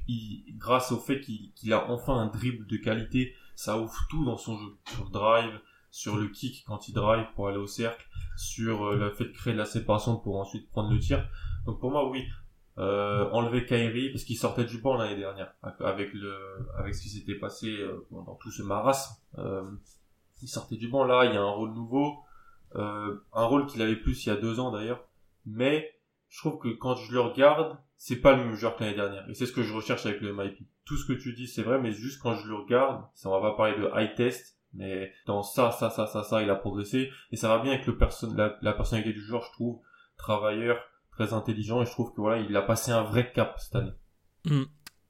grâce 0.57 0.93
au 0.93 0.99
fait 0.99 1.21
qu'il 1.21 1.73
a 1.73 1.91
enfin 1.91 2.15
un 2.15 2.27
dribble 2.27 2.67
de 2.67 2.77
qualité, 2.77 3.35
ça 3.57 3.79
ouvre 3.79 4.07
tout 4.11 4.25
dans 4.25 4.37
son 4.37 4.57
jeu. 4.59 4.77
Sur 4.93 5.11
drive, 5.11 5.61
sur 5.91 6.17
le 6.17 6.29
kick 6.29 6.65
quand 6.67 6.89
il 6.89 6.93
drive 6.93 7.27
pour 7.35 7.49
aller 7.49 7.57
au 7.57 7.67
cercle, 7.67 8.07
sur 8.37 8.85
euh, 8.85 8.97
le 8.97 9.11
fait 9.11 9.25
de 9.25 9.33
créer 9.33 9.55
de 9.55 9.59
la 9.59 9.65
séparation 9.65 10.17
pour 10.17 10.39
ensuite 10.39 10.69
prendre 10.71 10.93
le 10.93 10.99
tir. 10.99 11.27
Donc 11.67 11.81
pour 11.81 11.91
moi, 11.91 12.09
oui, 12.11 12.27
euh, 12.77 13.31
enlever 13.31 13.67
Kyrie 13.67 14.11
parce 14.11 14.25
qu'il 14.25 14.37
sortait 14.37 14.65
du 14.65 14.79
banc 14.79 14.97
l'année 14.97 15.15
dernière 15.15 15.55
avec 15.79 16.13
le 16.13 16.35
avec 16.77 16.93
ce 16.93 17.03
qui 17.03 17.09
s'était 17.09 17.37
passé 17.37 17.69
euh, 17.69 18.05
dans 18.11 18.35
tout 18.35 18.51
ce 18.51 18.63
marasme. 18.63 19.15
Euh, 19.39 19.63
il 20.43 20.49
sortait 20.49 20.77
du 20.77 20.89
banc 20.89 21.05
là, 21.05 21.25
il 21.25 21.35
y 21.35 21.37
a 21.37 21.41
un 21.41 21.51
rôle 21.51 21.73
nouveau, 21.73 22.19
euh, 22.77 23.17
un 23.33 23.45
rôle 23.45 23.67
qu'il 23.67 23.83
avait 23.83 23.97
plus 23.97 24.25
il 24.25 24.29
y 24.29 24.33
a 24.33 24.37
deux 24.37 24.61
ans 24.61 24.71
d'ailleurs. 24.71 25.07
Mais 25.47 25.91
je 26.29 26.39
trouve 26.39 26.59
que 26.59 26.69
quand 26.69 26.97
je 26.97 27.13
le 27.13 27.21
regarde, 27.21 27.79
c'est 27.97 28.17
pas 28.17 28.35
le 28.35 28.45
même 28.45 28.55
joueur 28.55 28.77
que 28.77 28.83
l'année 28.83 28.97
dernière. 28.97 29.29
Et 29.31 29.35
c'est 29.35 29.47
ce 29.47 29.53
que 29.53 29.63
je 29.63 29.73
recherche 29.73 30.05
avec 30.07 30.21
le 30.21 30.33
MIP. 30.33 30.67
Tout 30.85 30.97
ce 30.97 31.07
que 31.07 31.13
tu 31.13 31.33
dis, 31.33 31.47
c'est 31.47 31.63
vrai, 31.63 31.81
mais 31.81 31.93
juste 31.93 32.21
quand 32.21 32.35
je 32.35 32.49
le 32.49 32.57
regarde, 32.57 33.05
on 33.25 33.31
va 33.31 33.41
pas 33.41 33.57
parler 33.57 33.79
de 33.79 33.89
high 33.95 34.15
test, 34.15 34.59
mais 34.73 35.13
dans 35.27 35.43
ça, 35.43 35.71
ça, 35.71 35.91
ça, 35.91 36.07
ça, 36.07 36.23
ça, 36.23 36.43
il 36.43 36.51
a 36.51 36.57
progressé. 36.57 37.11
Et 37.31 37.37
ça 37.37 37.49
va 37.49 37.61
bien 37.61 37.73
avec 37.73 37.87
le 37.87 37.97
perso 37.97 38.29
la, 38.35 38.73
personnalité 38.73 39.13
du 39.13 39.21
joueur, 39.21 39.45
je 39.45 39.53
trouve. 39.53 39.81
Travailleur, 40.17 40.79
très 41.13 41.33
intelligent. 41.33 41.83
Et 41.83 41.87
je 41.87 41.91
trouve 41.91 42.13
que 42.13 42.21
voilà, 42.21 42.43
il 42.43 42.57
a 42.57 42.63
passé 42.63 42.91
un 42.91 43.03
vrai 43.03 43.33
cap 43.33 43.59
cette 43.59 43.77
année. 43.77 43.93
Hmm. 44.45 44.65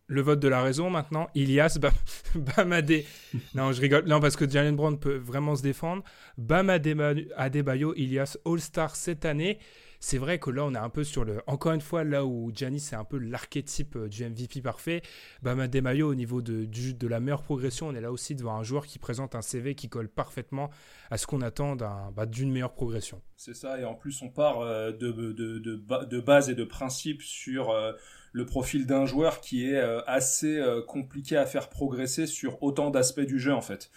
Le 0.07 0.21
vote 0.21 0.41
de 0.41 0.49
la 0.49 0.63
raison 0.63 0.91
maintenant, 0.91 1.29
Ilias 1.35 1.79
Bamadé. 2.35 3.07
non, 3.55 3.73
je 3.73 3.81
rigole. 3.81 4.05
Non, 4.07 4.21
parce 4.21 4.37
que 4.37 4.49
Jalen 4.49 4.77
Brown 4.77 4.99
peut 4.99 5.17
vraiment 5.17 5.57
se 5.57 5.63
défendre. 5.63 6.03
Bam 6.37 6.69
Adebayo, 6.69 7.95
Ilias 7.97 8.37
All-Star 8.45 8.97
cette 8.97 9.25
année 9.25 9.59
c'est 10.05 10.19
vrai 10.19 10.39
que 10.39 10.51
là, 10.51 10.67
on 10.67 10.75
est 10.75 10.79
un 10.79 10.91
peu 10.91 11.03
sur 11.03 11.25
le. 11.25 11.41
Encore 11.47 11.73
une 11.73 11.81
fois, 11.81 12.05
là 12.05 12.27
où 12.27 12.53
Giannis, 12.55 12.81
c'est 12.81 12.95
un 12.95 13.05
peu 13.05 13.17
l'archétype 13.17 13.97
euh, 13.97 14.07
du 14.07 14.23
MVP 14.23 14.61
parfait, 14.61 15.01
Bama 15.41 15.67
Demayo, 15.67 16.11
au 16.11 16.15
niveau 16.15 16.43
de, 16.43 16.67
de 16.67 17.09
la 17.09 17.21
meilleure 17.21 17.43
progression, 17.43 17.89
on 17.89 17.95
est 17.95 18.03
là 18.03 18.13
aussi 18.13 18.35
devant 18.35 18.55
un 18.57 18.63
joueur 18.63 18.85
qui 18.85 18.99
présente 18.99 19.35
un 19.35 19.41
CV 19.41 19.75
qui 19.75 19.89
colle 19.89 20.11
parfaitement 20.11 20.69
à 21.11 21.17
ce 21.17 21.27
qu'on 21.27 21.41
attend 21.41 21.75
bah, 21.75 22.27
d'une 22.27 22.53
meilleure 22.53 22.75
progression. 22.75 23.23
C'est 23.39 23.55
ça, 23.55 23.81
et 23.81 23.85
en 23.87 23.95
plus, 23.95 24.21
on 24.21 24.29
part 24.29 24.61
euh, 24.61 24.93
de, 24.93 25.11
de, 25.11 25.33
de, 25.33 25.59
de 25.59 26.21
base 26.21 26.51
et 26.51 26.55
de 26.55 26.65
principe 26.65 27.23
sur. 27.23 27.71
Euh, 27.71 27.93
le 28.37 28.45
profil 28.47 28.85
d'un 28.85 29.07
joueur 29.07 29.41
qui 29.41 29.71
est 29.71 29.79
assez 30.09 30.61
compliqué 30.89 31.37
à 31.37 31.47
faire 31.47 31.69
progresser 31.69 32.27
sur 32.27 32.61
autant 32.65 32.91
d'aspects 32.91 33.21
du 33.21 33.39
jeu 33.39 33.55
en 33.55 33.61
fait. 33.61 33.93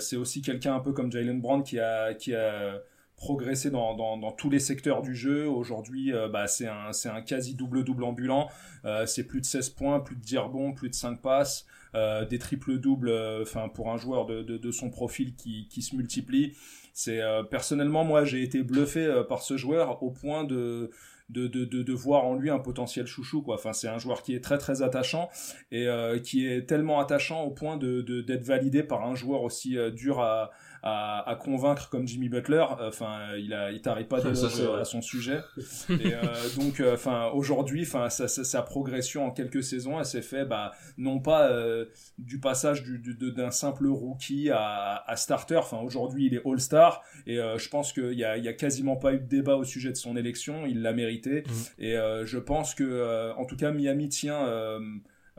c'est 0.00 0.16
aussi 0.16 0.42
quelqu'un 0.42 0.74
un 0.74 0.80
peu 0.80 0.92
comme 0.92 1.10
Jalen 1.10 1.40
Brown 1.40 1.62
qui 1.62 1.78
a, 1.78 2.12
qui 2.12 2.34
a 2.34 2.82
progresser 3.20 3.70
dans, 3.70 3.94
dans, 3.94 4.32
tous 4.32 4.48
les 4.48 4.58
secteurs 4.58 5.02
du 5.02 5.14
jeu. 5.14 5.46
Aujourd'hui, 5.46 6.12
euh, 6.12 6.28
bah, 6.28 6.46
c'est 6.46 6.66
un, 6.66 6.90
un 7.04 7.20
quasi 7.20 7.54
double-double 7.54 8.02
ambulant. 8.02 8.48
Euh, 8.86 9.04
c'est 9.04 9.24
plus 9.24 9.40
de 9.40 9.44
16 9.44 9.68
points, 9.70 10.00
plus 10.00 10.16
de 10.16 10.22
dire 10.22 10.48
bon, 10.48 10.72
plus 10.72 10.88
de 10.88 10.94
5 10.94 11.20
passes, 11.20 11.66
euh, 11.94 12.24
des 12.24 12.38
triples-doubles 12.38 13.12
enfin 13.42 13.68
pour 13.68 13.90
un 13.90 13.98
joueur 13.98 14.24
de, 14.24 14.42
de, 14.42 14.56
de, 14.56 14.70
son 14.70 14.88
profil 14.88 15.34
qui, 15.34 15.68
qui 15.68 15.82
se 15.82 15.94
multiplie. 15.94 16.56
C'est 16.94 17.20
personnellement, 17.50 18.04
moi, 18.04 18.24
j'ai 18.24 18.42
été 18.42 18.62
bluffé 18.62 19.22
par 19.28 19.42
ce 19.42 19.56
joueur 19.56 20.02
au 20.02 20.10
point 20.10 20.44
de 20.44 20.90
de, 21.28 21.46
de, 21.46 21.64
de, 21.64 21.92
voir 21.92 22.24
en 22.24 22.34
lui 22.34 22.50
un 22.50 22.58
potentiel 22.58 23.06
chouchou 23.06 23.40
quoi. 23.40 23.54
Enfin 23.54 23.72
c'est 23.72 23.86
un 23.86 23.98
joueur 23.98 24.22
qui 24.22 24.34
est 24.34 24.42
très 24.42 24.58
très 24.58 24.82
attachant 24.82 25.30
et 25.70 25.86
qui 26.24 26.48
est 26.48 26.68
tellement 26.68 26.98
attachant 26.98 27.42
au 27.44 27.50
point 27.50 27.76
de 27.76 28.00
d'être 28.00 28.42
validé 28.42 28.82
par 28.82 29.06
un 29.06 29.14
joueur 29.14 29.42
aussi 29.42 29.76
dur 29.94 30.18
à, 30.18 30.50
à, 30.82 31.36
convaincre 31.40 31.88
comme 31.88 32.06
Jimmy 32.06 32.28
Butler. 32.28 32.64
Enfin, 32.80 33.36
il 33.38 33.52
a, 33.52 33.70
il 33.70 33.80
t'arrête 33.80 34.08
pas 34.08 34.26
à 34.26 34.84
son 34.84 35.02
sujet. 35.02 35.40
Et 35.90 36.14
euh, 36.14 36.20
donc, 36.58 36.80
euh, 36.80 36.94
enfin, 36.94 37.30
aujourd'hui, 37.32 37.82
enfin, 37.82 38.08
sa, 38.08 38.28
sa, 38.28 38.62
progression 38.62 39.26
en 39.26 39.30
quelques 39.30 39.62
saisons, 39.62 39.98
elle 39.98 40.04
s'est 40.04 40.22
fait, 40.22 40.44
bah, 40.44 40.72
non 40.96 41.20
pas 41.20 41.50
euh, 41.50 41.86
du 42.18 42.40
passage 42.40 42.82
du, 42.82 43.14
d'un 43.14 43.50
simple 43.50 43.86
rookie 43.88 44.50
à, 44.50 45.02
à 45.06 45.16
starter. 45.16 45.56
Enfin, 45.56 45.78
aujourd'hui, 45.78 46.26
il 46.26 46.34
est 46.34 46.46
All-Star 46.46 47.02
et 47.26 47.36
je 47.36 47.68
pense 47.68 47.92
qu'il 47.92 48.12
y 48.12 48.24
a, 48.24 48.36
il 48.36 48.44
y 48.44 48.48
a 48.48 48.52
quasiment 48.52 48.96
pas 48.96 49.12
eu 49.12 49.18
de 49.18 49.26
débat 49.26 49.56
au 49.56 49.64
sujet 49.64 49.90
de 49.90 49.96
son 49.96 50.16
élection. 50.16 50.66
Il 50.66 50.82
l'a 50.82 50.92
mérité 50.92 51.42
mmh. 51.42 51.82
et 51.82 51.94
je 52.24 52.38
pense 52.38 52.74
que, 52.74 53.32
en 53.36 53.44
tout 53.44 53.56
cas, 53.56 53.70
Miami 53.70 54.08
tient 54.08 54.46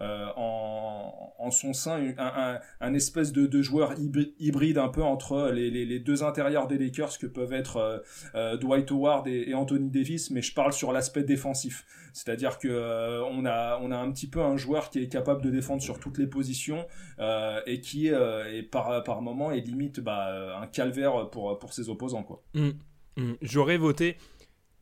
euh, 0.02 0.28
en, 0.36 1.52
son 1.52 1.74
sein 1.74 2.14
un, 2.80 2.94
espèce 2.94 3.34
de, 3.34 3.62
joueur 3.62 3.94
hybride 4.40 4.78
un 4.78 4.88
peu 4.88 5.04
entre 5.04 5.50
les, 5.52 6.00
deux 6.00 6.24
intérieurs 6.24 6.68
des 6.68 6.78
Lakers 6.78 7.18
que 7.20 7.28
peuvent 7.28 7.52
être 7.52 7.76
euh, 7.76 7.98
euh, 8.36 8.58
Dwight 8.58 8.90
Howard 8.90 9.28
et, 9.28 9.54
Anthony 9.54 9.90
Davis, 9.90 10.32
mais 10.32 10.42
je 10.42 10.54
parle 10.54 10.72
sur 10.72 10.94
l'aspect 10.94 11.24
défensif. 11.24 11.86
C'est-à-dire 12.14 12.58
que 12.58 12.70
a 12.70 13.80
on 13.82 13.92
a 13.92 13.98
un 13.98 14.12
petit 14.12 14.28
peu 14.28 14.42
un 14.42 14.56
joueur 14.56 14.90
qui 14.90 15.00
est 15.00 15.10
capable 15.10 15.42
de 15.42 15.50
défendre 15.50 15.82
sur 15.82 16.00
toutes 16.00 16.18
les 16.18 16.28
positions 16.28 16.86
et 17.66 17.82
qui 17.82 18.12
par 18.72 19.04
par 19.04 19.22
moment 19.22 19.52
est 19.52 19.62
limite 19.62 20.00
bah, 20.00 20.58
un 20.62 20.68
calvaire 20.68 21.30
pour 21.30 21.74
ses 21.74 21.90
opposants. 21.90 22.26
Mmh. 22.54 22.70
Mmh. 23.18 23.34
J'aurais 23.42 23.78
voté 23.78 24.16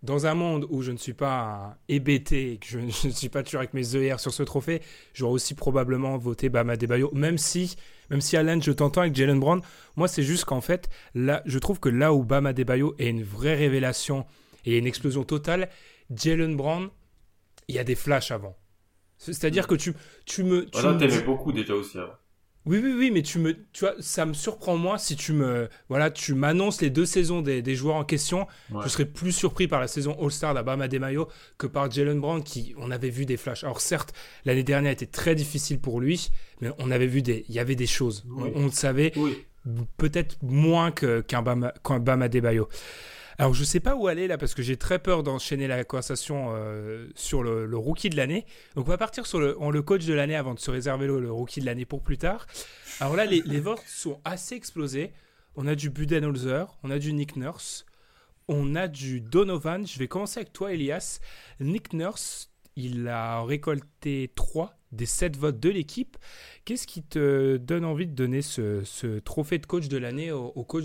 dans 0.02 0.28
un 0.28 0.34
monde 0.34 0.66
où 0.70 0.82
je 0.82 0.92
ne 0.92 0.98
suis 0.98 1.14
pas 1.14 1.78
hébété 1.88 2.58
que 2.62 2.68
je, 2.70 2.80
ne 2.80 3.12
suis 3.12 3.30
pas 3.30 3.44
toujours 3.44 3.60
avec 3.60 3.74
mes 3.74 3.96
ER 3.96 4.18
sur 4.18 4.34
ce 4.34 4.44
trophée, 4.44 4.82
j'aurais 5.14 5.34
aussi 5.34 5.56
probablement 5.56 6.18
voté 6.18 6.50
Bama 6.50 6.78
Debayo, 6.78 7.12
même 7.14 7.38
si, 7.38 7.76
même 8.10 8.22
si 8.22 8.38
Alan, 8.38 8.60
je 8.62 8.72
t'entends 8.72 9.02
avec 9.02 9.16
Jalen 9.16 9.40
Brown, 9.40 9.62
moi 9.96 10.08
c'est 10.08 10.24
juste 10.24 10.46
qu'en 10.46 10.62
fait, 10.62 10.90
là, 11.16 11.42
je 11.46 11.60
trouve 11.60 11.80
que 11.80 11.90
là 11.90 12.14
où 12.14 12.24
Bama 12.24 12.54
Debayo 12.54 12.96
est 13.00 13.10
une 13.10 13.24
vraie 13.24 13.56
révélation 13.56 14.26
et 14.66 14.78
une 14.78 14.88
explosion 14.88 15.24
totale, 15.24 15.70
Jalen 16.14 16.56
Brown, 16.56 16.90
il 17.68 17.76
y 17.76 17.80
a 17.80 17.84
des 17.84 17.96
flashs 17.96 18.32
avant. 18.32 18.56
C'est-à-dire 19.18 19.68
que 19.68 19.76
tu, 19.76 19.94
tu 20.26 20.44
me... 20.44 20.66
Tu 20.66 20.80
voilà, 20.80 20.98
t'aimais 20.98 21.22
beaucoup 21.24 21.52
déjà 21.52 21.76
aussi 21.76 21.98
avant. 21.98 22.14
Oui, 22.66 22.80
oui, 22.84 22.94
oui, 22.98 23.12
mais 23.12 23.22
tu 23.22 23.40
me, 23.40 23.56
tu 23.72 23.86
vois, 23.86 23.96
ça 24.00 24.26
me 24.26 24.34
surprend 24.34 24.78
moi 24.78 24.98
si 24.98 25.16
tu 25.16 25.34
me, 25.34 25.70
voilà, 25.88 26.12
tu 26.12 26.34
m'annonces 26.34 26.82
les 26.82 26.90
deux 26.90 27.06
saisons 27.06 27.42
des, 27.42 27.62
des 27.62 27.76
joueurs 27.76 27.96
en 27.96 28.04
question. 28.04 28.48
Je 28.84 28.90
serais 28.90 29.06
plus 29.06 29.32
surpris 29.32 29.68
par 29.68 29.80
la 29.80 29.88
saison 29.88 30.16
All-Star 30.22 30.54
d'Abama 30.54 30.88
Demayo 30.88 31.30
que 31.58 31.68
par 31.68 31.90
Jalen 31.90 32.20
Brown 32.20 32.44
qui, 32.44 32.76
on 32.78 32.92
avait 32.92 33.10
vu 33.10 33.26
des 33.26 33.38
flashs. 33.38 33.64
Alors 33.64 33.82
certes, 33.82 34.14
l'année 34.46 34.64
dernière 34.64 34.92
était 34.92 35.06
très 35.06 35.36
difficile 35.36 35.80
pour 35.80 36.02
lui, 36.02 36.30
mais 36.62 36.70
on 36.80 36.92
avait 36.92 37.08
vu 37.08 37.22
des, 37.22 37.46
il 37.48 37.56
y 37.56 37.60
avait 37.60 37.76
des 37.76 37.88
choses. 37.88 38.26
On, 38.36 38.66
le 38.66 38.72
savait. 38.72 39.14
Peut-être 39.98 40.38
moins 40.42 40.92
qu'un 40.92 41.42
Bama, 41.42 41.74
Bama 42.02 42.28
Debayo. 42.28 42.68
Alors 43.40 43.54
je 43.54 43.64
sais 43.64 43.80
pas 43.80 43.96
où 43.96 44.08
aller 44.08 44.28
là 44.28 44.38
parce 44.38 44.54
que 44.54 44.62
j'ai 44.62 44.76
très 44.76 45.00
peur 45.00 45.24
d'enchaîner 45.24 45.66
la 45.66 45.86
conversation 45.86 46.50
euh, 46.50 47.08
sur 47.16 47.42
le, 47.42 47.78
rookie 47.78 48.10
de 48.10 48.18
l'année. 48.18 48.46
Donc 48.76 48.86
on 48.88 48.90
va 48.90 48.98
partir 48.98 49.26
sur 49.26 49.40
le, 49.40 49.82
coach 49.82 50.06
de 50.06 50.14
l'année 50.14 50.36
avant 50.36 50.54
de 50.54 50.60
se 50.60 50.70
réserver 50.70 51.08
le, 51.08 51.32
rookie 51.32 51.62
de 51.62 51.66
l'année 51.66 51.86
pour 51.86 52.02
plus 52.02 52.18
tard. 52.18 52.48
Alors 53.00 53.16
là 53.16 53.26
les, 53.26 53.60
votes 53.62 53.82
sont 53.88 54.20
assez 54.26 54.56
explosés. 54.56 55.14
On 55.56 55.68
a 55.68 55.76
du 55.76 55.90
Budenholzer, 55.90 56.68
on 56.84 56.92
a 56.92 57.00
du 57.00 57.14
Nick 57.14 57.38
Nurse, 57.38 57.86
on 58.50 58.76
a 58.76 58.90
du 58.90 59.22
Donovan. 59.22 59.88
Je 59.88 59.98
vais 60.00 60.10
commencer 60.10 60.42
avec 60.42 60.52
toi 60.52 60.74
Elias. 60.74 61.22
Nick 61.62 61.94
Nurse, 61.94 62.52
il 62.76 63.08
a 63.08 63.42
récolté 63.44 64.34
3 64.36 64.78
des 64.92 65.06
7 65.06 65.38
votes 65.38 65.62
de 65.62 65.70
l'équipe. 65.70 66.18
Qu'est-ce 66.66 66.86
qui 66.86 67.04
te 67.04 67.56
donne 67.56 67.86
envie 67.86 68.06
de 68.06 68.14
donner 68.14 68.42
ce, 68.42 69.20
trophée 69.20 69.60
de 69.60 69.66
coach 69.66 69.88
de 69.88 69.98
l'année 69.98 70.34
au 70.34 70.66
coach 70.66 70.84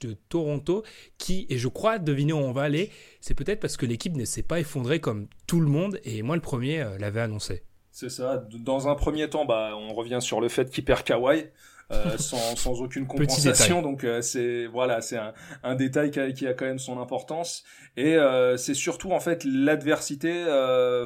de 0.00 0.16
Toronto 0.28 0.84
qui, 1.16 1.46
et 1.48 1.58
je 1.58 1.68
crois 1.68 1.98
deviner 1.98 2.32
où 2.32 2.38
on 2.38 2.52
va 2.52 2.62
aller, 2.62 2.90
c'est 3.20 3.34
peut-être 3.34 3.60
parce 3.60 3.76
que 3.76 3.86
l'équipe 3.86 4.16
ne 4.16 4.24
s'est 4.24 4.42
pas 4.42 4.60
effondrée 4.60 5.00
comme 5.00 5.28
tout 5.46 5.60
le 5.60 5.68
monde 5.68 5.98
et 6.04 6.22
moi 6.22 6.36
le 6.36 6.42
premier 6.42 6.80
euh, 6.80 6.98
l'avais 6.98 7.20
annoncé. 7.20 7.62
C'est 7.90 8.10
ça. 8.10 8.46
Dans 8.60 8.88
un 8.88 8.94
premier 8.94 9.28
temps, 9.28 9.44
bah, 9.44 9.72
on 9.74 9.92
revient 9.94 10.18
sur 10.20 10.40
le 10.40 10.48
fait 10.48 10.70
qu'il 10.70 10.84
perd 10.84 11.02
Kawhi. 11.02 11.46
sans, 12.18 12.54
sans 12.54 12.82
aucune 12.82 13.06
compensation. 13.06 13.80
Donc 13.80 14.06
c'est 14.20 14.66
voilà, 14.66 15.00
c'est 15.00 15.16
un, 15.16 15.32
un 15.62 15.74
détail 15.74 16.10
qui 16.10 16.20
a, 16.20 16.30
qui 16.32 16.46
a, 16.46 16.52
quand 16.52 16.66
même 16.66 16.78
son 16.78 17.00
importance. 17.00 17.64
Et 17.96 18.18
c'est 18.58 18.74
surtout 18.74 19.12
en 19.12 19.20
fait 19.20 19.42
l'adversité 19.44 20.44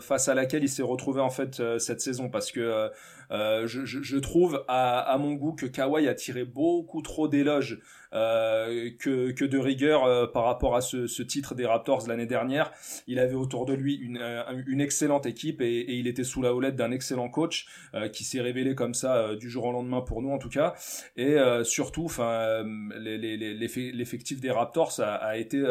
face 0.03 0.27
à 0.27 0.35
laquelle 0.35 0.65
il 0.65 0.69
s'est 0.69 0.83
retrouvé 0.83 1.21
en 1.21 1.31
fait 1.31 1.63
cette 1.79 2.01
saison 2.01 2.29
parce 2.29 2.51
que 2.51 2.91
euh, 3.33 3.67
je, 3.67 3.85
je, 3.85 4.03
je, 4.03 4.17
trouve 4.19 4.65
à, 4.69 4.99
à, 4.99 5.19
mon 5.19 5.33
goût 5.33 5.53
que 5.53 5.67
Kawhi 5.67 6.07
a 6.07 6.15
tiré 6.15 6.45
beaucoup 6.45 7.01
trop 7.01 7.29
d'éloges 7.29 7.81
euh, 8.13 8.91
que, 8.99 9.31
que 9.31 9.47
de 9.47 9.57
rigueur 9.57 10.05
euh, 10.05 10.27
par 10.27 10.45
rapport 10.45 10.77
à 10.77 10.83
ce, 10.83 11.07
ce 11.07 11.23
titre 11.23 11.55
des 11.55 11.65
Raptors 11.65 12.07
l'année 12.09 12.27
dernière. 12.27 12.71
Il 13.07 13.19
avait 13.19 13.35
autour 13.35 13.65
de 13.65 13.73
lui 13.73 13.95
une, 13.95 14.19
euh, 14.21 14.43
une 14.67 14.83
excellente 14.83 15.25
équipe 15.25 15.63
et, 15.63 15.79
et, 15.79 15.95
il 15.95 16.07
était 16.07 16.25
sous 16.25 16.43
la 16.43 16.55
houlette 16.55 16.77
d'un 16.77 16.91
excellent 16.91 17.31
coach 17.31 17.67
qui 18.13 18.25
s'est 18.25 18.41
révélé 18.41 18.75
comme 18.75 18.95
ça 18.95 19.35
du 19.35 19.49
jour 19.49 19.65
au 19.67 19.73
lendemain 19.73 20.03
pour 20.03 20.21
nous 20.21 20.31
en 20.31 20.39
tout 20.39 20.49
cas. 20.49 20.75
Et 21.17 21.37
surtout, 21.65 22.05
enfin, 22.05 22.65
l'effectif 22.97 24.41
des 24.41 24.51
Raptors 24.51 25.01
a, 25.01 25.15
a 25.15 25.37
été 25.37 25.63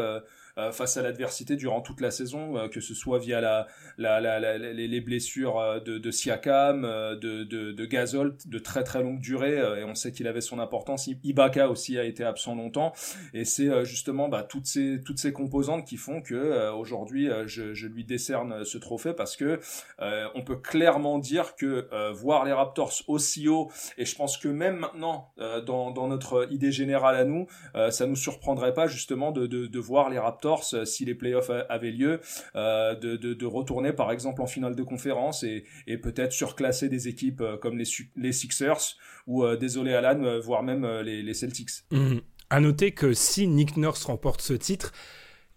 euh, 0.58 0.72
face 0.72 0.98
à 0.98 1.02
l'adversité 1.02 1.56
durant 1.56 1.82
toute 1.82 2.02
la 2.02 2.12
saison, 2.12 2.58
euh, 2.58 2.68
que 2.68 2.82
ce 2.82 2.94
soit 2.94 3.20
via 3.20 3.40
la, 3.40 3.68
la, 3.98 4.20
la, 4.20 4.58
les, 4.58 5.02
blessures 5.02 5.60
euh, 5.60 5.80
de, 5.80 5.98
de 5.98 6.12
Siakam, 6.12 6.82
de, 6.82 7.44
de, 7.44 7.72
de 7.72 7.86
Gasol 7.86 8.36
de 8.46 8.60
très 8.60 8.84
très 8.84 9.02
longue 9.02 9.20
durée, 9.20 9.58
et 9.80 9.84
on 9.84 9.96
sait 9.96 10.12
qu'il 10.12 10.28
avait 10.28 10.42
son 10.42 10.60
importance. 10.60 11.08
Ibaka 11.08 11.70
aussi 11.70 11.98
a 11.98 12.04
été 12.04 12.24
absent 12.24 12.56
longtemps, 12.56 12.94
et 13.34 13.46
c'est 13.46 13.86
justement 13.86 14.30
bah, 14.30 14.44
toutes 14.44 14.66
ces 14.66 15.02
toutes 15.04 15.20
ces 15.20 15.34
composantes 15.34 15.86
qui 15.86 15.98
font 15.98 16.22
que 16.22 16.70
aujourd'hui 16.72 17.30
je, 17.46 17.74
je, 17.74 17.88
lui 17.88 18.04
décerne 18.04 18.64
ce 18.64 18.78
trophée 18.78 19.14
parce 19.14 19.36
que 19.36 19.60
on 20.00 20.44
peut 20.44 20.58
clairement 20.58 21.20
dire 21.20 21.56
que 21.56 21.88
voir 22.12 22.46
les 22.46 22.54
Raptors 22.54 22.94
aussi 23.08 23.48
haut, 23.48 23.72
et 23.98 24.06
je 24.06 24.16
pense 24.16 24.38
que 24.38 24.48
même 24.48 24.78
maintenant 24.78 25.32
dans, 25.66 25.92
dans 25.92 26.08
notre 26.08 26.52
idée 26.52 26.72
générale 26.72 27.16
à 27.16 27.26
nous, 27.26 27.48
ça 27.90 28.06
nous 28.06 28.16
surprendrait 28.16 28.74
pas 28.74 28.88
justement 28.88 29.32
de, 29.32 29.48
de, 29.48 29.68
de 29.68 29.80
voir 29.80 30.10
les 30.10 30.20
Raptors 30.20 30.41
euh, 30.46 30.86
si 30.86 31.06
les 31.06 31.16
playoffs 31.16 31.52
avaient 31.70 31.92
lieu, 31.92 32.20
euh, 32.56 32.96
de, 32.96 33.46
retourner 33.46 33.94
par 33.94 34.12
exemple 34.12 34.42
en 34.42 34.48
finale 34.48 34.76
de 34.76 34.84
conférence 34.84 35.44
et, 35.44 35.64
peut-être 36.02 36.32
surclasser 36.32 36.90
des 36.90 37.08
équipes 37.08 37.42
euh, 37.42 37.58
comme 37.58 37.78
les, 37.78 38.32
Sixers 38.32 38.98
ou, 39.28 39.46
désolé 39.56 39.94
Alan, 39.94 40.40
voire 40.40 40.64
même 40.64 40.86
les, 41.02 41.22
les 41.22 41.34
Celtics. 41.34 41.70
Mmh. 41.92 42.18
À 42.50 42.60
noter 42.60 42.92
que 42.92 43.14
si 43.14 43.48
Nick 43.48 43.78
Nurse 43.78 44.06
remporte 44.06 44.42
ce 44.42 44.54
titre, 44.54 44.92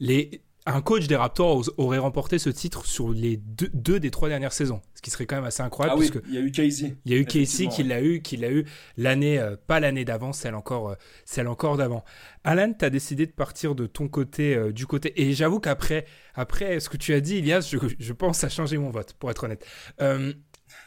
les 0.01 0.44
un 0.67 0.81
coach 0.81 1.07
des 1.07 1.17
Raptors 1.17 1.71
aurait 1.77 1.99
remporté 1.99 2.39
ce 2.39 2.49
titre 2.49 2.87
sur 2.87 3.11
les 3.11 3.37
deux, 3.37 4.01
des 4.01 4.11
trois 4.11 4.31
dernières 4.31 4.53
saisons, 4.55 4.81
ce 4.95 5.03
qui 5.03 5.11
serait 5.11 5.27
quand 5.27 5.37
même 5.37 5.45
assez 5.45 5.63
incroyable. 5.63 6.01
Ah 6.03 6.17
oui, 6.17 6.23
il 6.29 6.35
y 6.35 6.39
a 6.39 6.41
eu 6.41 6.51
Casey. 6.51 6.97
Il 7.05 7.13
y 7.13 7.15
a 7.15 7.19
eu 7.19 7.27
Casey 7.27 7.69
qui 7.69 7.83
l'a 7.83 8.01
eu, 8.01 8.23
qui 8.23 8.39
l'a 8.39 8.51
eu 8.51 8.65
l'année, 8.97 9.39
euh, 9.39 9.57
pas 9.67 9.79
l'année 9.79 10.07
d'avant, 10.07 10.33
celle 10.33 10.55
encore, 10.55 10.91
euh, 10.91 10.95
celle 11.27 11.49
encore 11.49 11.77
d'avant. 11.77 12.03
Alan, 12.45 12.73
tu 12.73 12.85
as 12.85 12.91
décidé 12.91 13.27
de 13.27 13.33
partir 13.33 13.75
de 13.75 13.87
ton 13.87 14.09
côté, 14.09 14.55
euh, 14.55 14.73
du 14.73 14.87
côté, 14.87 15.13
et 15.21 15.35
j'avoue 15.35 15.61
qu'après, 15.61 16.07
après 16.35 16.81
ce 16.81 16.89
que 16.89 16.97
tu 16.97 17.13
as 17.13 17.21
dit, 17.21 17.37
Ilias, 17.39 17.69
je, 17.71 17.77
je 17.99 18.13
pense 18.15 18.43
à 18.43 18.49
changer 18.49 18.79
mon 18.79 18.91
vote, 18.91 19.13
pour 19.15 19.31
être 19.31 19.45
honnête. 19.45 19.67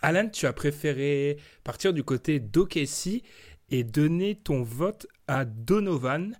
Alan, 0.01 0.27
tu 0.27 0.47
as 0.47 0.53
préféré 0.53 1.37
partir 1.63 1.93
du 1.93 2.03
côté 2.03 2.39
d'OKC 2.39 3.23
et 3.69 3.83
donner 3.83 4.35
ton 4.35 4.63
vote 4.63 5.07
à 5.27 5.45
Donovan 5.45 6.35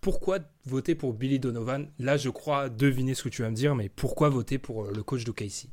pourquoi 0.00 0.38
voter 0.64 0.94
pour 0.94 1.14
Billy 1.14 1.38
Donovan? 1.38 1.90
Là, 1.98 2.16
je 2.16 2.28
crois 2.28 2.68
deviner 2.68 3.14
ce 3.14 3.24
que 3.24 3.28
tu 3.28 3.42
vas 3.42 3.50
me 3.50 3.54
dire, 3.54 3.74
mais 3.74 3.88
pourquoi 3.88 4.28
voter 4.28 4.58
pour 4.58 4.84
euh, 4.84 4.92
le 4.94 5.02
coach 5.02 5.24
de 5.24 5.32
Casey 5.32 5.68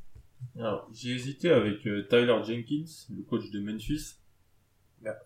J'ai 0.93 1.11
hésité 1.11 1.49
avec 1.49 1.86
euh, 1.88 2.07
Tyler 2.09 2.38
Jenkins, 2.45 2.91
le 3.15 3.23
coach 3.23 3.49
de 3.51 3.59
Memphis, 3.59 4.15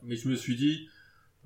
mais 0.04 0.16
je 0.16 0.28
me 0.28 0.36
suis 0.36 0.56
dit, 0.56 0.90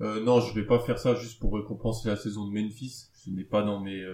euh, 0.00 0.22
non, 0.22 0.40
je 0.40 0.54
vais 0.54 0.66
pas 0.66 0.80
faire 0.80 0.98
ça 0.98 1.14
juste 1.14 1.38
pour 1.38 1.54
récompenser 1.54 2.08
la 2.08 2.16
saison 2.16 2.46
de 2.46 2.52
Memphis. 2.52 3.08
Ce 3.14 3.30
n'est 3.30 3.44
pas 3.44 3.62
dans 3.62 3.80
mes 3.80 4.04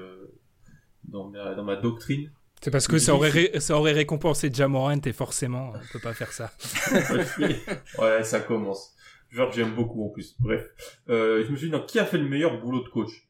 dans 1.04 1.28
ma, 1.28 1.54
dans 1.54 1.64
ma 1.64 1.76
doctrine. 1.76 2.30
C'est 2.60 2.70
parce 2.70 2.86
que 2.86 2.98
ça 2.98 3.14
aurait, 3.14 3.58
ça 3.58 3.78
aurait 3.78 3.92
récompensé 3.92 4.50
Jamorant 4.52 5.00
et 5.00 5.12
forcément, 5.12 5.72
on 5.74 5.92
peut 5.92 5.98
pas 5.98 6.12
faire 6.12 6.32
ça. 6.32 6.52
ouais, 7.98 8.22
ça 8.22 8.40
commence. 8.40 8.94
Genre 9.30 9.48
que 9.48 9.56
j'aime 9.56 9.74
beaucoup 9.74 10.04
en 10.04 10.08
plus. 10.10 10.36
Bref. 10.40 10.66
Euh, 11.08 11.44
je 11.46 11.50
me 11.50 11.56
suis 11.56 11.68
dit, 11.68 11.72
non, 11.72 11.84
qui 11.86 11.98
a 11.98 12.04
fait 12.04 12.18
le 12.18 12.28
meilleur 12.28 12.60
boulot 12.60 12.82
de 12.82 12.88
coach? 12.88 13.29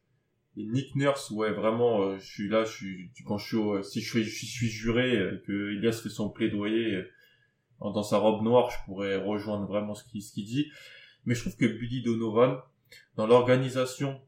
Et 0.56 0.64
Nick 0.64 0.96
Nurse, 0.96 1.30
ouais, 1.30 1.52
vraiment, 1.52 2.02
euh, 2.02 2.18
je 2.18 2.26
suis 2.26 2.48
là, 2.48 2.64
je 2.64 2.72
suis, 2.72 3.10
quand 3.24 3.38
je 3.38 3.46
suis, 3.46 3.56
au, 3.56 3.82
si 3.82 4.00
je 4.00 4.18
suis, 4.20 4.68
juré, 4.68 5.16
euh, 5.16 5.42
que 5.46 5.72
Elias 5.72 6.00
fait 6.02 6.08
son 6.08 6.28
plaidoyer 6.28 6.94
euh, 6.94 7.10
dans 7.80 8.02
sa 8.02 8.18
robe 8.18 8.42
noire, 8.42 8.70
je 8.70 8.84
pourrais 8.84 9.16
rejoindre 9.16 9.66
vraiment 9.66 9.94
ce 9.94 10.04
qu'il 10.04 10.22
ce 10.22 10.34
dit. 10.34 10.70
Mais 11.24 11.34
je 11.34 11.42
trouve 11.42 11.56
que 11.56 11.66
Billy 11.66 12.02
Donovan, 12.02 12.58
dans 13.16 13.26
l'organisation 13.26 14.20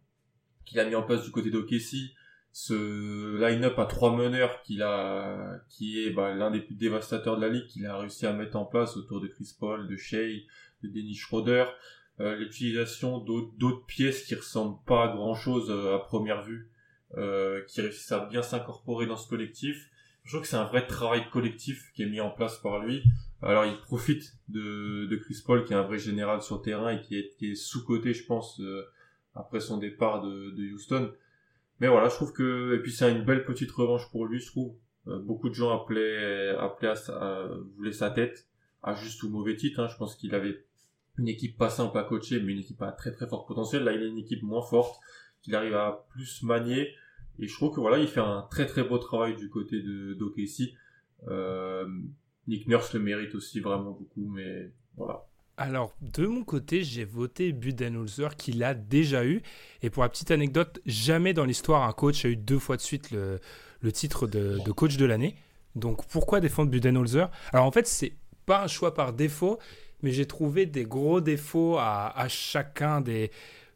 qu'il 0.64 0.78
a 0.78 0.84
mis 0.84 0.94
en 0.94 1.02
place 1.02 1.24
du 1.24 1.30
côté 1.30 1.50
d'Okessi, 1.50 2.14
ce 2.52 3.40
line-up 3.40 3.78
à 3.78 3.86
trois 3.86 4.14
meneurs 4.14 4.62
qu'il 4.62 4.82
a, 4.82 5.58
qui 5.70 6.04
est 6.04 6.10
bah, 6.10 6.34
l'un 6.34 6.50
des 6.50 6.60
plus 6.60 6.74
dévastateurs 6.74 7.36
de 7.36 7.40
la 7.40 7.48
ligue, 7.48 7.66
qu'il 7.66 7.86
a 7.86 7.98
réussi 7.98 8.26
à 8.26 8.32
mettre 8.32 8.56
en 8.56 8.66
place 8.66 8.96
autour 8.96 9.20
de 9.20 9.26
Chris 9.26 9.54
Paul, 9.58 9.88
de 9.88 9.96
Shea, 9.96 10.44
de 10.82 10.88
Dennis 10.88 11.16
Schroeder, 11.16 11.64
euh, 11.64 11.70
l'utilisation 12.30 13.18
d'autres 13.18 13.84
pièces 13.86 14.24
qui 14.24 14.34
ressemblent 14.34 14.78
pas 14.86 15.04
à 15.04 15.08
grand 15.08 15.34
chose 15.34 15.70
euh, 15.70 15.96
à 15.96 15.98
première 15.98 16.42
vue, 16.42 16.70
euh, 17.16 17.62
qui 17.66 17.80
réussissent 17.80 18.12
à 18.12 18.26
bien 18.26 18.42
s'incorporer 18.42 19.06
dans 19.06 19.16
ce 19.16 19.28
collectif. 19.28 19.90
Je 20.24 20.30
trouve 20.30 20.42
que 20.42 20.48
c'est 20.48 20.56
un 20.56 20.66
vrai 20.66 20.86
travail 20.86 21.28
collectif 21.30 21.90
qui 21.94 22.02
est 22.02 22.08
mis 22.08 22.20
en 22.20 22.30
place 22.30 22.58
par 22.58 22.78
lui. 22.78 23.02
Alors 23.42 23.64
il 23.64 23.76
profite 23.80 24.34
de, 24.48 25.06
de 25.06 25.16
Chris 25.16 25.42
Paul 25.44 25.64
qui 25.64 25.72
est 25.72 25.76
un 25.76 25.82
vrai 25.82 25.98
général 25.98 26.42
sur 26.42 26.62
terrain 26.62 26.90
et 26.90 27.00
qui 27.00 27.18
est, 27.18 27.34
qui 27.38 27.50
est 27.50 27.54
sous-coté 27.56 28.14
je 28.14 28.24
pense 28.24 28.62
après 29.34 29.58
son 29.58 29.78
départ 29.78 30.22
de, 30.22 30.72
Houston. 30.72 31.12
Mais 31.80 31.88
voilà, 31.88 32.08
je 32.08 32.14
trouve 32.14 32.32
que 32.32 32.76
et 32.76 32.78
puis 32.78 32.92
c'est 32.92 33.10
une 33.10 33.24
belle 33.24 33.44
petite 33.44 33.72
revanche 33.72 34.08
pour 34.12 34.26
lui, 34.26 34.38
je 34.38 34.46
trouve. 34.46 34.76
beaucoup 35.06 35.48
de 35.48 35.54
gens 35.54 35.76
appelaient 35.76 36.50
appelaient 36.50 36.90
à 36.90 36.94
sa, 36.94 37.48
voulaient 37.74 37.90
sa 37.90 38.10
tête 38.10 38.46
à 38.84 38.94
juste 38.94 39.24
ou 39.24 39.28
mauvais 39.28 39.56
titre. 39.56 39.80
Hein. 39.80 39.88
Je 39.88 39.96
pense 39.96 40.14
qu'il 40.14 40.36
avait 40.36 40.64
une 41.18 41.28
équipe 41.28 41.56
pas 41.56 41.70
simple 41.70 41.96
à 41.98 42.04
coacher, 42.04 42.40
mais 42.40 42.52
une 42.52 42.60
équipe 42.60 42.82
à 42.82 42.92
très 42.92 43.12
très 43.12 43.26
fort 43.26 43.46
potentiel. 43.46 43.84
Là, 43.84 43.92
il 43.92 44.02
a 44.02 44.06
une 44.06 44.18
équipe 44.18 44.42
moins 44.42 44.62
forte, 44.62 45.00
qu'il 45.42 45.54
arrive 45.54 45.74
à 45.74 46.06
plus 46.10 46.42
manier. 46.42 46.94
Et 47.38 47.48
je 47.48 47.54
trouve 47.54 47.74
que 47.74 47.80
voilà, 47.80 47.98
il 47.98 48.08
fait 48.08 48.20
un 48.20 48.46
très 48.50 48.66
très 48.66 48.84
beau 48.84 48.98
travail 48.98 49.36
du 49.36 49.48
côté 49.48 49.80
de. 49.82 50.16
Euh, 51.28 51.86
Nick 52.48 52.66
Nurse 52.66 52.92
le 52.94 53.00
mérite 53.00 53.34
aussi 53.34 53.60
vraiment 53.60 53.92
beaucoup, 53.92 54.26
mais 54.28 54.70
voilà. 54.96 55.26
Alors, 55.56 55.94
de 56.00 56.26
mon 56.26 56.44
côté, 56.44 56.82
j'ai 56.82 57.04
voté 57.04 57.52
Budenholzer, 57.52 58.36
qui 58.36 58.52
l'a 58.52 58.74
déjà 58.74 59.24
eu. 59.24 59.42
Et 59.82 59.90
pour 59.90 60.02
la 60.02 60.08
petite 60.08 60.30
anecdote, 60.30 60.80
jamais 60.86 61.34
dans 61.34 61.44
l'histoire 61.44 61.86
un 61.86 61.92
coach 61.92 62.24
a 62.24 62.28
eu 62.28 62.36
deux 62.36 62.58
fois 62.58 62.76
de 62.76 62.80
suite 62.80 63.10
le, 63.10 63.38
le 63.80 63.92
titre 63.92 64.26
de, 64.26 64.58
de, 64.64 64.72
coach 64.72 64.96
de 64.96 65.04
l'année. 65.04 65.36
Donc, 65.76 66.04
pourquoi 66.08 66.40
défendre 66.40 66.70
Budenholzer? 66.70 67.30
Alors, 67.52 67.66
en 67.66 67.70
fait, 67.70 67.86
c'est 67.86 68.14
pas 68.46 68.64
un 68.64 68.66
choix 68.66 68.94
par 68.94 69.12
défaut, 69.12 69.58
mais 70.02 70.10
j'ai 70.10 70.26
trouvé 70.26 70.66
des 70.66 70.84
gros 70.84 71.20
défauts 71.20 71.76
à, 71.78 72.26
chacun 72.28 73.00
des, 73.00 73.30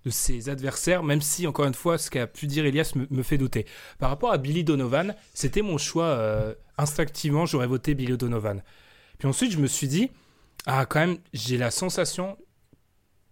de 0.04 0.10
ses 0.10 0.48
adversaires, 0.48 1.02
même 1.02 1.20
si, 1.20 1.46
encore 1.46 1.66
une 1.66 1.74
fois, 1.74 1.98
ce 1.98 2.10
qu'a 2.10 2.26
pu 2.26 2.46
dire 2.46 2.64
Elias 2.64 2.92
me, 3.10 3.22
fait 3.22 3.38
douter. 3.38 3.66
Par 3.98 4.10
rapport 4.10 4.32
à 4.32 4.38
Billy 4.38 4.64
Donovan, 4.64 5.14
c'était 5.34 5.62
mon 5.62 5.78
choix. 5.78 6.06
Euh, 6.06 6.54
instinctivement, 6.78 7.46
j'aurais 7.46 7.66
voté 7.66 7.94
Billy 7.94 8.16
Donovan. 8.16 8.62
Puis 9.18 9.28
ensuite, 9.28 9.52
je 9.52 9.58
me 9.58 9.66
suis 9.66 9.88
dit, 9.88 10.10
ah, 10.66 10.84
quand 10.86 11.00
même, 11.00 11.18
j'ai 11.32 11.58
la 11.58 11.70
sensation 11.70 12.36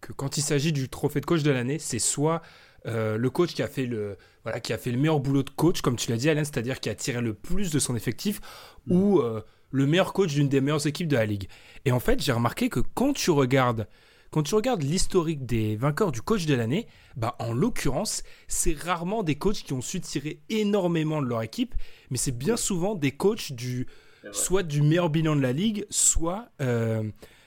que 0.01 0.13
quand 0.13 0.37
il 0.37 0.43
s'agit 0.43 0.73
du 0.73 0.89
trophée 0.89 1.21
de 1.21 1.27
coach 1.27 1.43
de 1.43 1.51
l'année, 1.51 1.79
c'est 1.79 1.99
soit 1.99 2.43
euh, 2.87 3.17
le 3.17 3.31
coach 3.31 3.55
qui 3.55 3.63
a 3.63 3.69
fait 3.69 3.87
le 3.87 4.19
voilà 4.43 4.61
qui 4.61 4.75
a 4.75 4.79
fait 4.79 4.91
le 4.91 4.99
meilleur 4.99 5.21
boulot 5.21 5.43
de 5.43 5.51
coach, 5.51 5.81
comme 5.81 5.97
tu 5.97 6.11
l'as 6.11 6.19
dit, 6.19 6.29
Alain, 6.29 6.45
c'est-à-dire 6.45 6.81
qui 6.81 6.91
a 6.91 6.95
tiré 6.95 7.21
le 7.23 7.33
plus 7.33 7.71
de 7.71 7.79
son 7.79 7.97
effectif, 7.97 8.41
ou 8.89 9.21
euh, 9.21 9.41
le 9.75 9.87
meilleur 9.87 10.13
coach 10.13 10.33
d'une 10.33 10.49
des 10.49 10.61
meilleures 10.61 10.87
équipes 10.87 11.09
de 11.09 11.17
la 11.17 11.27
ligue. 11.27 11.49
Et 11.85 11.91
en 11.91 11.99
fait, 11.99 12.23
j'ai 12.23 12.31
remarqué 12.31 12.69
que 12.69 12.79
quand 12.79 13.13
tu 13.13 13.31
regardes 13.31 13.89
quand 14.31 14.43
tu 14.43 14.55
regardes 14.57 14.83
l'historique 14.83 15.47
des 15.47 15.77
vainqueurs 15.77 16.11
du 16.11 16.21
coach 16.21 16.45
de 16.47 16.55
l'année, 16.55 16.89
bah 17.17 17.37
en 17.39 17.53
l'occurrence, 17.53 18.25
c'est 18.49 18.77
rarement 18.77 19.23
des 19.23 19.37
coachs 19.37 19.63
qui 19.63 19.73
ont 19.73 19.81
su 19.81 20.01
tirer 20.01 20.41
énormément 20.49 21.23
de 21.23 21.29
leur 21.29 21.43
équipe, 21.43 21.73
mais 22.11 22.17
c'est 22.17 22.37
bien 22.37 22.57
souvent 22.57 22.97
des 22.97 23.13
coachs 23.13 23.53
du 23.53 23.87
soit 24.33 24.65
du 24.65 24.83
meilleur 24.83 25.09
bilan 25.09 25.37
de 25.37 25.41
la 25.41 25.53
ligue, 25.53 25.87
soit 25.89 26.49
euh, 26.61 27.05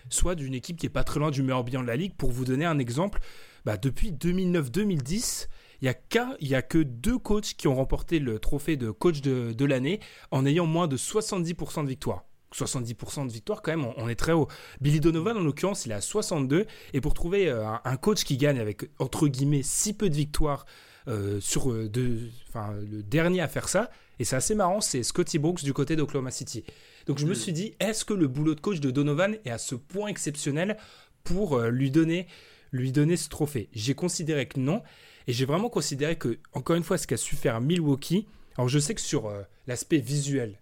soit 0.10 0.36
d'une 0.36 0.54
équipe 0.54 0.78
qui 0.78 0.86
est 0.86 0.90
pas 0.90 1.04
très 1.04 1.20
loin 1.20 1.30
du 1.32 1.44
meilleur 1.44 1.66
bilan 1.66 1.82
de 1.82 1.88
la 1.88 1.98
ligue. 1.98 2.14
Pour 2.18 2.32
vous 2.32 2.46
donner 2.46 2.66
un 2.66 2.80
exemple, 2.80 3.20
bah, 3.66 3.76
depuis 3.76 4.12
2009-2010, 4.12 5.48
il 5.82 5.94
n'y 6.42 6.54
a, 6.56 6.58
a 6.58 6.62
que 6.62 6.80
deux 6.80 7.18
coachs 7.18 7.54
qui 7.56 7.68
ont 7.68 7.76
remporté 7.76 8.20
le 8.20 8.40
trophée 8.40 8.78
de 8.78 8.92
coach 8.92 9.22
de, 9.22 9.66
l'année 9.66 10.00
en 10.32 10.46
ayant 10.46 10.66
moins 10.66 10.88
de 10.88 10.98
70% 10.98 11.84
de 11.84 11.90
victoires. 11.90 12.26
70% 12.56 13.28
de 13.28 13.32
victoires, 13.32 13.62
quand 13.62 13.76
même, 13.76 13.86
on, 13.98 14.08
est 14.08 14.16
très 14.16 14.32
haut. 14.32 14.48
Billy 14.80 15.00
Donovan, 15.00 15.38
en 15.38 15.42
l'occurrence, 15.42 15.86
il 15.86 15.92
est 15.92 15.96
à 15.96 16.02
62. 16.02 16.66
Et 16.94 17.02
pour 17.02 17.14
trouver 17.14 17.50
euh, 17.50 17.68
un, 17.84 17.98
coach 17.98 18.24
qui 18.24 18.38
gagne 18.38 18.60
avec, 18.60 18.90
entre 19.00 19.28
guillemets, 19.28 19.64
si 19.64 19.94
peu 19.94 20.10
de 20.10 20.16
victoires 20.16 20.66
euh, 21.08 21.40
sur 21.42 21.72
euh, 21.72 21.90
le 21.94 23.04
dernier 23.04 23.42
à 23.42 23.48
faire 23.48 23.68
ça, 23.68 23.92
et 24.20 24.24
c'est 24.24 24.38
assez 24.38 24.56
marrant, 24.56 24.82
c'est 24.82 25.04
Scotty 25.04 25.40
Brooks 25.40 25.64
du 25.64 25.74
côté 25.74 25.96
d'Oklahoma 25.96 26.32
City. 26.32 26.64
Donc 27.06 27.20
je 27.20 27.26
me 27.26 27.32
mm. 27.32 27.36
suis 27.36 27.54
dit, 27.54 27.76
est-ce 27.80 28.06
que 28.06 28.14
le 28.14 28.28
boulot 28.28 28.56
de 28.56 28.62
coach 28.62 28.80
de 28.80 28.92
Donovan 28.92 29.36
est 29.46 29.52
à 29.52 29.58
ce 29.58 29.76
point 29.76 30.08
exceptionnel 30.08 30.78
pour 31.24 31.60
lui 31.60 31.92
donner 31.92 32.28
lui 32.72 32.92
donner 32.92 33.16
ce 33.16 33.30
trophée? 33.30 33.70
J'ai 33.74 33.94
considéré 33.94 34.48
que 34.48 34.60
non. 34.60 34.82
Et 35.28 35.34
j'ai 35.34 35.46
vraiment 35.46 35.70
considéré 35.70 36.16
que, 36.16 36.40
encore 36.54 36.78
une 36.78 36.84
fois, 36.84 36.98
ce 36.98 37.06
qu'a 37.06 37.18
su 37.18 37.36
faire 37.36 37.60
Milwaukee. 37.60 38.28
Alors, 38.58 38.70
je 38.70 38.80
sais 38.80 38.96
que 38.96 39.02
sur 39.02 39.28
euh, 39.28 39.44
l'aspect 39.68 40.00
visuel, 40.00 40.60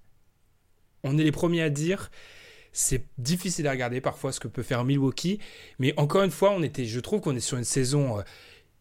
on 1.03 1.17
est 1.17 1.23
les 1.23 1.31
premiers 1.31 1.61
à 1.61 1.69
dire 1.69 2.09
c'est 2.73 3.05
difficile 3.17 3.67
à 3.67 3.71
regarder 3.71 4.01
parfois 4.01 4.33
ce 4.33 4.39
que 4.41 4.49
peut 4.49 4.63
faire 4.63 4.83
Milwaukee. 4.83 5.39
Mais 5.79 5.93
encore 5.97 6.23
une 6.23 6.31
fois, 6.31 6.51
on 6.51 6.61
était, 6.61 6.85
je 6.85 6.99
trouve 6.99 7.21
qu'on 7.21 7.35
est 7.35 7.39
sur 7.39 7.57
une 7.57 7.63
saison. 7.63 8.19
Euh, 8.19 8.23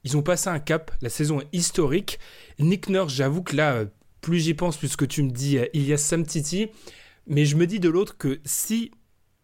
ils 0.03 0.16
ont 0.16 0.22
passé 0.22 0.49
un 0.49 0.59
cap. 0.59 0.91
La 1.03 1.11
saison 1.11 1.43
historique. 1.53 2.18
Nick 2.59 2.89
Nurse, 2.89 3.12
j'avoue 3.12 3.43
que 3.43 3.55
là, 3.55 3.74
euh, 3.74 3.87
plus 4.22 4.41
j'y 4.41 4.55
pense, 4.55 4.78
plus 4.78 4.97
que 4.97 5.05
tu 5.05 5.22
me 5.22 5.30
dis, 5.30 5.59
il 5.74 5.85
y 5.85 5.93
a 5.93 5.99
Sam 5.99 6.24
Titi. 6.24 6.70
Mais 7.26 7.45
je 7.45 7.57
me 7.57 7.66
dis 7.66 7.78
de 7.78 7.91
l'autre 7.91 8.16
que 8.16 8.41
si. 8.45 8.91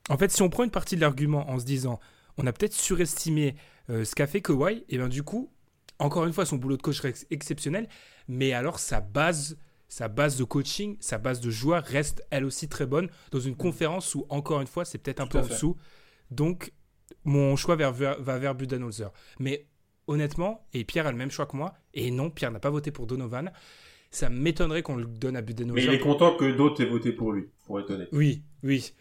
En 0.08 0.16
fait, 0.16 0.32
si 0.32 0.42
on 0.42 0.48
prend 0.48 0.64
une 0.64 0.70
partie 0.70 0.96
de 0.96 1.02
l'argument 1.02 1.48
en 1.50 1.58
se 1.58 1.64
disant 1.64 2.00
on 2.38 2.46
a 2.46 2.52
peut-être 2.52 2.72
surestimé 2.72 3.54
ce 3.88 4.14
qu'a 4.14 4.26
fait 4.26 4.40
Kawhi, 4.40 4.84
et 4.88 4.96
bien 4.96 5.08
du 5.08 5.22
coup, 5.22 5.50
encore 6.00 6.24
une 6.24 6.32
fois, 6.32 6.44
son 6.46 6.56
boulot 6.56 6.76
de 6.76 6.82
coach 6.82 6.98
reste 7.00 7.26
exceptionnel, 7.30 7.88
mais 8.26 8.52
alors 8.52 8.80
sa 8.80 9.00
base, 9.00 9.56
sa 9.88 10.08
base 10.08 10.36
de 10.36 10.44
coaching, 10.44 10.96
sa 11.00 11.18
base 11.18 11.40
de 11.40 11.50
joueurs 11.50 11.84
reste 11.84 12.24
elle 12.30 12.44
aussi 12.44 12.68
très 12.68 12.86
bonne 12.86 13.08
dans 13.30 13.40
une 13.40 13.56
conférence 13.56 14.14
où, 14.14 14.26
encore 14.28 14.60
une 14.60 14.66
fois, 14.66 14.84
c'est 14.84 14.98
peut-être 14.98 15.20
un 15.20 15.26
peu 15.26 15.38
en 15.38 15.46
dessous. 15.46 15.76
Donc, 16.30 16.72
mon 17.24 17.54
choix 17.56 17.76
va 17.76 17.90
vers 18.38 18.54
Budenholzer. 18.54 19.12
Mais 19.38 19.66
honnêtement, 20.06 20.66
et 20.72 20.84
Pierre 20.84 21.06
a 21.06 21.12
le 21.12 21.18
même 21.18 21.30
choix 21.30 21.46
que 21.46 21.56
moi, 21.56 21.74
et 21.92 22.10
non, 22.10 22.30
Pierre 22.30 22.50
n'a 22.50 22.60
pas 22.60 22.70
voté 22.70 22.90
pour 22.90 23.06
Donovan. 23.06 23.52
Ça 24.12 24.28
m'étonnerait 24.28 24.82
qu'on 24.82 24.96
le 24.96 25.04
donne 25.04 25.36
à 25.36 25.42
Budenholzer. 25.42 25.74
Mais 25.74 25.84
il 25.84 25.94
est 25.94 26.02
content 26.02 26.36
que 26.36 26.50
d'autres 26.50 26.82
aient 26.82 26.88
voté 26.88 27.12
pour 27.12 27.32
lui, 27.32 27.48
pour 27.66 27.78
être 27.78 27.90
honnête. 27.90 28.08
Oui, 28.12 28.42
oui. 28.62 28.92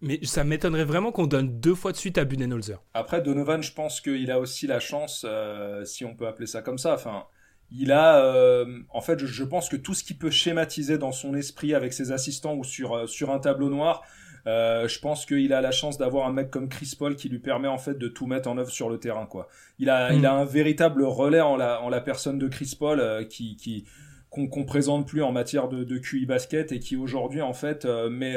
Mais 0.00 0.20
ça 0.22 0.44
m'étonnerait 0.44 0.84
vraiment 0.84 1.12
qu'on 1.12 1.26
donne 1.26 1.60
deux 1.60 1.74
fois 1.74 1.92
de 1.92 1.96
suite 1.96 2.18
à 2.18 2.24
Budenholzer. 2.24 2.82
Après, 2.94 3.22
Donovan, 3.22 3.62
je 3.62 3.72
pense 3.72 4.00
qu'il 4.00 4.30
a 4.30 4.38
aussi 4.38 4.66
la 4.66 4.80
chance, 4.80 5.24
euh, 5.28 5.84
si 5.84 6.04
on 6.04 6.14
peut 6.14 6.26
appeler 6.26 6.46
ça 6.46 6.62
comme 6.62 6.78
ça. 6.78 6.94
Enfin, 6.94 7.24
il 7.70 7.92
a, 7.92 8.24
euh, 8.24 8.80
en 8.90 9.00
fait, 9.00 9.24
je, 9.24 9.44
pense 9.44 9.68
que 9.68 9.76
tout 9.76 9.94
ce 9.94 10.04
qui 10.04 10.14
peut 10.14 10.30
schématiser 10.30 10.98
dans 10.98 11.12
son 11.12 11.34
esprit 11.34 11.74
avec 11.74 11.92
ses 11.92 12.12
assistants 12.12 12.54
ou 12.54 12.64
sur, 12.64 12.94
euh, 12.94 13.06
sur 13.06 13.30
un 13.30 13.38
tableau 13.38 13.68
noir, 13.68 14.02
je 14.46 14.98
pense 15.00 15.24
qu'il 15.24 15.54
a 15.54 15.62
la 15.62 15.70
chance 15.70 15.96
d'avoir 15.96 16.26
un 16.26 16.32
mec 16.32 16.50
comme 16.50 16.68
Chris 16.68 16.94
Paul 16.98 17.16
qui 17.16 17.30
lui 17.30 17.38
permet 17.38 17.68
en 17.68 17.78
fait 17.78 17.96
de 17.96 18.08
tout 18.08 18.26
mettre 18.26 18.50
en 18.50 18.58
œuvre 18.58 18.70
sur 18.70 18.90
le 18.90 18.98
terrain. 18.98 19.24
Quoi. 19.24 19.48
Il, 19.78 19.88
a, 19.88 20.12
il 20.12 20.26
a 20.26 20.34
mm. 20.34 20.40
un 20.40 20.44
véritable 20.44 21.02
relais 21.02 21.40
en 21.40 21.56
la, 21.56 21.80
en 21.80 21.88
la 21.88 22.02
personne 22.02 22.38
de 22.38 22.46
Chris 22.46 22.76
Paul 22.78 23.26
qui, 23.28 23.56
qui 23.56 23.86
qu'on 24.28 24.64
présente 24.64 25.06
plus 25.06 25.22
en 25.22 25.32
matière 25.32 25.68
de, 25.68 25.84
de 25.84 25.96
QI 25.96 26.26
basket 26.26 26.72
et 26.72 26.80
qui 26.80 26.96
aujourd'hui 26.96 27.40
en 27.40 27.54
fait 27.54 27.86
met 27.86 28.34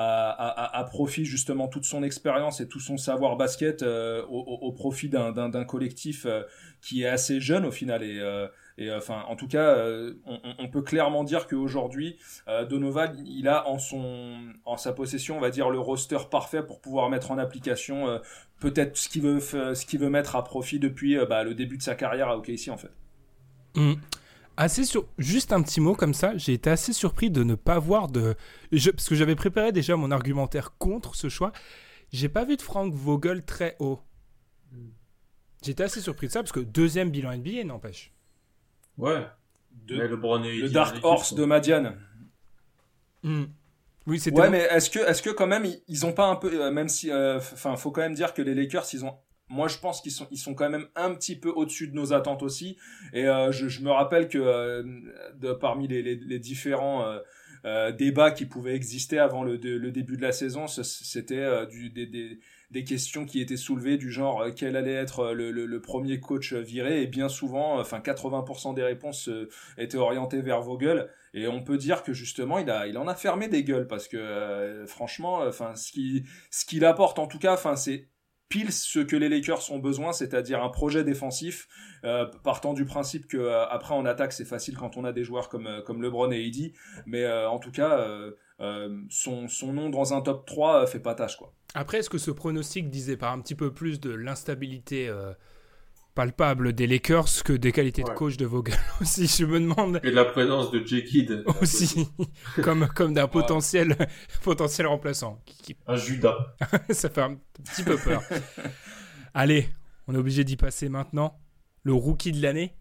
à, 0.00 0.84
profit 0.88 1.24
justement 1.24 1.66
toute 1.66 1.84
son 1.84 2.02
expérience 2.02 2.60
et 2.60 2.68
tout 2.68 2.78
son 2.78 2.96
savoir 2.96 3.36
basket 3.36 3.82
euh, 3.82 4.22
au, 4.26 4.70
profit 4.72 5.08
d'un 5.08 5.64
collectif 5.64 6.24
euh, 6.24 6.42
qui 6.80 7.02
est 7.02 7.08
assez 7.08 7.40
jeune 7.40 7.64
au 7.64 7.72
final 7.72 8.04
et, 8.04 8.20
euh, 8.20 8.46
enfin 8.96 9.24
en 9.26 9.34
tout 9.34 9.48
cas 9.48 9.76
on, 10.24 10.68
peut 10.68 10.82
clairement 10.82 11.24
dire 11.24 11.48
qu'aujourd'hui 11.48 12.16
Donovan 12.70 13.20
il 13.26 13.48
a 13.48 13.68
en 13.68 13.80
son 13.80 14.36
en 14.64 14.76
sa 14.76 14.92
possession 14.92 15.36
on 15.36 15.40
va 15.40 15.50
dire 15.50 15.68
le 15.68 15.80
roster 15.80 16.18
parfait 16.30 16.62
pour 16.62 16.80
pouvoir 16.80 17.10
mettre 17.10 17.32
en 17.32 17.38
application 17.38 18.20
peut-être 18.60 18.96
ce 18.96 19.08
qu'il 19.08 19.22
veut 19.22 19.40
ce 19.40 19.84
qu'il 19.84 19.98
veut 19.98 20.10
mettre 20.10 20.36
à 20.36 20.44
profit 20.44 20.78
depuis 20.78 21.18
bah, 21.28 21.42
le 21.42 21.54
début 21.54 21.76
de 21.76 21.82
sa 21.82 21.96
carrière 21.96 22.28
à 22.28 22.36
OKC 22.38 22.68
en 22.68 22.76
fait. 22.76 22.92
Mmh 23.74 23.94
assez 24.58 24.84
sur... 24.84 25.06
Juste 25.16 25.52
un 25.52 25.62
petit 25.62 25.80
mot 25.80 25.94
comme 25.94 26.12
ça, 26.12 26.36
j'ai 26.36 26.52
été 26.52 26.68
assez 26.68 26.92
surpris 26.92 27.30
de 27.30 27.42
ne 27.44 27.54
pas 27.54 27.78
voir 27.78 28.08
de... 28.08 28.34
Parce 28.70 29.08
que 29.08 29.14
j'avais 29.14 29.36
préparé 29.36 29.72
déjà 29.72 29.96
mon 29.96 30.10
argumentaire 30.10 30.76
contre 30.78 31.14
ce 31.14 31.28
choix. 31.28 31.52
J'ai 32.12 32.28
pas 32.28 32.44
vu 32.44 32.56
de 32.56 32.62
Frank 32.62 32.92
Vogel 32.92 33.44
très 33.44 33.76
haut. 33.78 34.00
J'étais 35.62 35.84
assez 35.84 36.00
surpris 36.00 36.26
de 36.26 36.32
ça, 36.32 36.40
parce 36.40 36.52
que 36.52 36.60
deuxième 36.60 37.10
bilan 37.10 37.36
NBA, 37.36 37.64
n'empêche. 37.64 38.12
Ouais. 38.96 39.26
le, 39.88 40.06
le 40.06 40.68
Dark 40.68 40.98
Horse 41.02 41.34
de 41.34 41.44
Madiane. 41.44 41.98
Hmm. 43.22 43.44
Oui, 44.06 44.18
c'était. 44.18 44.40
Ouais, 44.40 44.50
mais 44.50 44.66
est-ce 44.70 44.88
que, 44.90 45.00
est-ce 45.00 45.22
que 45.22 45.30
quand 45.30 45.46
même 45.46 45.66
ils, 45.86 46.06
ont 46.06 46.12
pas 46.12 46.26
un 46.26 46.36
peu, 46.36 46.50
euh, 46.62 46.70
même 46.70 46.88
si, 46.88 47.10
euh, 47.10 47.36
enfin, 47.36 47.76
faut 47.76 47.90
quand 47.90 48.00
même 48.00 48.14
dire 48.14 48.32
que 48.32 48.40
les 48.40 48.54
Lakers, 48.54 48.86
ils 48.94 49.04
ont 49.04 49.18
moi 49.48 49.68
je 49.68 49.78
pense 49.78 50.00
qu'ils 50.00 50.12
sont 50.12 50.26
ils 50.30 50.38
sont 50.38 50.54
quand 50.54 50.70
même 50.70 50.86
un 50.94 51.14
petit 51.14 51.36
peu 51.36 51.50
au-dessus 51.50 51.88
de 51.88 51.94
nos 51.94 52.12
attentes 52.12 52.42
aussi. 52.42 52.76
Et 53.12 53.26
euh, 53.26 53.52
je, 53.52 53.68
je, 53.68 53.82
me 53.82 53.90
rappelle 53.90 54.28
que 54.28 54.38
euh, 54.38 54.82
de, 55.36 55.52
parmi 55.52 55.88
les, 55.88 56.02
les, 56.02 56.16
les 56.16 56.38
différents 56.38 57.04
euh, 57.04 57.18
euh 57.64 57.92
débats 57.92 58.30
qui 58.30 58.46
pouvaient 58.46 58.74
exister 58.74 59.18
avant 59.18 59.42
le, 59.42 59.56
le 59.56 59.90
début 59.90 60.16
de 60.16 60.22
la 60.22 60.32
saison 60.32 60.66
c'était 60.68 61.66
du 61.66 61.90
des, 61.90 62.06
des, 62.06 62.38
des, 62.70 62.84
questions 62.84 63.24
qui 63.24 63.40
étaient 63.40 63.56
soulevées 63.56 63.96
du 63.96 64.12
genre 64.12 64.44
quel 64.54 64.76
allait 64.76 64.92
être 64.92 65.32
le, 65.32 65.50
le, 65.50 65.66
le, 65.66 65.80
premier 65.80 66.20
coach 66.20 66.52
viré. 66.52 67.02
Et 67.02 67.06
bien 67.06 67.28
souvent 67.28 67.80
enfin 67.80 67.98
80% 67.98 68.74
des 68.74 68.84
réponses 68.84 69.28
étaient 69.76 69.98
orientées 69.98 70.42
vers 70.42 70.60
Vogel. 70.60 71.08
Et 71.34 71.48
on 71.48 71.62
peut 71.62 71.78
dire 71.78 72.02
que 72.04 72.12
justement 72.12 72.58
il 72.58 72.70
a 72.70 72.86
il 72.86 72.96
en 72.96 73.08
a 73.08 73.14
fermé 73.14 73.48
des 73.48 73.64
gueules 73.64 73.88
parce 73.88 74.06
que 74.08 74.84
franchement 74.86 75.40
enfin 75.40 75.74
ce 75.74 75.90
qui 75.90 76.24
ce 76.50 76.64
qu'il 76.64 76.84
apporte 76.84 77.18
en 77.18 77.26
tout 77.26 77.38
cas 77.38 77.54
enfin 77.54 77.74
c'est 77.74 78.08
pile 78.48 78.72
ce 78.72 79.00
que 79.00 79.16
les 79.16 79.28
Lakers 79.28 79.70
ont 79.70 79.78
besoin, 79.78 80.12
c'est-à-dire 80.12 80.62
un 80.62 80.68
projet 80.68 81.04
défensif, 81.04 81.68
euh, 82.04 82.26
partant 82.42 82.72
du 82.72 82.84
principe 82.84 83.26
que 83.26 83.36
euh, 83.36 83.66
après 83.68 83.94
en 83.94 84.06
attaque 84.06 84.32
c'est 84.32 84.44
facile 84.44 84.76
quand 84.76 84.96
on 84.96 85.04
a 85.04 85.12
des 85.12 85.24
joueurs 85.24 85.48
comme 85.48 85.66
euh, 85.66 85.82
comme 85.82 86.02
LeBron 86.02 86.30
et 86.32 86.40
Eddie, 86.46 86.72
mais 87.06 87.30
en 87.30 87.58
tout 87.58 87.70
cas 87.70 88.06
son, 89.08 89.48
son 89.48 89.72
nom 89.72 89.90
dans 89.90 90.14
un 90.14 90.20
top 90.20 90.46
3 90.46 90.86
fait 90.86 91.00
pas 91.00 91.14
tâche 91.14 91.36
quoi. 91.36 91.52
Après 91.74 91.98
est-ce 91.98 92.10
que 92.10 92.18
ce 92.18 92.30
pronostic 92.30 92.90
disait 92.90 93.16
pas 93.16 93.30
un 93.30 93.40
petit 93.40 93.54
peu 93.54 93.72
plus 93.72 94.00
de 94.00 94.10
l'instabilité 94.10 95.10
palpable 96.18 96.72
des 96.72 96.88
Lakers 96.88 97.44
que 97.44 97.52
des 97.52 97.70
qualités 97.70 98.02
de 98.02 98.10
coach 98.10 98.36
de 98.36 98.44
Vogel 98.44 98.74
aussi, 99.00 99.28
je 99.28 99.44
me 99.44 99.60
demande. 99.60 100.00
Et 100.02 100.10
de 100.10 100.16
la 100.16 100.24
présence 100.24 100.72
de 100.72 100.84
J. 100.84 101.04
Kidd. 101.04 101.44
Aussi, 101.62 102.08
comme, 102.64 102.88
comme 102.88 103.14
d'un 103.14 103.28
potentiel, 103.28 103.96
potentiel 104.42 104.88
remplaçant. 104.88 105.40
Un 105.86 105.94
Judas. 105.94 106.56
Ça 106.90 107.08
fait 107.08 107.20
un 107.20 107.36
petit 107.62 107.84
peu 107.84 107.96
peur. 107.96 108.20
Allez, 109.32 109.68
on 110.08 110.14
est 110.16 110.18
obligé 110.18 110.42
d'y 110.42 110.56
passer 110.56 110.88
maintenant. 110.88 111.38
Le 111.84 111.92
rookie 111.92 112.32
de 112.32 112.42
l'année. 112.42 112.74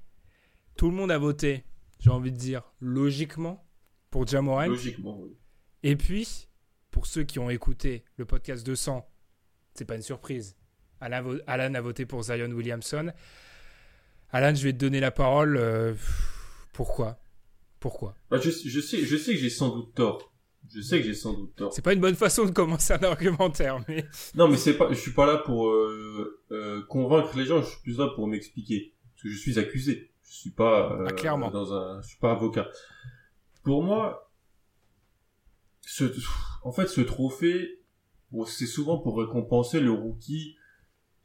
Tout 0.76 0.90
le 0.90 0.96
monde 0.96 1.12
a 1.12 1.20
voté, 1.20 1.64
j'ai 2.00 2.10
envie 2.10 2.32
de 2.32 2.38
dire, 2.38 2.64
logiquement, 2.80 3.70
pour 4.10 4.26
Jamoran. 4.26 4.66
Logiquement, 4.66 5.20
oui. 5.22 5.38
Et 5.84 5.96
puis, 5.96 6.48
pour 6.90 7.06
ceux 7.06 7.24
qui 7.24 7.38
ont 7.38 7.52
écouté 7.52 8.04
le 8.16 8.26
podcast 8.26 8.66
200, 8.66 9.08
c'est 9.76 9.86
pas 9.86 9.96
une 9.96 10.02
surprise 10.02 10.58
Alan, 11.02 11.74
a 11.74 11.82
voté 11.82 12.06
pour 12.06 12.24
Zion 12.24 12.52
Williamson. 12.52 13.12
Alan, 14.32 14.54
je 14.54 14.64
vais 14.64 14.74
te 14.74 14.78
donner 14.78 15.00
la 15.00 15.12
parole. 15.12 15.58
Euh, 15.58 15.94
pourquoi? 16.74 17.18
Pourquoi? 17.80 18.16
Bah, 18.30 18.40
je, 18.42 18.50
sais, 18.50 18.68
je 18.70 19.18
sais 19.18 19.34
que 19.34 19.40
j'ai 19.40 19.50
sans 19.50 19.70
doute 19.76 19.94
tort. 19.94 20.34
Je 20.74 20.82
sais 20.82 21.00
que 21.00 21.06
j'ai 21.06 21.14
sans 21.14 21.34
doute 21.34 21.56
tort. 21.56 21.74
C'est 21.74 21.82
pas 21.82 21.94
une 21.94 22.02
bonne 22.02 22.16
façon 22.16 22.46
de 22.46 22.52
commencer 22.52 22.94
un 22.94 23.04
argumentaire, 23.04 23.80
mais. 23.88 24.06
Non, 24.36 24.48
mais 24.48 24.58
c'est 24.58 24.78
pas. 24.78 24.90
Je 24.90 25.00
suis 25.00 25.14
pas 25.14 25.26
là 25.26 25.38
pour 25.38 25.70
euh, 25.70 26.42
euh, 26.52 26.84
convaincre 26.90 27.38
les 27.38 27.46
gens. 27.46 27.62
Je 27.62 27.70
suis 27.70 27.82
plus 27.82 27.98
là 27.98 28.10
pour 28.16 28.28
m'expliquer, 28.28 28.94
parce 29.14 29.24
que 29.24 29.30
je 29.30 29.38
suis 29.38 29.60
accusé. 29.60 30.12
Je 30.26 30.34
suis 30.34 30.50
pas 30.50 30.98
ah, 31.08 31.12
clairement. 31.14 31.52
dans 31.52 31.74
un. 31.74 32.02
Je 32.02 32.08
suis 32.08 32.20
pas 32.20 32.32
avocat. 32.32 32.68
Pour 33.64 33.84
moi, 33.84 34.30
ce, 35.82 36.04
en 36.64 36.72
fait, 36.72 36.88
ce 36.88 37.02
trophée, 37.02 37.80
c'est 38.46 38.66
souvent 38.66 38.98
pour 38.98 39.20
récompenser 39.20 39.80
le 39.80 39.92
rookie 39.92 40.58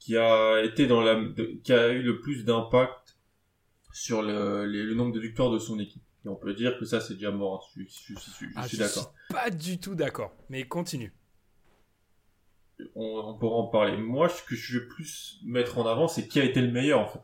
qui 0.04 0.16
a 0.16 0.60
été 0.64 0.88
dans 0.88 1.00
la, 1.00 1.16
qui 1.62 1.72
a 1.72 1.90
eu 1.90 2.02
le 2.02 2.18
plus 2.18 2.44
d'impact 2.44 3.16
sur 3.92 4.22
le, 4.22 4.66
le 4.66 4.94
nombre 4.94 5.12
de 5.12 5.20
victoires 5.20 5.50
de 5.50 5.60
son 5.60 5.78
équipe. 5.78 6.02
Et 6.24 6.28
on 6.28 6.34
peut 6.34 6.54
dire 6.54 6.76
que 6.78 6.84
ça, 6.84 7.00
c'est 7.00 7.14
déjà 7.14 7.30
mort. 7.30 7.70
Je, 7.76 7.82
je, 7.82 8.14
je, 8.14 8.46
ah, 8.56 8.66
suis 8.66 8.78
d'accord. 8.78 9.14
Pas 9.30 9.50
du 9.50 9.78
tout 9.78 9.94
d'accord. 9.94 10.32
Mais 10.48 10.64
continue. 10.64 11.12
On, 12.96 13.22
on, 13.26 13.38
pourra 13.38 13.56
en 13.58 13.66
parler. 13.68 13.96
Moi, 13.96 14.28
ce 14.28 14.42
que 14.42 14.56
je 14.56 14.78
veux 14.78 14.88
plus 14.88 15.38
mettre 15.44 15.78
en 15.78 15.86
avant, 15.86 16.08
c'est 16.08 16.26
qui 16.26 16.40
a 16.40 16.44
été 16.44 16.60
le 16.60 16.72
meilleur, 16.72 17.00
en 17.00 17.08
fait. 17.08 17.22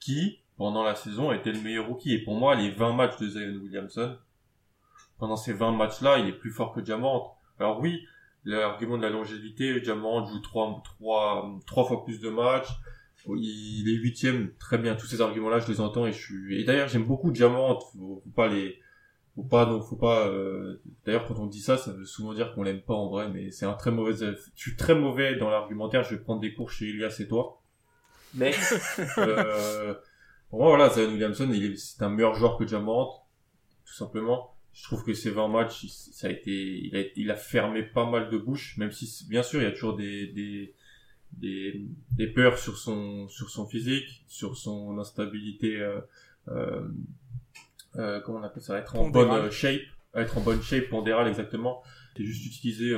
Qui, 0.00 0.40
pendant 0.56 0.82
la 0.82 0.96
saison, 0.96 1.30
a 1.30 1.36
été 1.36 1.52
le 1.52 1.60
meilleur 1.60 1.86
rookie. 1.86 2.14
Et 2.14 2.24
pour 2.24 2.34
moi, 2.34 2.56
les 2.56 2.70
20 2.70 2.92
matchs 2.92 3.18
de 3.18 3.28
Zion 3.28 3.60
Williamson, 3.62 4.18
pendant 5.18 5.36
ces 5.36 5.52
20 5.52 5.72
matchs-là, 5.72 6.18
il 6.18 6.26
est 6.26 6.38
plus 6.38 6.50
fort 6.50 6.72
que 6.72 6.84
Jamorant. 6.84 7.38
Alors 7.60 7.78
oui, 7.80 8.04
l'argument 8.44 8.96
de 8.96 9.02
la 9.02 9.10
longévité, 9.10 9.82
Jamorant 9.82 10.26
joue 10.26 10.40
trois, 10.40 10.82
trois, 10.84 11.58
trois 11.66 11.84
fois 11.84 12.04
plus 12.04 12.20
de 12.20 12.28
matchs. 12.28 12.68
Il 13.26 13.88
est 13.88 13.96
huitième, 13.96 14.52
très 14.58 14.76
bien. 14.76 14.96
Tous 14.96 15.06
ces 15.06 15.20
arguments-là, 15.22 15.58
je 15.58 15.68
les 15.68 15.80
entends 15.80 16.06
et 16.06 16.12
je 16.12 16.18
suis. 16.18 16.60
Et 16.60 16.64
d'ailleurs, 16.64 16.88
j'aime 16.88 17.04
beaucoup 17.04 17.34
Jamorant. 17.34 17.80
Faut, 17.80 18.20
faut 18.22 18.30
pas 18.34 18.48
les, 18.48 18.78
faut 19.34 19.44
pas, 19.44 19.64
donc 19.64 19.84
faut 19.84 19.96
pas. 19.96 20.28
Euh... 20.28 20.80
D'ailleurs, 21.06 21.26
quand 21.26 21.38
on 21.38 21.46
dit 21.46 21.60
ça, 21.60 21.78
ça 21.78 21.92
veut 21.92 22.04
souvent 22.04 22.34
dire 22.34 22.54
qu'on 22.54 22.62
l'aime 22.62 22.82
pas 22.82 22.94
en 22.94 23.08
vrai, 23.08 23.28
mais 23.28 23.50
c'est 23.50 23.64
un 23.64 23.72
très 23.72 23.90
mauvais. 23.90 24.14
Je 24.14 24.36
suis 24.54 24.76
très 24.76 24.94
mauvais 24.94 25.36
dans 25.36 25.48
l'argumentaire. 25.48 26.02
Je 26.02 26.16
vais 26.16 26.20
prendre 26.20 26.40
des 26.40 26.54
cours 26.54 26.70
chez 26.70 26.90
Elias 26.90 27.16
et 27.20 27.28
toi. 27.28 27.62
Mais 28.34 28.52
euh... 29.18 29.94
pour 30.50 30.58
moi, 30.60 30.68
voilà, 30.68 30.90
Zion 30.90 31.08
Williamson, 31.08 31.50
c'est 31.76 32.02
un 32.02 32.10
meilleur 32.10 32.34
joueur 32.34 32.58
que 32.58 32.66
Jamorant, 32.66 33.26
tout 33.86 33.94
simplement 33.94 34.53
je 34.74 34.82
trouve 34.82 35.04
que 35.04 35.14
ces 35.14 35.30
20 35.30 35.48
matchs, 35.48 35.86
ça 35.86 36.26
a 36.26 36.30
été, 36.30 36.50
il 36.50 36.96
a, 36.96 37.02
il 37.14 37.30
a 37.30 37.36
fermé 37.36 37.84
pas 37.84 38.10
mal 38.10 38.28
de 38.28 38.36
bouches, 38.36 38.76
même 38.76 38.90
si 38.90 39.24
bien 39.28 39.44
sûr 39.44 39.60
il 39.60 39.64
y 39.64 39.68
a 39.68 39.70
toujours 39.70 39.96
des, 39.96 40.26
des, 40.26 40.74
des, 41.32 41.86
des 42.10 42.26
peurs 42.26 42.58
sur 42.58 42.76
son 42.76 43.28
sur 43.28 43.50
son 43.50 43.66
physique, 43.66 44.24
sur 44.26 44.56
son 44.56 44.98
instabilité. 44.98 45.80
Euh, 45.80 46.00
euh, 46.48 46.88
euh 47.96 48.20
comment 48.20 48.40
on 48.40 48.42
appelle 48.42 48.62
ça 48.62 48.76
Être 48.76 48.96
en 48.96 49.10
bonne 49.10 49.48
shape, 49.52 49.82
être 50.16 50.38
en 50.38 50.40
bonne 50.40 50.60
shape 50.60 50.88
pondérale 50.88 51.28
exactement. 51.28 51.82
C'est 52.16 52.24
juste 52.24 52.44
utilisé 52.44 52.96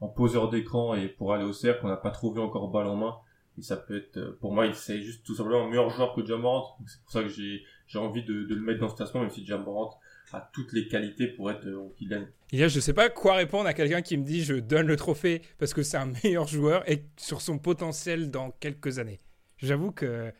en 0.00 0.08
poseur 0.08 0.50
d'écran 0.50 0.94
et 0.94 1.08
pour 1.08 1.32
aller 1.32 1.44
au 1.44 1.54
cercle, 1.54 1.86
on 1.86 1.88
n'a 1.88 1.96
pas 1.96 2.10
trouvé 2.10 2.40
encore 2.42 2.68
balle 2.68 2.86
en 2.86 2.96
main. 2.96 3.16
Et 3.56 3.62
ça 3.62 3.76
peut 3.76 3.96
être, 3.96 4.36
pour 4.40 4.52
moi, 4.52 4.70
c'est 4.72 5.00
juste 5.00 5.24
tout 5.24 5.34
simplement 5.34 5.64
un 5.64 5.68
meilleur 5.68 5.88
joueur 5.88 6.12
que 6.14 6.24
Jamorant. 6.26 6.76
C'est 6.86 7.00
pour 7.00 7.12
ça 7.12 7.22
que 7.22 7.28
j'ai 7.28 7.62
j'ai 7.86 7.98
envie 7.98 8.24
de, 8.24 8.44
de, 8.44 8.54
le 8.54 8.60
mettre 8.60 8.80
dans 8.80 8.88
ce 8.88 8.96
classement, 8.96 9.20
même 9.20 9.30
si 9.30 9.46
Jamorant 9.46 9.98
a 10.34 10.50
toutes 10.52 10.72
les 10.72 10.88
qualités 10.88 11.26
pour 11.28 11.50
être 11.50 11.68
rookie 11.70 12.06
de 12.06 12.26
Il 12.52 12.58
y 12.58 12.64
a, 12.64 12.68
je 12.68 12.80
sais 12.80 12.92
pas 12.92 13.08
quoi 13.08 13.34
répondre 13.34 13.66
à 13.66 13.74
quelqu'un 13.74 14.02
qui 14.02 14.16
me 14.16 14.24
dit 14.24 14.44
je 14.44 14.54
donne 14.54 14.86
le 14.86 14.96
trophée 14.96 15.42
parce 15.58 15.74
que 15.74 15.82
c'est 15.82 15.96
un 15.96 16.06
meilleur 16.24 16.46
joueur 16.46 16.88
et 16.90 17.04
sur 17.16 17.40
son 17.40 17.58
potentiel 17.58 18.30
dans 18.30 18.50
quelques 18.50 18.98
années. 18.98 19.20
J'avoue 19.58 19.92
que. 19.92 20.32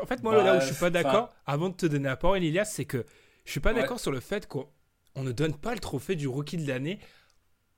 En 0.00 0.06
fait, 0.06 0.22
moi, 0.22 0.42
là 0.42 0.56
où 0.56 0.60
je 0.60 0.66
suis 0.66 0.80
pas 0.80 0.88
d'accord, 0.88 1.34
avant 1.44 1.68
de 1.68 1.74
te 1.74 1.84
donner 1.84 2.08
la 2.08 2.16
parole, 2.16 2.42
Ilias, 2.42 2.64
c'est 2.64 2.86
que 2.86 3.04
je 3.44 3.50
suis 3.50 3.60
pas 3.60 3.74
d'accord 3.74 4.00
sur 4.00 4.10
le 4.10 4.20
fait 4.20 4.46
qu'on 4.46 4.66
ne 5.16 5.32
donne 5.32 5.54
pas 5.54 5.74
le 5.74 5.80
trophée 5.80 6.16
du 6.16 6.28
rookie 6.28 6.56
de 6.56 6.66
l'année 6.66 6.98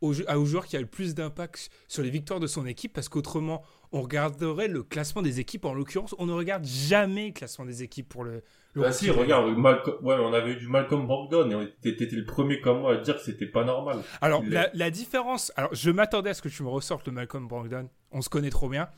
au, 0.01 0.15
au 0.15 0.45
joueur 0.45 0.67
qui 0.67 0.77
a 0.77 0.81
le 0.81 0.87
plus 0.87 1.15
d'impact 1.15 1.71
sur 1.89 2.03
les 2.03 2.11
victoires 2.11 2.41
de 2.41 2.47
son 2.47 2.67
équipe 2.67 2.93
parce 2.93 3.09
qu'autrement, 3.09 3.63
on 3.95 4.03
regarderait 4.03 4.67
le 4.67 4.83
classement 4.83 5.23
des 5.23 5.39
équipes. 5.39 5.65
En 5.65 5.73
l'occurrence, 5.73 6.15
on 6.19 6.27
ne 6.27 6.33
regarde 6.33 6.65
jamais 6.65 7.29
le 7.29 7.33
classement 7.33 7.65
des 7.65 7.85
équipes 7.85 8.09
pour 8.09 8.25
le. 8.25 8.43
le 8.75 8.83
bah 8.83 8.93
si, 8.93 9.09
regarde, 9.09 9.47
ouais, 9.57 10.17
on 10.19 10.33
avait 10.33 10.53
eu 10.53 10.57
du 10.57 10.67
Malcolm 10.67 11.07
Brogdon 11.07 11.61
et 11.61 11.97
t'étais 11.97 12.17
le 12.17 12.25
premier 12.25 12.61
comme 12.61 12.81
moi 12.81 12.95
à 12.95 12.97
dire 12.97 13.17
que 13.17 13.23
c'était 13.23 13.47
pas 13.47 13.65
normal. 13.65 13.99
Alors, 14.21 14.43
la, 14.45 14.91
différence. 14.91 15.53
Alors, 15.55 15.73
je 15.73 15.93
m'attendais 15.93 16.31
à 16.31 16.35
ce 16.35 16.43
que 16.43 16.49
tu 16.49 16.65
me 16.65 16.69
ressortes 16.69 17.07
le 17.07 17.13
Malcolm 17.13 17.47
Brogdon. 17.47 17.89
On 18.11 18.21
se 18.21 18.29
connaît 18.29 18.51
trop 18.51 18.69
bien. 18.69 18.89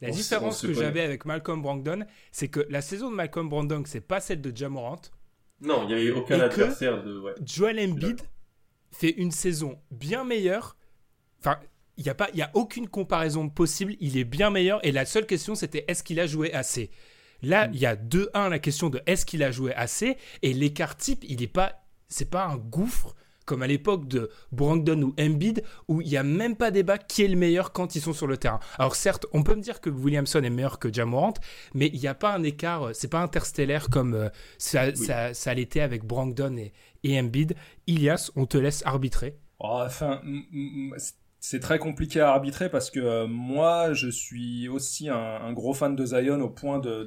La 0.00 0.10
différence 0.10 0.62
que 0.62 0.72
j'avais 0.72 1.02
avec 1.02 1.26
Malcolm 1.26 1.60
Brogdon, 1.60 2.04
c'est 2.32 2.48
que 2.48 2.66
la 2.70 2.80
saison 2.80 3.10
de 3.10 3.14
Malcolm 3.14 3.48
Brogdon, 3.48 3.82
c'est 3.84 4.00
pas 4.00 4.20
celle 4.20 4.40
de 4.40 4.56
Jamorant. 4.56 5.00
Non, 5.60 5.82
il 5.82 5.88
n'y 5.88 5.94
avait 5.94 6.10
aucun 6.12 6.40
adversaire 6.40 7.02
de. 7.02 7.20
Ouais. 7.20 7.34
Joel 7.44 7.78
Embiid 7.78 8.20
fait 8.96 9.10
une 9.10 9.30
saison 9.30 9.78
bien 9.90 10.24
meilleure. 10.24 10.76
Enfin, 11.40 11.58
il 11.96 12.04
n'y 12.04 12.10
a, 12.10 12.14
pas, 12.14 12.28
y 12.34 12.42
a 12.42 12.50
aucune 12.54 12.88
comparaison 12.88 13.48
possible. 13.48 13.96
Il 14.00 14.16
est 14.16 14.24
bien 14.24 14.50
meilleur. 14.50 14.84
Et 14.84 14.92
la 14.92 15.06
seule 15.06 15.26
question, 15.26 15.54
c'était 15.54 15.84
est-ce 15.88 16.02
qu'il 16.02 16.20
a 16.20 16.26
joué 16.26 16.52
assez? 16.52 16.90
Là, 17.42 17.68
mm. 17.68 17.74
il 17.74 17.80
y 17.80 17.86
a 17.86 17.96
2-1 17.96 18.48
la 18.48 18.58
question 18.58 18.90
de 18.90 19.00
est-ce 19.06 19.26
qu'il 19.26 19.42
a 19.42 19.50
joué 19.50 19.74
assez? 19.74 20.16
Et 20.42 20.52
l'écart 20.52 20.96
type, 20.96 21.24
il 21.28 21.40
n'est 21.40 21.46
pas. 21.46 21.82
C'est 22.08 22.30
pas 22.30 22.46
un 22.46 22.56
gouffre 22.56 23.16
comme 23.46 23.62
à 23.62 23.66
l'époque 23.66 24.06
de 24.08 24.28
Brandon 24.52 25.00
ou 25.02 25.14
Embiid, 25.18 25.62
où 25.88 26.02
il 26.02 26.08
n'y 26.08 26.16
a 26.16 26.22
même 26.22 26.56
pas 26.56 26.70
débat 26.70 26.98
qui 26.98 27.22
est 27.22 27.28
le 27.28 27.36
meilleur 27.36 27.72
quand 27.72 27.94
ils 27.94 28.02
sont 28.02 28.12
sur 28.12 28.26
le 28.26 28.36
terrain. 28.36 28.58
Alors 28.78 28.96
certes, 28.96 29.24
on 29.32 29.42
peut 29.42 29.54
me 29.54 29.62
dire 29.62 29.80
que 29.80 29.88
Williamson 29.88 30.42
est 30.42 30.50
meilleur 30.50 30.78
que 30.78 30.92
Jamorant, 30.92 31.34
mais 31.72 31.86
il 31.94 32.00
n'y 32.00 32.08
a 32.08 32.14
pas 32.14 32.34
un 32.34 32.42
écart, 32.42 32.90
c'est 32.92 33.08
pas 33.08 33.20
interstellaire 33.20 33.88
comme 33.88 34.14
euh, 34.14 34.28
ça, 34.58 34.92
ça, 35.32 35.54
l'était 35.54 35.80
avec 35.80 36.04
Brandon 36.04 36.56
et, 36.56 36.72
et 37.06 37.18
Embiid. 37.18 37.54
Ilias, 37.86 38.30
on 38.36 38.46
te 38.46 38.58
laisse 38.58 38.82
arbitrer. 38.84 39.38
Oh, 39.58 39.80
enfin, 39.84 40.20
c'est 41.40 41.60
très 41.60 41.78
compliqué 41.78 42.20
à 42.20 42.30
arbitrer 42.30 42.68
parce 42.68 42.90
que 42.90 43.00
euh, 43.00 43.26
moi, 43.26 43.92
je 43.92 44.08
suis 44.08 44.68
aussi 44.68 45.08
un, 45.08 45.52
gros 45.52 45.74
fan 45.74 45.94
de 45.94 46.04
Zion 46.04 46.40
au 46.40 46.48
point 46.48 46.78
de, 46.78 47.04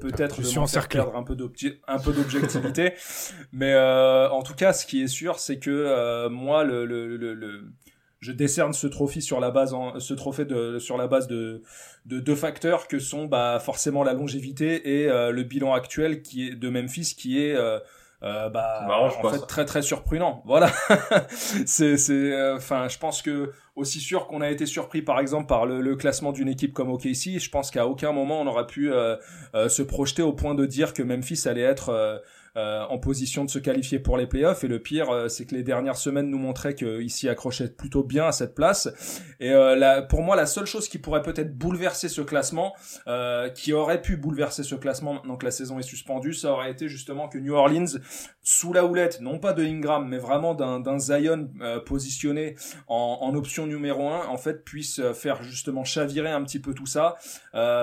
peut-être 0.00 0.40
de 0.40 0.88
perdre 0.88 1.14
un 1.14 1.22
peu 1.22 1.34
d'objectivité. 2.12 2.94
Mais 3.52 3.74
euh, 3.74 4.30
en 4.30 4.42
tout 4.42 4.54
cas, 4.54 4.72
ce 4.72 4.86
qui 4.86 5.02
est 5.02 5.08
sûr, 5.08 5.38
c'est 5.38 5.58
que 5.58 5.70
euh, 5.70 6.30
moi, 6.30 6.64
le, 6.64 6.86
le, 6.86 7.64
je 8.20 8.32
décerne 8.32 8.72
ce 8.72 8.86
trophée 8.86 9.20
sur 9.20 9.40
la 9.40 9.50
base, 9.50 9.74
ce 9.98 10.14
trophée 10.14 10.46
de, 10.46 10.78
sur 10.78 10.96
la 10.96 11.06
base 11.06 11.28
de, 11.28 11.62
de 12.06 12.18
deux 12.18 12.34
facteurs 12.34 12.88
que 12.88 12.98
sont 12.98 13.26
bah, 13.26 13.60
forcément 13.60 14.02
la 14.02 14.14
longévité 14.14 15.02
et 15.02 15.06
le 15.06 15.42
bilan 15.42 15.74
actuel 15.74 16.22
qui 16.22 16.48
est 16.48 16.54
de 16.54 16.68
Memphis, 16.70 17.14
qui 17.16 17.40
est 17.40 17.54
euh, 17.54 17.78
bah 18.52 18.86
en 18.88 19.30
fait 19.30 19.46
très 19.46 19.64
très 19.64 19.82
surprenant. 19.82 20.42
Voilà. 20.44 20.70
C'est 21.66 21.96
c'est 21.96 22.12
euh, 22.12 22.56
enfin 22.56 22.88
je 22.88 22.98
pense 22.98 23.22
que 23.22 23.52
aussi 23.74 24.00
sûr 24.00 24.26
qu'on 24.26 24.40
a 24.40 24.50
été 24.50 24.66
surpris 24.66 25.02
par 25.02 25.20
exemple 25.20 25.46
par 25.46 25.66
le, 25.66 25.80
le 25.80 25.96
classement 25.96 26.32
d'une 26.32 26.48
équipe 26.48 26.72
comme 26.72 26.90
OKC 26.90 27.38
je 27.38 27.50
pense 27.50 27.70
qu'à 27.70 27.86
aucun 27.86 28.12
moment 28.12 28.40
on 28.40 28.46
aura 28.46 28.66
pu 28.66 28.92
euh, 28.92 29.16
euh, 29.54 29.68
se 29.68 29.82
projeter 29.82 30.22
au 30.22 30.32
point 30.32 30.54
de 30.54 30.66
dire 30.66 30.94
que 30.94 31.02
Memphis 31.02 31.46
allait 31.46 31.60
être 31.60 32.22
euh, 32.56 32.86
en 32.88 32.96
position 32.96 33.44
de 33.44 33.50
se 33.50 33.58
qualifier 33.58 33.98
pour 33.98 34.16
les 34.16 34.26
playoffs. 34.26 34.64
Et 34.64 34.68
le 34.68 34.78
pire, 34.78 35.10
euh, 35.10 35.28
c'est 35.28 35.44
que 35.44 35.54
les 35.54 35.62
dernières 35.62 35.98
semaines 35.98 36.30
nous 36.30 36.38
montraient 36.38 36.74
qu'il 36.74 37.10
s'y 37.10 37.28
accrochait 37.28 37.68
plutôt 37.68 38.02
bien 38.02 38.24
à 38.28 38.32
cette 38.32 38.54
place. 38.54 39.20
Et 39.40 39.52
euh, 39.52 40.00
pour 40.00 40.22
moi, 40.22 40.36
la 40.36 40.46
seule 40.46 40.64
chose 40.64 40.88
qui 40.88 40.96
pourrait 40.96 41.20
peut-être 41.20 41.54
bouleverser 41.54 42.08
ce 42.08 42.22
classement, 42.22 42.72
qui 43.54 43.72
aurait 43.74 44.00
pu 44.00 44.16
bouleverser 44.16 44.62
ce 44.62 44.74
classement 44.74 45.14
maintenant 45.14 45.36
que 45.36 45.44
la 45.44 45.50
saison 45.50 45.78
est 45.78 45.82
suspendue, 45.82 46.32
ça 46.32 46.50
aurait 46.50 46.70
été 46.70 46.88
justement 46.88 47.28
que 47.28 47.36
New 47.36 47.52
Orleans, 47.52 47.98
sous 48.42 48.72
la 48.72 48.84
houlette, 48.86 49.20
non 49.20 49.38
pas 49.38 49.52
de 49.52 49.62
Ingram, 49.62 50.06
mais 50.08 50.18
vraiment 50.18 50.54
d'un 50.54 50.98
Zion 50.98 51.50
positionné 51.84 52.56
en, 52.88 53.18
en, 53.20 53.34
option 53.34 53.66
numéro 53.66 54.08
1, 54.08 54.26
en 54.26 54.38
fait, 54.38 54.64
puisse 54.64 55.00
faire 55.12 55.42
justement 55.42 55.84
chavirer 55.84 56.30
un 56.30 56.42
petit 56.42 56.60
peu 56.60 56.74
tout 56.74 56.86
ça, 56.86 57.16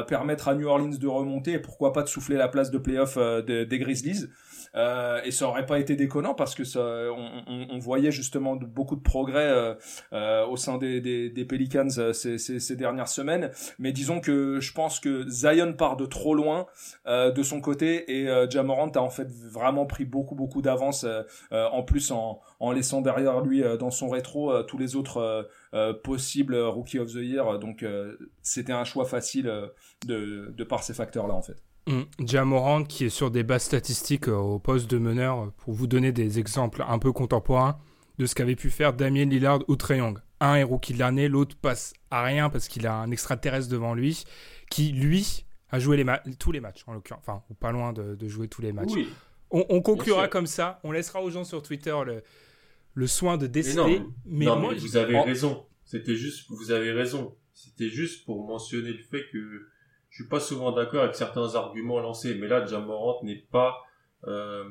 permettre 0.07 0.47
à 0.47 0.55
New 0.55 0.67
Orleans 0.67 0.97
de 0.99 1.07
remonter 1.07 1.53
et 1.53 1.59
pourquoi 1.59 1.93
pas 1.93 2.03
de 2.03 2.09
souffler 2.09 2.37
la 2.37 2.47
place 2.47 2.71
de 2.71 2.77
playoff 2.77 3.17
des 3.17 3.79
Grizzlies. 3.79 4.29
Euh, 4.75 5.21
et 5.23 5.31
ça 5.31 5.47
aurait 5.47 5.65
pas 5.65 5.79
été 5.79 5.95
déconnant 5.95 6.33
parce 6.33 6.55
que 6.55 6.63
ça, 6.63 6.79
on, 6.81 7.43
on, 7.47 7.67
on 7.69 7.77
voyait 7.77 8.11
justement 8.11 8.55
beaucoup 8.55 8.95
de 8.95 9.01
progrès 9.01 9.47
euh, 9.47 9.75
euh, 10.13 10.45
au 10.47 10.57
sein 10.57 10.77
des, 10.77 10.99
des, 10.99 11.29
des 11.29 11.45
Pelicans 11.45 11.87
euh, 11.97 12.11
ces, 12.13 12.37
ces, 12.37 12.59
ces, 12.59 12.75
dernières 12.75 13.07
semaines. 13.07 13.51
Mais 13.77 13.91
disons 13.91 14.19
que 14.19 14.59
je 14.59 14.73
pense 14.73 14.99
que 14.99 15.27
Zion 15.29 15.73
part 15.73 15.95
de 15.95 16.05
trop 16.05 16.33
loin 16.33 16.65
euh, 17.05 17.31
de 17.31 17.43
son 17.43 17.61
côté 17.61 18.11
et 18.11 18.27
Jamorant 18.49 18.89
a 18.89 18.99
en 18.99 19.09
fait 19.09 19.27
vraiment 19.29 19.85
pris 19.85 20.05
beaucoup 20.05 20.35
beaucoup 20.35 20.61
d'avance 20.61 21.05
en 21.51 21.83
plus 21.83 22.11
en, 22.11 22.41
en 22.59 22.71
laissant 22.71 23.01
derrière 23.01 23.41
lui 23.41 23.63
dans 23.79 23.91
son 23.91 24.09
rétro 24.09 24.63
tous 24.63 24.77
les 24.77 24.95
autres 24.95 25.47
possibles 26.03 26.55
Rookie 26.55 26.99
of 26.99 27.11
the 27.11 27.17
Year. 27.17 27.59
Donc 27.59 27.85
c'était 28.41 28.73
un 28.73 28.83
choix 28.83 29.05
facile 29.05 29.51
de, 30.05 30.53
de 30.55 30.63
par 30.63 30.83
ces 30.83 30.93
facteurs 30.93 31.27
là 31.27 31.33
en 31.33 31.41
fait. 31.41 31.57
Jamorant 32.19 32.83
qui 32.83 33.05
est 33.05 33.09
sur 33.09 33.29
des 33.29 33.43
bases 33.43 33.63
statistiques 33.63 34.29
euh, 34.29 34.35
au 34.35 34.59
poste 34.59 34.89
de 34.89 34.97
meneur, 34.97 35.39
euh, 35.39 35.53
pour 35.57 35.73
vous 35.73 35.87
donner 35.87 36.11
des 36.11 36.39
exemples 36.39 36.83
un 36.87 36.97
peu 36.97 37.11
contemporains 37.11 37.77
de 38.19 38.25
ce 38.25 38.35
qu'avait 38.35 38.55
pu 38.55 38.69
faire 38.69 38.93
Damien 38.93 39.25
Lillard 39.25 39.59
ou 39.67 39.75
Trey 39.75 39.97
Young. 39.97 40.19
Un 40.39 40.55
est 40.55 40.63
rookie 40.63 40.93
de 40.93 40.99
l'année, 40.99 41.27
l'autre 41.27 41.55
passe 41.57 41.93
à 42.09 42.23
rien 42.23 42.49
parce 42.49 42.67
qu'il 42.67 42.87
a 42.87 42.95
un 42.95 43.11
extraterrestre 43.11 43.69
devant 43.69 43.93
lui, 43.93 44.23
qui 44.69 44.91
lui 44.91 45.45
a 45.71 45.79
joué 45.79 45.97
les 45.97 46.05
tous 46.37 46.51
les 46.51 46.59
matchs 46.59 46.83
en 46.87 46.93
l'occurrence, 46.93 47.23
enfin 47.25 47.43
ou 47.49 47.53
pas 47.53 47.71
loin 47.71 47.91
de, 47.91 48.27
jouer 48.27 48.47
tous 48.47 48.61
les 48.61 48.71
matchs. 48.71 48.93
On, 49.49 49.81
conclura 49.81 50.27
comme 50.27 50.47
ça, 50.47 50.79
on 50.83 50.91
laissera 50.91 51.21
aux 51.21 51.29
gens 51.29 51.43
sur 51.43 51.61
Twitter 51.61 51.95
le, 52.05 52.23
le 52.93 53.07
soin 53.07 53.37
de 53.37 53.47
décider. 53.47 54.01
Mais, 54.25 54.45
non, 54.45 54.59
mais 54.59 54.75
vous 54.75 54.97
avez 54.97 55.19
raison. 55.19 55.65
C'était 55.85 56.15
juste, 56.15 56.45
vous 56.49 56.71
avez 56.71 56.91
raison. 56.91 57.35
C'était 57.53 57.89
juste 57.89 58.25
pour 58.25 58.47
mentionner 58.47 58.91
le 58.91 59.03
fait 59.03 59.25
que 59.31 59.67
je 60.13 60.21
suis 60.21 60.29
pas 60.29 60.39
souvent 60.39 60.71
d'accord 60.71 61.01
avec 61.01 61.15
certains 61.15 61.55
arguments 61.55 61.99
lancés, 61.99 62.35
mais 62.35 62.47
là, 62.47 62.63
Jamorant 62.67 63.23
n'est 63.23 63.43
pas 63.51 63.81
euh, 64.27 64.63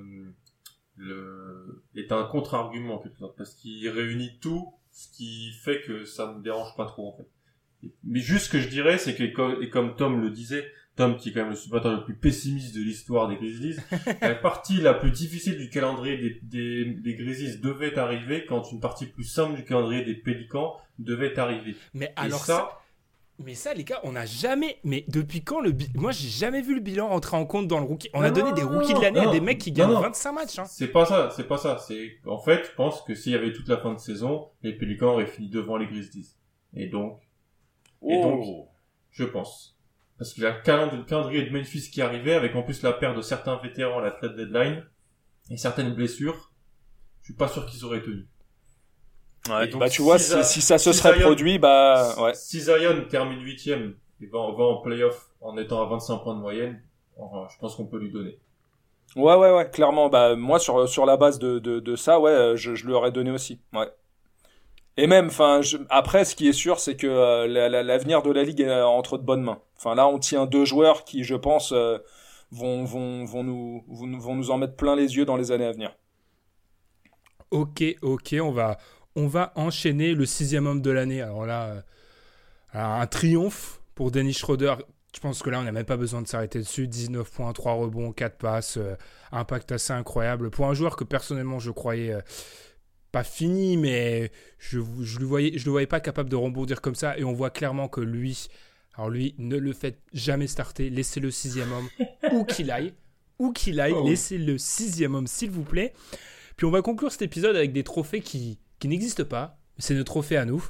le 0.96 1.82
est 1.96 2.12
un 2.12 2.22
contre-argument 2.22 2.98
quelque 2.98 3.18
sorte 3.18 3.36
parce 3.36 3.54
qu'il 3.54 3.88
réunit 3.88 4.38
tout, 4.40 4.72
ce 4.92 5.08
qui 5.10 5.50
fait 5.64 5.80
que 5.80 6.04
ça 6.04 6.32
me 6.32 6.40
dérange 6.44 6.76
pas 6.76 6.86
trop 6.86 7.08
en 7.08 7.16
fait. 7.16 7.90
Mais 8.04 8.20
juste 8.20 8.46
ce 8.46 8.50
que 8.50 8.60
je 8.60 8.68
dirais, 8.68 8.98
c'est 8.98 9.16
que 9.16 9.60
et 9.60 9.68
comme 9.68 9.96
Tom 9.96 10.20
le 10.20 10.30
disait, 10.30 10.64
Tom 10.94 11.16
qui 11.16 11.30
est 11.30 11.32
quand 11.32 11.40
même 11.40 11.50
le 11.50 11.56
supporter 11.56 11.90
le 11.90 12.04
plus 12.04 12.14
pessimiste 12.14 12.76
de 12.76 12.80
l'histoire 12.80 13.26
des 13.26 13.34
Grizzlies, 13.34 13.78
la 14.20 14.36
partie 14.36 14.80
la 14.80 14.94
plus 14.94 15.10
difficile 15.10 15.58
du 15.58 15.70
calendrier 15.70 16.18
des, 16.18 16.38
des, 16.44 16.84
des, 16.84 17.14
Grizzlies 17.16 17.58
devait 17.58 17.98
arriver 17.98 18.46
quand 18.46 18.70
une 18.70 18.78
partie 18.78 19.06
plus 19.06 19.24
simple 19.24 19.56
du 19.56 19.64
calendrier 19.64 20.04
des 20.04 20.14
Pélicans 20.14 20.76
devait 21.00 21.36
arriver. 21.36 21.74
Mais 21.94 22.12
alors 22.14 22.44
ça 22.44 22.78
mais 23.44 23.54
ça, 23.54 23.74
les 23.74 23.84
gars, 23.84 24.00
on 24.04 24.12
n'a 24.12 24.26
jamais. 24.26 24.78
Mais 24.84 25.04
depuis 25.08 25.42
quand 25.42 25.60
le. 25.60 25.74
Moi, 25.94 26.12
j'ai 26.12 26.28
jamais 26.28 26.62
vu 26.62 26.74
le 26.74 26.80
bilan 26.80 27.08
rentrer 27.08 27.36
en 27.36 27.46
compte 27.46 27.68
dans 27.68 27.78
le 27.78 27.84
rookie. 27.84 28.10
On 28.14 28.22
a 28.22 28.30
donné 28.30 28.52
des 28.52 28.62
rookies 28.62 28.94
de 28.94 29.00
l'année 29.00 29.20
à 29.20 29.30
des 29.30 29.40
mecs 29.40 29.58
qui 29.58 29.72
gagnent 29.72 29.92
25 29.92 30.32
matchs. 30.32 30.58
Hein. 30.58 30.64
C'est 30.66 30.88
pas 30.88 31.06
ça, 31.06 31.30
c'est 31.34 31.46
pas 31.46 31.58
ça. 31.58 31.78
C'est 31.78 32.18
En 32.26 32.38
fait, 32.38 32.64
je 32.64 32.74
pense 32.74 33.02
que 33.02 33.14
s'il 33.14 33.32
y 33.32 33.34
avait 33.34 33.52
toute 33.52 33.68
la 33.68 33.78
fin 33.78 33.92
de 33.92 33.98
saison, 33.98 34.48
les 34.62 34.72
Pélicans 34.72 35.12
auraient 35.12 35.26
fini 35.26 35.48
devant 35.48 35.76
les 35.76 35.86
Grizzlies. 35.86 36.36
Et 36.74 36.86
donc. 36.86 37.20
Et 38.08 38.20
donc, 38.20 38.42
oh. 38.44 38.68
je 39.10 39.24
pense. 39.24 39.78
Parce 40.18 40.34
qu'il 40.34 40.42
y 40.42 40.46
a 40.46 40.56
le 40.56 41.04
calendrier 41.04 41.44
de 41.44 41.50
Memphis 41.50 41.90
qui 41.90 42.02
arrivait, 42.02 42.34
avec 42.34 42.54
en 42.54 42.62
plus 42.62 42.82
la 42.82 42.92
perte 42.92 43.16
de 43.16 43.22
certains 43.22 43.56
vétérans 43.56 43.98
à 43.98 44.02
la 44.02 44.10
trade 44.10 44.36
deadline, 44.36 44.84
et 45.50 45.56
certaines 45.56 45.94
blessures. 45.94 46.52
Je 47.20 47.26
suis 47.26 47.34
pas 47.34 47.48
sûr 47.48 47.66
qu'ils 47.66 47.84
auraient 47.84 48.02
tenu. 48.02 48.26
Ouais, 49.48 49.66
bah 49.68 49.88
tu 49.88 50.02
vois, 50.02 50.18
si, 50.18 50.60
ça 50.62 50.78
se 50.78 50.92
serait 50.92 51.18
produit, 51.18 51.58
bah 51.58 52.14
ouais. 52.20 52.34
Si 52.34 52.60
Zion 52.60 53.04
termine 53.10 53.42
huitième 53.42 53.96
et 54.20 54.26
va, 54.26 54.38
va 54.38 54.64
en 54.64 54.76
playoff 54.82 55.30
en 55.40 55.56
étant 55.56 55.82
à 55.82 55.86
25 55.86 56.18
points 56.18 56.34
de 56.36 56.40
moyenne, 56.40 56.80
je 57.18 57.58
pense 57.58 57.74
qu'on 57.74 57.86
peut 57.86 57.98
lui 57.98 58.12
donner. 58.12 58.38
Ouais, 59.16 59.34
ouais, 59.34 59.52
ouais, 59.52 59.68
clairement. 59.68 60.08
Bah 60.08 60.36
moi 60.36 60.58
sur 60.58 60.88
sur 60.88 61.06
la 61.06 61.16
base 61.16 61.38
de 61.40 61.58
de, 61.58 61.80
de 61.80 61.96
ça, 61.96 62.20
ouais, 62.20 62.52
je, 62.56 62.74
je 62.76 62.86
lui 62.86 62.92
aurais 62.92 63.10
donné 63.10 63.30
aussi. 63.32 63.60
Ouais. 63.72 63.88
Et 64.96 65.06
même, 65.06 65.26
enfin, 65.26 65.60
après, 65.88 66.24
ce 66.24 66.36
qui 66.36 66.48
est 66.48 66.52
sûr, 66.52 66.78
c'est 66.78 66.96
que 66.96 67.06
l'avenir 67.46 68.22
de 68.22 68.30
la 68.30 68.44
ligue 68.44 68.60
est 68.60 68.82
entre 68.82 69.16
de 69.16 69.22
bonnes 69.22 69.42
mains. 69.42 69.60
Enfin, 69.76 69.94
là, 69.94 70.06
on 70.06 70.18
tient 70.18 70.44
deux 70.44 70.66
joueurs 70.66 71.04
qui, 71.04 71.24
je 71.24 71.34
pense, 71.34 71.72
vont, 72.52 72.84
vont, 72.84 73.24
vont, 73.24 73.42
nous, 73.42 73.84
vont 73.88 74.34
nous 74.34 74.50
en 74.50 74.58
mettre 74.58 74.76
plein 74.76 74.94
les 74.94 75.16
yeux 75.16 75.24
dans 75.24 75.36
les 75.36 75.50
années 75.50 75.64
à 75.64 75.72
venir. 75.72 75.96
Ok, 77.50 77.82
ok, 78.02 78.36
on 78.40 78.50
va, 78.50 78.78
on 79.16 79.26
va 79.26 79.52
enchaîner 79.56 80.14
le 80.14 80.26
sixième 80.26 80.66
homme 80.66 80.82
de 80.82 80.90
l'année. 80.90 81.22
Alors 81.22 81.46
là, 81.46 81.82
un 82.74 83.06
triomphe 83.06 83.80
pour 83.94 84.10
Dennis 84.10 84.34
Schroeder. 84.34 84.74
Je 85.14 85.20
pense 85.20 85.42
que 85.42 85.50
là, 85.50 85.60
on 85.60 85.64
n'a 85.64 85.72
même 85.72 85.84
pas 85.84 85.98
besoin 85.98 86.22
de 86.22 86.26
s'arrêter 86.26 86.58
dessus. 86.58 86.88
19 86.88 87.30
points, 87.30 87.52
3 87.52 87.74
rebonds, 87.74 88.12
4 88.12 88.38
passes, 88.38 88.78
euh, 88.78 88.94
impact 89.30 89.70
assez 89.72 89.92
incroyable. 89.92 90.50
Pour 90.50 90.66
un 90.66 90.74
joueur 90.74 90.96
que 90.96 91.04
personnellement, 91.04 91.58
je 91.58 91.70
croyais 91.70 92.14
euh, 92.14 92.20
pas 93.10 93.24
fini, 93.24 93.76
mais 93.76 94.32
je 94.58 94.78
ne 94.78 95.18
le, 95.18 95.26
voyais, 95.26 95.58
je 95.58 95.66
le 95.66 95.70
voyais 95.70 95.86
pas 95.86 96.00
capable 96.00 96.30
de 96.30 96.36
rebondir 96.36 96.80
comme 96.80 96.94
ça. 96.94 97.18
Et 97.18 97.24
on 97.24 97.32
voit 97.34 97.50
clairement 97.50 97.88
que 97.88 98.00
lui, 98.00 98.48
alors 98.94 99.10
lui, 99.10 99.34
ne 99.36 99.58
le 99.58 99.74
faites 99.74 100.00
jamais 100.14 100.46
starter. 100.46 100.88
Laissez 100.88 101.20
le 101.20 101.30
sixième 101.30 101.70
homme 101.72 101.88
où 102.32 102.44
qu'il 102.44 102.70
aille. 102.70 102.94
Où 103.38 103.52
qu'il 103.52 103.80
aille, 103.80 103.94
oh. 103.94 104.06
laissez 104.06 104.38
le 104.38 104.56
sixième 104.56 105.14
homme, 105.14 105.26
s'il 105.26 105.50
vous 105.50 105.64
plaît. 105.64 105.92
Puis 106.56 106.64
on 106.64 106.70
va 106.70 106.80
conclure 106.80 107.12
cet 107.12 107.22
épisode 107.22 107.56
avec 107.56 107.72
des 107.72 107.84
trophées 107.84 108.20
qui, 108.20 108.58
qui 108.82 108.88
n'existent 108.88 109.24
pas. 109.24 109.56
C'est 109.78 109.94
nos 109.94 110.02
trophées 110.02 110.36
à 110.36 110.44
nous. 110.44 110.68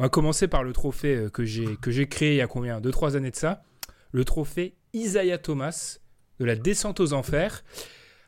On 0.00 0.02
va 0.02 0.08
commencer 0.08 0.48
par 0.48 0.64
le 0.64 0.72
trophée 0.72 1.14
euh, 1.14 1.30
que 1.30 1.44
j'ai, 1.44 1.76
que 1.76 1.92
j'ai 1.92 2.08
créé 2.08 2.32
il 2.32 2.36
y 2.38 2.40
a 2.40 2.48
combien? 2.48 2.80
2-3 2.80 3.16
années 3.16 3.30
de 3.30 3.36
ça. 3.36 3.62
Le 4.10 4.24
trophée 4.24 4.74
Isaiah 4.92 5.38
Thomas 5.38 5.98
de 6.40 6.44
la 6.44 6.56
descente 6.56 6.98
aux 6.98 7.12
enfers. 7.12 7.62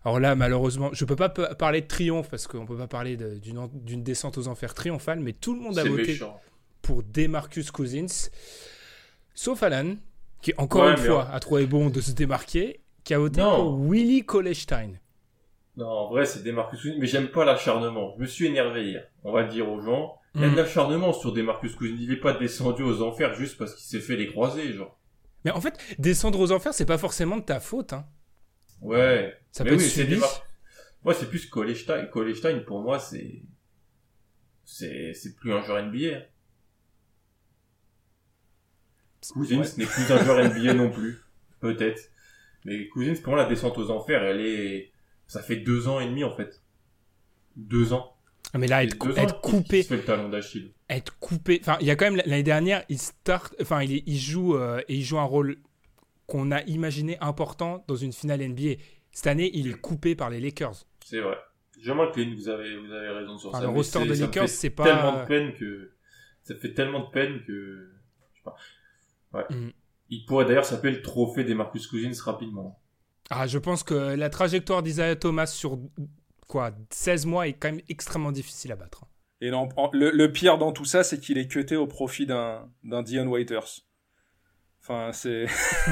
Alors 0.05 0.21
là, 0.21 0.37
malheureusement, 0.37 0.91
je 0.93 1.03
ne 1.03 1.09
peux 1.09 1.17
pas 1.17 1.29
parler 1.29 1.81
de 1.81 1.89
triomphe 1.89 2.31
parce 2.31 2.47
qu'on 2.47 2.61
ne 2.61 2.67
peut 2.69 2.77
pas 2.77 2.87
parler 2.87 3.17
d'une, 3.17 3.69
d'une 3.73 4.05
descente 4.05 4.39
aux 4.39 4.47
enfers 4.47 4.75
triomphale, 4.75 5.19
mais 5.19 5.33
tout 5.33 5.55
le 5.55 5.61
monde 5.61 5.77
a 5.77 5.83
voté 5.83 6.21
pour 6.81 7.03
Demarcus 7.03 7.73
Cousins. 7.73 8.31
Sauf 9.35 9.61
Alan, 9.65 9.97
qui 10.41 10.53
encore 10.57 10.89
une 10.89 10.99
fois 10.99 11.29
a 11.33 11.41
trouvé 11.41 11.67
bon 11.67 11.91
de 11.91 12.01
se 12.01 12.13
démarquer, 12.13 12.79
qui 13.03 13.13
a 13.13 13.19
voté 13.19 13.41
pour 13.41 13.91
Willy 13.91 14.25
Kolestein. 14.25 14.93
Non, 15.77 15.89
en 15.89 16.09
vrai, 16.09 16.25
c'est 16.25 16.43
Demarcus 16.43 16.81
Cousins, 16.81 16.97
mais 16.99 17.07
j'aime 17.07 17.29
pas 17.29 17.45
l'acharnement. 17.45 18.15
Je 18.17 18.23
me 18.23 18.27
suis 18.27 18.47
énervé 18.47 18.85
hier. 18.85 19.07
On 19.25 19.33
va 19.33 19.43
le 19.43 19.49
dire 19.49 19.71
aux 19.71 19.81
gens. 19.81 20.19
Il 20.35 20.41
y 20.41 20.45
a 20.45 20.49
de 20.49 20.53
mm. 20.53 20.57
l'acharnement 20.57 21.13
sur 21.13 21.33
Demarcus 21.33 21.75
Cousins. 21.75 21.97
Il 21.99 22.13
est 22.13 22.21
pas 22.21 22.33
descendu 22.33 22.83
aux 22.83 23.03
enfers 23.03 23.35
juste 23.35 23.59
parce 23.59 23.75
qu'il 23.75 23.85
s'est 23.85 24.05
fait 24.05 24.17
les 24.17 24.29
croiser, 24.29 24.73
genre. 24.73 24.99
Mais 25.45 25.51
en 25.51 25.61
fait, 25.61 25.79
descendre 25.99 26.41
aux 26.41 26.51
enfers, 26.51 26.73
c'est 26.73 26.87
pas 26.87 26.99
forcément 26.99 27.37
de 27.37 27.43
ta 27.43 27.61
faute, 27.61 27.93
hein. 27.93 28.07
Ouais. 28.81 29.37
Ça 29.53 29.65
peut 29.65 29.75
être 29.75 30.11
oui, 30.11 30.21
Moi, 31.05 31.15
c'est 31.15 31.29
plus 31.29 31.47
Kolestein. 31.47 32.07
Kolestein, 32.07 32.59
pour 32.61 32.81
moi, 32.81 32.99
c'est... 32.99 33.43
C'est, 34.65 35.13
c'est 35.15 35.37
plus 35.37 35.53
un 35.53 35.63
joueur 35.63 35.85
NBA. 35.85 36.23
Cousins 39.33 39.63
n'est 39.77 39.87
plus 39.87 40.11
un 40.11 40.25
joueur 40.25 40.45
NBA 40.45 40.75
non 40.75 40.91
plus. 40.91 41.21
Peut-être. 41.61 42.11
Mais 42.65 42.89
Cousins, 42.89 43.15
pour 43.23 43.35
moi, 43.35 43.43
la 43.43 43.49
descente 43.49 43.79
aux 43.79 43.91
enfers, 43.91 44.23
elle 44.25 44.41
est 44.41 44.91
ça 45.27 45.43
fait 45.43 45.57
deux 45.57 45.89
ans 45.89 46.01
et 46.01 46.07
demi 46.07 46.25
en 46.25 46.35
fait. 46.35 46.63
Deux 47.57 47.93
ans. 47.93 48.17
Ah, 48.53 48.59
mais 48.59 48.69
là, 48.69 48.85
être, 48.85 49.19
être 49.19 49.41
coupé. 49.41 49.85
le 49.91 50.03
talon 50.03 50.29
d'Achille. 50.29 50.73
Être 50.89 51.19
coupé. 51.19 51.59
Enfin, 51.61 51.77
il 51.81 51.87
y 51.87 51.91
a 51.91 51.97
quand 51.97 52.05
même 52.05 52.17
l'année 52.17 52.43
dernière, 52.43 52.85
il 52.89 52.99
start. 52.99 53.55
Enfin, 53.61 53.83
il, 53.83 54.03
il 54.07 54.19
joue 54.19 54.57
euh, 54.57 54.81
et 54.89 54.95
il 54.95 55.03
joue 55.03 55.19
un 55.19 55.25
rôle 55.25 55.57
qu'on 56.27 56.51
a 56.53 56.63
imaginé 56.63 57.19
important 57.21 57.85
dans 57.89 57.97
une 57.97 58.13
finale 58.13 58.47
NBA. 58.47 58.75
Cette 59.13 59.27
année, 59.27 59.51
il 59.55 59.69
est 59.69 59.81
coupé 59.81 60.15
par 60.15 60.31
les 60.31 60.41
Lakers. 60.41 60.87
C'est 61.05 61.21
vrai. 61.21 61.37
Jamal 61.81 62.11
Clean, 62.13 62.35
vous 62.35 62.49
avez, 62.49 62.77
vous 62.77 62.93
avez 62.93 63.09
raison 63.09 63.39
sur 63.39 63.53
ça. 63.53 63.61
Le 63.61 63.69
roster 63.69 64.07
des 64.07 64.17
Lakers, 64.17 64.49
c'est 64.49 64.71
pas. 64.71 64.85
Tellement 64.85 65.23
de 65.23 65.27
peine 65.27 65.55
que. 65.55 65.93
Ça 66.43 66.55
fait 66.55 66.73
tellement 66.73 67.01
de 67.01 67.11
peine 67.11 67.43
que. 67.45 67.91
Je 68.33 68.39
sais 68.39 68.43
pas. 68.45 68.57
Ouais. 69.33 69.45
Mm. 69.51 69.73
Il 70.09 70.25
pourrait 70.25 70.45
d'ailleurs 70.45 70.65
s'appeler 70.65 70.95
le 70.95 71.03
trophée 71.03 71.45
des 71.45 71.55
Marcus 71.55 71.87
Cousins 71.87 72.13
rapidement. 72.25 72.81
Ah, 73.31 73.47
je 73.47 73.59
pense 73.59 73.83
que 73.83 73.95
la 73.95 74.31
trajectoire 74.31 74.83
d'Isaiah 74.83 75.17
Thomas 75.17 75.47
sur 75.47 75.79
quoi 76.47 76.73
16 76.91 77.27
mois 77.27 77.49
est 77.49 77.55
quand 77.55 77.73
même 77.73 77.83
extrêmement 77.89 78.33
difficile 78.33 78.73
à 78.73 78.77
battre. 78.77 79.05
Et 79.41 79.51
le, 79.51 80.27
pire 80.29 80.59
dans 80.59 80.73
tout 80.73 80.85
ça, 80.85 81.05
c'est 81.05 81.21
qu'il 81.21 81.37
est 81.39 81.49
cuté 81.49 81.77
au 81.77 81.87
profit 81.87 82.27
d'un 82.27 82.69
Dion 83.03 83.27
Waiters. 83.27 83.87
Enfin, 84.81 85.13
c'est. 85.13 85.47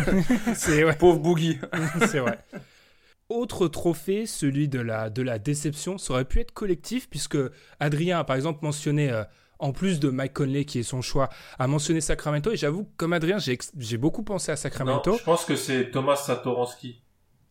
c'est 0.54 0.84
ouais. 0.84 0.96
Pauvre 0.96 1.18
Boogie. 1.18 1.58
c'est 2.06 2.20
vrai. 2.20 2.38
Autre 3.28 3.68
trophée, 3.68 4.26
celui 4.26 4.68
de 4.68 4.78
la, 4.78 5.10
de 5.10 5.22
la 5.22 5.38
déception, 5.38 5.98
ça 5.98 6.12
aurait 6.12 6.24
pu 6.24 6.40
être 6.40 6.52
collectif, 6.52 7.08
puisque 7.10 7.38
Adrien 7.80 8.20
a 8.20 8.24
par 8.24 8.36
exemple 8.36 8.60
mentionné, 8.62 9.10
euh, 9.10 9.24
en 9.58 9.72
plus 9.72 9.98
de 9.98 10.10
Mike 10.10 10.34
Conley 10.34 10.64
qui 10.64 10.78
est 10.78 10.84
son 10.84 11.02
choix, 11.02 11.28
a 11.58 11.66
mentionné 11.66 12.00
Sacramento. 12.00 12.52
Et 12.52 12.56
j'avoue, 12.56 12.88
comme 12.96 13.12
Adrien, 13.12 13.38
j'ai 13.38 13.96
beaucoup 13.98 14.22
pensé 14.22 14.52
à 14.52 14.56
Sacramento. 14.56 15.16
je 15.18 15.24
pense 15.24 15.44
que 15.44 15.56
c'est 15.56 15.90
Thomas 15.90 16.16
Satoransky. 16.16 17.03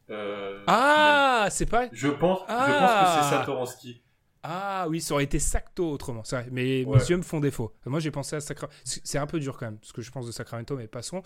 Euh, 0.09 0.63
ah, 0.67 1.47
c'est 1.49 1.65
pas. 1.65 1.87
Je 1.91 2.09
pense, 2.09 2.39
je 2.41 2.45
pense 2.45 2.47
que 2.47 2.47
c'est 2.47 2.49
ah. 2.49 3.29
Satoransky. 3.31 4.03
Ah 4.45 4.87
oui, 4.89 4.99
ça 4.99 5.13
aurait 5.13 5.23
été 5.23 5.39
Sacto 5.39 5.89
autrement. 5.89 6.25
Ça, 6.25 6.43
mais 6.51 6.83
mes 6.85 7.09
yeux 7.09 7.15
me 7.15 7.21
font 7.21 7.39
défaut. 7.39 7.73
Moi, 7.85 8.01
j'ai 8.01 8.11
pensé 8.11 8.35
à 8.35 8.41
Sacramento. 8.41 8.75
C'est 8.83 9.17
un 9.17 9.25
peu 9.25 9.39
dur 9.39 9.57
quand 9.57 9.67
même, 9.67 9.79
ce 9.81 9.93
que 9.93 10.01
je 10.01 10.11
pense 10.11 10.27
de 10.27 10.33
Sacramento, 10.33 10.75
mais 10.75 10.87
passons. 10.87 11.21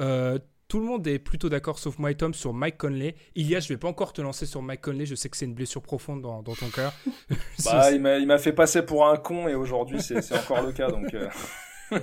Euh, 0.00 0.38
tout 0.68 0.78
le 0.78 0.84
monde 0.84 1.06
est 1.06 1.18
plutôt 1.18 1.48
d'accord, 1.48 1.78
sauf 1.78 1.98
moi 1.98 2.10
et 2.10 2.14
Tom, 2.14 2.34
sur 2.34 2.52
Mike 2.52 2.76
Conley. 2.76 3.16
Ilias, 3.34 3.60
je 3.60 3.68
vais 3.68 3.78
pas 3.78 3.88
encore 3.88 4.12
te 4.12 4.20
lancer 4.20 4.44
sur 4.44 4.60
Mike 4.60 4.82
Conley. 4.82 5.06
Je 5.06 5.14
sais 5.14 5.30
que 5.30 5.38
c'est 5.38 5.46
une 5.46 5.54
blessure 5.54 5.80
profonde 5.80 6.20
dans, 6.20 6.42
ton 6.42 6.68
cœur. 6.68 6.92
bah, 7.64 7.90
il 7.90 8.26
m'a 8.26 8.38
fait 8.38 8.52
passer 8.52 8.82
pour 8.82 9.08
un 9.08 9.16
con 9.16 9.48
et 9.48 9.54
aujourd'hui, 9.54 10.02
c'est 10.02 10.32
encore 10.36 10.62
le 10.62 10.72
cas. 10.72 10.90
Donc. 10.90 11.14
Euh. 11.14 11.28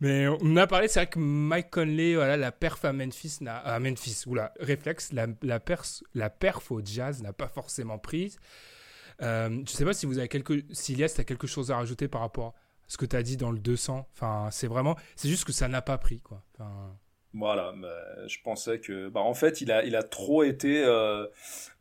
Mais 0.00 0.28
on 0.28 0.56
a 0.56 0.66
parlé, 0.66 0.88
c'est 0.88 1.00
vrai 1.00 1.06
que 1.06 1.18
Mike 1.18 1.70
Conley, 1.70 2.14
voilà, 2.16 2.36
la 2.36 2.52
perf 2.52 2.84
à 2.84 2.92
Memphis, 2.92 3.38
à 3.46 3.78
Memphis, 3.80 4.24
oula, 4.26 4.52
réflexe, 4.60 5.12
la, 5.12 5.26
la, 5.42 5.58
la 6.14 6.30
perf 6.30 6.70
au 6.70 6.80
jazz 6.84 7.22
n'a 7.22 7.32
pas 7.32 7.48
forcément 7.48 7.98
prise. 7.98 8.38
Euh, 9.22 9.62
je 9.66 9.72
sais 9.72 9.84
pas 9.84 9.94
si 9.94 10.06
vous 10.06 10.18
avez 10.18 10.28
quelque, 10.28 10.62
si 10.72 10.92
Elias, 10.92 11.14
as 11.18 11.24
quelque 11.24 11.46
chose 11.46 11.70
à 11.70 11.76
rajouter 11.76 12.08
par 12.08 12.20
rapport 12.20 12.48
à 12.48 12.54
ce 12.88 12.98
que 12.98 13.06
tu 13.06 13.16
as 13.16 13.22
dit 13.22 13.36
dans 13.36 13.50
le 13.50 13.58
200. 13.58 14.06
Enfin, 14.12 14.48
c'est 14.50 14.66
vraiment, 14.66 14.96
c'est 15.16 15.28
juste 15.28 15.44
que 15.44 15.52
ça 15.52 15.68
n'a 15.68 15.82
pas 15.82 15.98
pris, 15.98 16.20
quoi. 16.20 16.42
Voilà, 17.32 17.74
je 18.26 18.36
pensais 18.42 18.80
que, 18.80 19.08
bah, 19.08 19.20
en 19.20 19.34
fait, 19.34 19.60
il 19.60 19.70
a, 19.70 19.84
il 19.84 19.94
a 19.96 20.02
trop 20.02 20.42
été, 20.42 20.82
euh, 20.84 21.26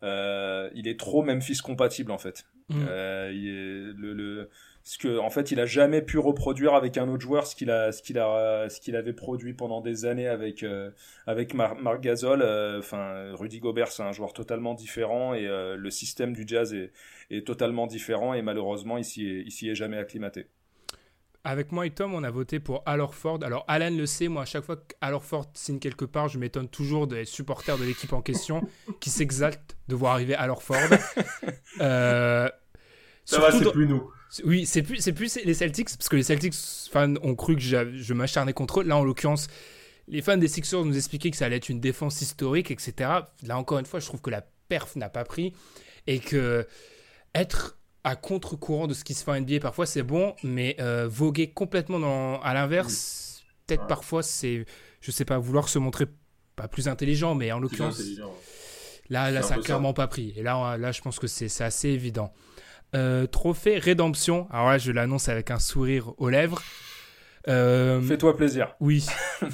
euh, 0.03 0.69
il 0.73 0.87
est 0.87 0.99
trop 0.99 1.23
Memphis 1.23 1.59
compatible, 1.63 2.11
en 2.11 2.17
fait. 2.17 2.45
Mm. 2.69 2.85
le, 2.87 4.13
le 4.13 4.49
parce 4.85 4.97
que 4.97 5.17
en 5.17 5.31
fait 5.31 5.51
il 5.51 5.59
a 5.59 5.65
jamais 5.65 6.03
pu 6.03 6.19
reproduire 6.19 6.75
avec 6.75 6.97
un 6.97 7.09
autre 7.09 7.23
joueur 7.23 7.47
ce 7.47 7.55
qu'il 7.55 7.71
a 7.71 7.91
ce 7.91 8.03
qu'il 8.03 8.19
a 8.19 8.69
ce 8.69 8.79
qu'il 8.79 8.95
avait 8.95 9.13
produit 9.13 9.53
pendant 9.53 9.81
des 9.81 10.05
années 10.05 10.27
avec 10.27 10.61
euh, 10.61 10.91
avec 11.25 11.55
Marc 11.55 12.01
Gasol 12.01 12.43
euh, 12.43 12.77
enfin 12.79 13.33
Rudy 13.33 13.59
Gobert 13.59 13.91
c'est 13.91 14.03
un 14.03 14.11
joueur 14.11 14.33
totalement 14.33 14.75
différent 14.75 15.33
et 15.33 15.47
euh, 15.47 15.75
le 15.75 15.89
système 15.89 16.33
du 16.33 16.43
Jazz 16.45 16.71
est, 16.75 16.91
est 17.31 17.47
totalement 17.47 17.87
différent 17.87 18.35
et 18.35 18.43
malheureusement 18.43 18.99
ici 18.99 19.41
ici 19.41 19.69
est 19.69 19.75
jamais 19.75 19.97
acclimaté 19.97 20.45
avec 21.47 21.71
moi 21.71 21.85
et 21.85 21.91
Tom, 21.91 22.15
on 22.15 22.23
a 22.23 22.31
voté 22.31 22.59
pour 22.59 22.81
Al 22.87 23.01
Horford. 23.01 23.43
Alors, 23.43 23.65
Alan 23.67 23.91
le 23.91 24.07
sait, 24.07 24.29
moi, 24.29 24.41
à 24.41 24.45
chaque 24.45 24.63
fois 24.63 24.77
qu'Al 24.77 25.13
Horford 25.13 25.45
signe 25.53 25.77
quelque 25.77 26.03
part, 26.03 26.27
je 26.27 26.39
m'étonne 26.39 26.67
toujours 26.67 27.05
des 27.05 27.23
supporters 27.23 27.77
de 27.77 27.83
l'équipe 27.83 28.13
en 28.13 28.23
question 28.23 28.67
qui 28.99 29.11
s'exaltent 29.11 29.77
de 29.87 29.93
voir 29.93 30.13
arriver 30.13 30.33
Al 30.33 30.49
Horford. 30.49 30.77
Euh, 31.81 32.49
Ça 33.25 33.41
va, 33.41 33.51
c'est 33.51 33.69
plus 33.71 33.85
nous. 33.85 34.09
Oui, 34.43 34.65
c'est 34.65 34.81
plus, 34.81 34.97
c'est 34.97 35.13
plus 35.13 35.37
les 35.43 35.53
Celtics, 35.53 35.89
parce 35.97 36.09
que 36.09 36.15
les 36.15 36.23
Celtics 36.23 36.55
fans 36.91 37.13
ont 37.21 37.35
cru 37.35 37.55
que 37.55 37.61
je 37.61 38.13
m'acharnais 38.13 38.53
contre 38.53 38.81
eux. 38.81 38.83
Là, 38.83 38.97
en 38.97 39.03
l'occurrence, 39.03 39.47
les 40.07 40.21
fans 40.21 40.37
des 40.37 40.47
Sixers 40.47 40.83
nous 40.83 40.95
expliquaient 40.95 41.31
que 41.31 41.37
ça 41.37 41.45
allait 41.45 41.57
être 41.57 41.69
une 41.69 41.79
défense 41.79 42.21
historique, 42.21 42.71
etc. 42.71 42.93
Là, 43.43 43.57
encore 43.57 43.79
une 43.79 43.85
fois, 43.85 43.99
je 43.99 44.05
trouve 44.05 44.21
que 44.21 44.29
la 44.29 44.45
perf 44.67 44.95
n'a 44.95 45.09
pas 45.09 45.23
pris 45.23 45.53
et 46.07 46.19
que 46.19 46.67
être 47.33 47.77
à 48.03 48.15
contre-courant 48.15 48.87
de 48.87 48.93
ce 48.93 49.03
qui 49.03 49.13
se 49.15 49.23
fait 49.23 49.31
en 49.31 49.41
NBA, 49.41 49.59
parfois 49.59 49.87
c'est 49.87 50.03
bon, 50.03 50.35
mais 50.43 50.75
euh, 50.79 51.07
voguer 51.09 51.49
complètement 51.49 51.99
dans, 51.99 52.39
à 52.41 52.53
l'inverse, 52.53 53.43
peut-être 53.65 53.87
parfois 53.87 54.21
c'est, 54.21 54.65
je 55.01 55.11
sais 55.11 55.25
pas, 55.25 55.39
vouloir 55.39 55.69
se 55.69 55.79
montrer 55.79 56.05
pas 56.55 56.67
plus 56.67 56.87
intelligent, 56.87 57.33
mais 57.33 57.51
en 57.51 57.59
l'occurrence, 57.59 57.99
là, 59.09 59.31
là 59.31 59.41
ça 59.41 59.55
n'a 59.55 59.61
clairement 59.63 59.93
pas 59.93 60.07
pris. 60.07 60.33
Et 60.37 60.43
là, 60.43 60.77
là, 60.77 60.91
je 60.91 61.01
pense 61.01 61.17
que 61.17 61.27
c'est 61.27 61.63
assez 61.63 61.89
évident. 61.89 62.31
Euh, 62.95 63.27
trophée 63.27 63.77
rédemption. 63.77 64.47
Alors 64.51 64.69
là, 64.69 64.77
je 64.77 64.91
l'annonce 64.91 65.27
avec 65.27 65.51
un 65.51 65.59
sourire 65.59 66.13
aux 66.17 66.29
lèvres. 66.29 66.61
Euh, 67.49 68.01
Fais-toi 68.01 68.37
plaisir. 68.37 68.75
Oui. 68.79 69.05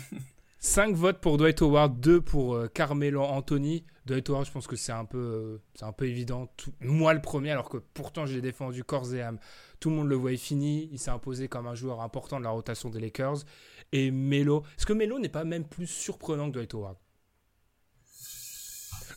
5 0.59 0.93
votes 0.95 1.17
pour 1.17 1.37
Dwight 1.37 1.59
Howard, 1.63 1.99
2 1.99 2.21
pour 2.21 2.53
euh, 2.53 2.67
Carmelo 2.67 3.23
Anthony. 3.23 3.83
Dwight 4.05 4.29
Howard, 4.29 4.45
je 4.45 4.51
pense 4.51 4.67
que 4.67 4.75
c'est 4.75 4.91
un 4.91 5.05
peu, 5.05 5.59
c'est 5.73 5.85
un 5.85 5.91
peu 5.91 6.05
évident. 6.05 6.53
moi, 6.81 7.15
le 7.15 7.21
premier, 7.21 7.49
alors 7.49 7.67
que 7.67 7.77
pourtant 7.77 8.27
je 8.27 8.35
l'ai 8.35 8.41
défendu 8.41 8.83
corps 8.83 9.11
et 9.15 9.23
âme. 9.23 9.39
Tout 9.79 9.89
le 9.89 9.95
monde 9.95 10.07
le 10.07 10.15
voyait 10.15 10.37
fini. 10.37 10.87
Il 10.91 10.99
s'est 10.99 11.09
imposé 11.09 11.47
comme 11.47 11.65
un 11.65 11.73
joueur 11.73 12.01
important 12.01 12.37
de 12.37 12.43
la 12.43 12.51
rotation 12.51 12.89
des 12.89 12.99
Lakers. 12.99 13.37
Et 13.91 14.11
Melo. 14.11 14.61
Est-ce 14.77 14.85
que 14.85 14.93
Melo 14.93 15.17
n'est 15.17 15.29
pas 15.29 15.45
même 15.45 15.65
plus 15.65 15.87
surprenant 15.87 16.47
que 16.49 16.53
Dwight 16.53 16.75
Howard? 16.75 16.97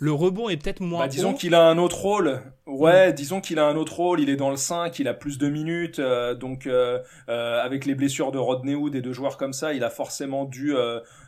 Le 0.05 0.12
rebond 0.12 0.50
est 0.50 0.57
peut-être 0.59 0.80
moins. 0.80 1.00
Bah, 1.00 1.09
disons 1.09 1.32
qu'il 1.32 1.55
a 1.55 1.66
un 1.66 1.78
autre 1.78 1.98
rôle. 2.02 2.42
Ouais, 2.66 3.12
disons 3.12 3.40
qu'il 3.40 3.59
a 3.59 3.66
un 3.66 3.76
autre 3.76 3.96
rôle. 3.96 4.20
Il 4.20 4.28
est 4.28 4.36
dans 4.36 4.50
le 4.50 4.57
5, 4.57 4.98
il 4.98 5.09
a 5.09 5.14
plus 5.14 5.38
de 5.38 5.48
minutes. 5.48 5.98
euh, 5.98 6.34
donc, 6.34 6.66
euh, 6.66 6.98
euh, 7.28 7.62
avec 7.62 7.86
les 7.86 7.94
blessures 7.94 8.30
de 8.32 8.38
Rodney 8.38 8.74
Hood 8.74 8.94
et 8.94 9.00
de 9.00 9.12
joueurs 9.12 9.36
comme 9.36 9.52
ça, 9.55 9.72
il 9.72 9.82
a 9.84 9.90
forcément 9.90 10.44
dû 10.44 10.74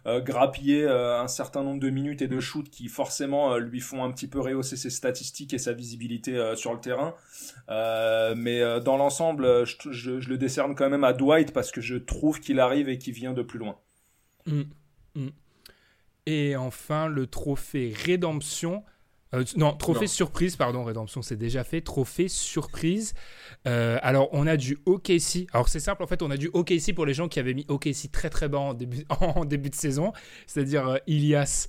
grappiller 0.06 0.86
un 0.88 1.26
certain 1.28 1.62
nombre 1.62 1.80
de 1.80 1.88
minutes 1.90 2.20
et 2.22 2.28
de 2.28 2.38
shoots 2.38 2.68
qui 2.70 2.88
forcément 2.88 3.56
lui 3.56 3.80
font 3.80 4.04
un 4.04 4.12
petit 4.12 4.28
peu 4.28 4.40
rehausser 4.40 4.76
ses 4.76 4.90
statistiques 4.90 5.54
et 5.54 5.58
sa 5.58 5.72
visibilité 5.72 6.52
sur 6.54 6.72
le 6.74 6.80
terrain. 6.80 7.14
Mais 8.36 8.60
dans 8.84 8.96
l'ensemble, 8.96 9.64
je, 9.64 9.90
je- 9.90 10.20
je 10.20 10.28
le 10.28 10.38
décerne 10.38 10.74
quand 10.74 10.90
même 10.90 11.04
à 11.04 11.12
Dwight 11.12 11.52
parce 11.52 11.70
que 11.70 11.80
je 11.80 11.96
trouve 11.96 12.40
qu'il 12.40 12.60
arrive 12.60 12.88
et 12.88 12.98
qu'il 12.98 13.14
vient 13.14 13.32
de 13.32 13.42
plus 13.42 13.58
loin. 13.58 13.76
Mm, 14.46 14.62
mm. 15.14 15.28
Et 16.26 16.56
enfin, 16.56 17.06
le 17.08 17.26
trophée 17.26 17.92
rédemption. 18.04 18.84
euh, 19.34 19.44
non, 19.56 19.72
trophée 19.74 20.00
Non. 20.02 20.06
surprise, 20.06 20.56
pardon, 20.56 20.82
rédemption 20.84 21.22
c'est 21.22 21.36
déjà 21.36 21.62
fait. 21.64 21.80
Trophée 21.80 22.28
surprise. 22.28 23.14
Euh, 23.66 23.98
alors, 24.02 24.28
on 24.32 24.46
a 24.46 24.56
du 24.56 24.78
OKC. 24.86 25.46
Alors, 25.52 25.68
c'est 25.68 25.80
simple, 25.80 26.02
en 26.02 26.06
fait, 26.06 26.22
on 26.22 26.30
a 26.30 26.36
du 26.36 26.48
OKC 26.52 26.94
pour 26.94 27.06
les 27.06 27.14
gens 27.14 27.28
qui 27.28 27.38
avaient 27.38 27.54
mis 27.54 27.64
OKC 27.68 28.10
très 28.12 28.30
très 28.30 28.48
bas 28.48 28.58
en 28.58 28.74
début, 28.74 29.04
en 29.20 29.44
début 29.44 29.70
de 29.70 29.74
saison, 29.74 30.12
c'est-à-dire 30.46 30.88
euh, 30.88 30.96
Ilias, 31.06 31.68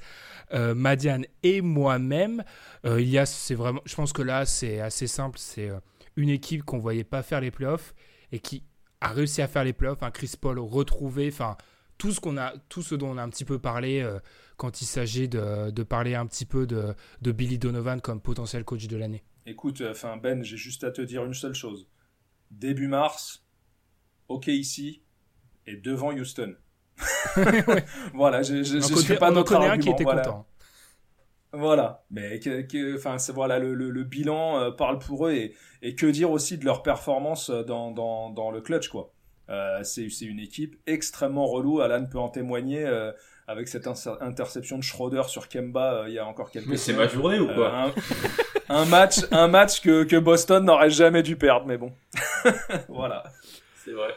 Madiane 0.54 1.26
et 1.44 1.62
moi-même. 1.62 2.44
Ilias, 2.86 3.26
c'est 3.26 3.56
vraiment. 3.56 3.82
Je 3.86 3.96
pense 3.96 4.14
que 4.14 4.22
là, 4.22 4.46
c'est 4.46 4.80
assez 4.80 5.06
simple. 5.08 5.38
C'est 5.40 5.70
une 6.16 6.30
équipe 6.30 6.64
qu'on 6.64 6.78
voyait 6.80 7.04
pas 7.04 7.22
faire 7.22 7.42
les 7.42 7.52
playoffs 7.52 7.94
et 8.32 8.40
qui 8.40 8.64
a 9.02 9.10
réussi 9.10 9.42
à 9.42 9.48
faire 9.48 9.64
les 9.66 9.74
playoffs. 9.74 10.02
Un 10.04 10.12
Chris 10.12 10.34
Paul 10.40 10.58
retrouvé. 10.60 11.28
Enfin, 11.32 11.58
tout 11.98 12.12
ce 12.12 12.20
qu'on 12.20 12.38
a, 12.38 12.54
tout 12.70 12.82
ce 12.82 12.96
dont 12.96 13.10
on 13.10 13.18
a 13.18 13.24
un 13.24 13.30
petit 13.30 13.46
peu 13.46 13.60
parlé 13.60 14.02
euh, 14.02 14.20
quand 14.56 14.82
il 14.82 14.86
s'agit 14.86 15.28
de, 15.28 15.72
de 15.72 15.84
parler 15.84 16.16
un 16.16 16.26
petit 16.28 16.46
peu 16.46 16.66
de, 16.68 16.94
de 17.22 17.32
Billy 17.32 17.58
Donovan 17.58 18.02
comme 18.02 18.22
potentiel 18.22 18.64
coach 18.64 18.88
de 18.88 18.98
l'année. 18.98 19.24
Écoute, 19.46 19.82
euh, 19.82 19.92
enfin 19.92 20.18
Ben, 20.18 20.44
j'ai 20.44 20.58
juste 20.58 20.84
à 20.84 20.92
te 20.92 21.02
dire 21.02 21.24
une 21.26 21.34
seule 21.34 21.54
chose. 21.54 21.88
Début 22.52 22.88
mars, 22.88 23.46
OK 24.28 24.48
ici, 24.48 25.02
et 25.66 25.76
devant 25.78 26.12
Houston. 26.14 26.56
Voilà, 28.14 28.42
je, 28.42 28.64
je, 28.64 28.80
je 28.80 28.96
suis 28.96 29.16
pas 29.18 29.32
notre 29.32 29.56
argument. 29.56 29.78
qui 29.84 29.90
était 29.90 30.04
voilà. 30.04 30.24
content. 30.24 30.48
Voilà, 31.54 32.04
mais 32.12 32.40
que, 32.40 32.62
que- 32.62 32.98
enfin, 32.98 33.18
c'est 33.18 33.32
voilà, 33.32 33.58
le, 33.58 33.74
le, 33.74 33.90
le 33.90 34.04
bilan 34.04 34.60
euh, 34.60 34.72
parle 34.72 35.00
pour 35.00 35.28
eux 35.28 35.32
et, 35.34 35.56
et 35.82 35.96
que 35.96 36.06
dire 36.06 36.30
aussi 36.30 36.58
de 36.58 36.66
leur 36.66 36.84
performance 36.84 37.50
dans, 37.50 37.92
dans, 37.92 38.30
dans 38.30 38.52
le 38.52 38.60
clutch 38.62 38.90
quoi. 38.90 39.14
Euh, 39.50 39.82
c'est 39.84 40.08
une 40.22 40.40
équipe 40.40 40.76
extrêmement 40.88 41.46
relou. 41.46 41.80
Alan 41.82 42.06
peut 42.06 42.20
en 42.20 42.30
témoigner 42.30 42.86
euh, 42.86 43.12
avec 43.48 43.68
cette 43.70 43.88
interception 43.88 44.78
de 44.78 44.84
Schroeder 44.84 45.24
sur 45.28 45.48
Kemba 45.48 45.94
euh, 45.94 46.10
il 46.10 46.14
y 46.14 46.20
a 46.20 46.26
encore 46.26 46.52
quelques 46.52 46.68
Mais 46.68 46.78
c'est 46.78 46.94
ma 46.94 47.08
journée 47.08 47.40
ou 47.40 47.50
Euh, 47.50 47.56
quoi 47.56 47.74
un, 47.74 47.94
un 48.70 48.86
match, 48.86 49.20
un 49.32 49.48
match 49.48 49.82
que, 49.82 50.04
que 50.04 50.18
Boston 50.18 50.66
n'aurait 50.66 50.90
jamais 50.90 51.24
dû 51.24 51.38
perdre, 51.38 51.66
mais 51.66 51.78
bon. 51.78 51.94
voilà. 52.90 53.24
C'est 53.86 53.92
vrai. 53.92 54.14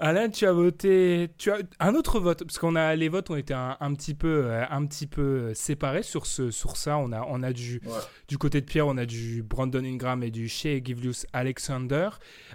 Alain, 0.00 0.28
tu 0.28 0.44
as 0.44 0.52
voté, 0.52 1.30
tu 1.38 1.50
as 1.52 1.58
un 1.78 1.94
autre 1.94 2.18
vote 2.18 2.42
parce 2.44 2.58
qu'on 2.58 2.74
a 2.74 2.96
les 2.96 3.08
votes 3.08 3.30
ont 3.30 3.36
été 3.36 3.54
un, 3.54 3.76
un 3.80 3.94
petit 3.94 4.14
peu, 4.14 4.46
euh, 4.46 4.64
un 4.68 4.84
petit 4.86 5.06
peu 5.06 5.54
séparés 5.54 6.02
sur 6.02 6.26
ce, 6.26 6.50
sur 6.50 6.76
ça. 6.76 6.98
On 6.98 7.12
a, 7.12 7.24
on 7.28 7.42
a 7.44 7.52
du, 7.52 7.80
Ouais. 7.86 7.92
du 8.28 8.36
côté 8.36 8.60
de 8.60 8.66
Pierre, 8.66 8.88
on 8.88 8.96
a 8.96 9.06
du 9.06 9.42
Brandon 9.44 9.84
Ingram 9.84 10.22
et 10.24 10.30
du 10.30 10.48
Shea 10.48 10.82
Givlius 10.84 11.26
Alexander. 11.32 12.08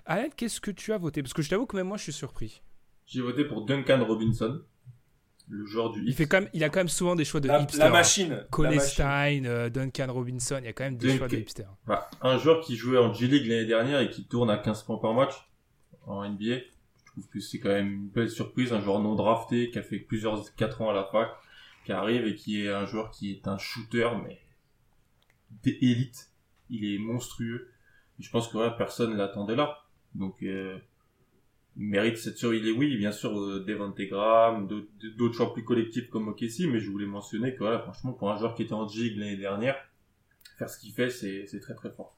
Alain, 0.05 0.27
qu'est-ce 0.35 0.59
que 0.59 0.71
tu 0.71 0.91
as 0.91 0.97
voté? 0.97 1.21
Parce 1.23 1.33
que 1.33 1.41
je 1.41 1.49
t'avoue 1.49 1.65
que 1.65 1.77
même 1.77 1.87
moi, 1.87 1.97
je 1.97 2.03
suis 2.03 2.13
surpris. 2.13 2.61
J'ai 3.05 3.21
voté 3.21 3.45
pour 3.45 3.65
Duncan 3.65 4.03
Robinson, 4.05 4.61
le 5.47 5.65
joueur 5.65 5.91
du 5.91 6.03
Il 6.05 6.13
fait 6.13 6.27
quand 6.27 6.41
même, 6.41 6.49
il 6.53 6.63
a 6.63 6.69
quand 6.69 6.81
même 6.81 6.89
souvent 6.89 7.15
des 7.15 7.25
choix 7.25 7.39
de 7.39 7.47
La, 7.47 7.61
hipsters. 7.61 7.79
la 7.79 7.87
hein. 7.87 7.89
machine. 7.91 8.45
la 8.59 8.69
machine. 8.69 8.79
Stein, 8.81 9.45
euh, 9.45 9.69
Duncan 9.69 10.07
Robinson, 10.13 10.57
il 10.59 10.65
y 10.65 10.67
a 10.67 10.73
quand 10.73 10.83
même 10.83 10.97
des 10.97 11.07
Duncan- 11.07 11.17
choix 11.19 11.27
de 11.29 11.35
hipsters. 11.37 11.73
Bah, 11.87 12.09
un 12.21 12.37
joueur 12.37 12.59
qui 12.61 12.75
jouait 12.75 12.97
en 12.99 13.13
G-League 13.13 13.47
l'année 13.47 13.65
dernière 13.65 14.01
et 14.01 14.09
qui 14.09 14.27
tourne 14.27 14.49
à 14.51 14.57
15 14.57 14.83
points 14.83 14.97
par 14.99 15.13
match 15.13 15.33
en 16.05 16.23
NBA. 16.23 16.57
Je 17.09 17.13
trouve 17.13 17.29
que 17.29 17.39
c'est 17.39 17.59
quand 17.59 17.69
même 17.69 17.91
une 17.91 18.07
belle 18.09 18.29
surprise, 18.29 18.71
un 18.71 18.81
joueur 18.81 18.99
non 18.99 19.15
drafté 19.15 19.71
qui 19.71 19.79
a 19.79 19.83
fait 19.83 19.97
plusieurs 19.97 20.53
4 20.55 20.81
ans 20.83 20.89
à 20.91 20.93
la 20.93 21.05
fac, 21.05 21.31
qui 21.85 21.91
arrive 21.91 22.27
et 22.27 22.35
qui 22.35 22.61
est 22.61 22.69
un 22.69 22.85
joueur 22.85 23.09
qui 23.09 23.31
est 23.31 23.47
un 23.47 23.57
shooter 23.57 24.09
mais 24.23 24.39
d'élite. 25.63 26.31
Il 26.69 26.85
est 26.85 26.99
monstrueux. 26.99 27.71
Et 28.19 28.23
je 28.23 28.29
pense 28.29 28.47
que 28.47 28.57
ouais, 28.57 28.69
personne 28.77 29.17
l'attendait 29.17 29.55
là. 29.55 29.79
Donc 30.13 30.43
euh, 30.43 30.77
il 31.77 31.87
mérite 31.87 32.17
cette 32.17 32.37
sur 32.37 32.53
il 32.53 32.67
est 32.67 32.71
oui 32.71 32.95
bien 32.97 33.11
sûr 33.11 33.39
euh, 33.39 33.63
Devante 33.65 33.99
Graham, 33.99 34.67
d'autres 35.17 35.35
choix 35.35 35.51
plus 35.51 35.63
collectifs 35.63 36.09
comme 36.09 36.27
OKC, 36.27 36.67
mais 36.69 36.79
je 36.79 36.91
voulais 36.91 37.07
mentionner 37.07 37.53
que 37.53 37.59
voilà, 37.59 37.79
franchement 37.79 38.13
pour 38.13 38.29
un 38.29 38.37
joueur 38.37 38.53
qui 38.53 38.63
était 38.63 38.73
en 38.73 38.87
G-League 38.87 39.17
l'année 39.17 39.37
dernière, 39.37 39.75
faire 40.57 40.69
ce 40.69 40.79
qu'il 40.79 40.93
fait 40.93 41.09
c'est 41.09 41.59
très 41.59 41.73
très 41.73 41.89
fort. 41.89 42.15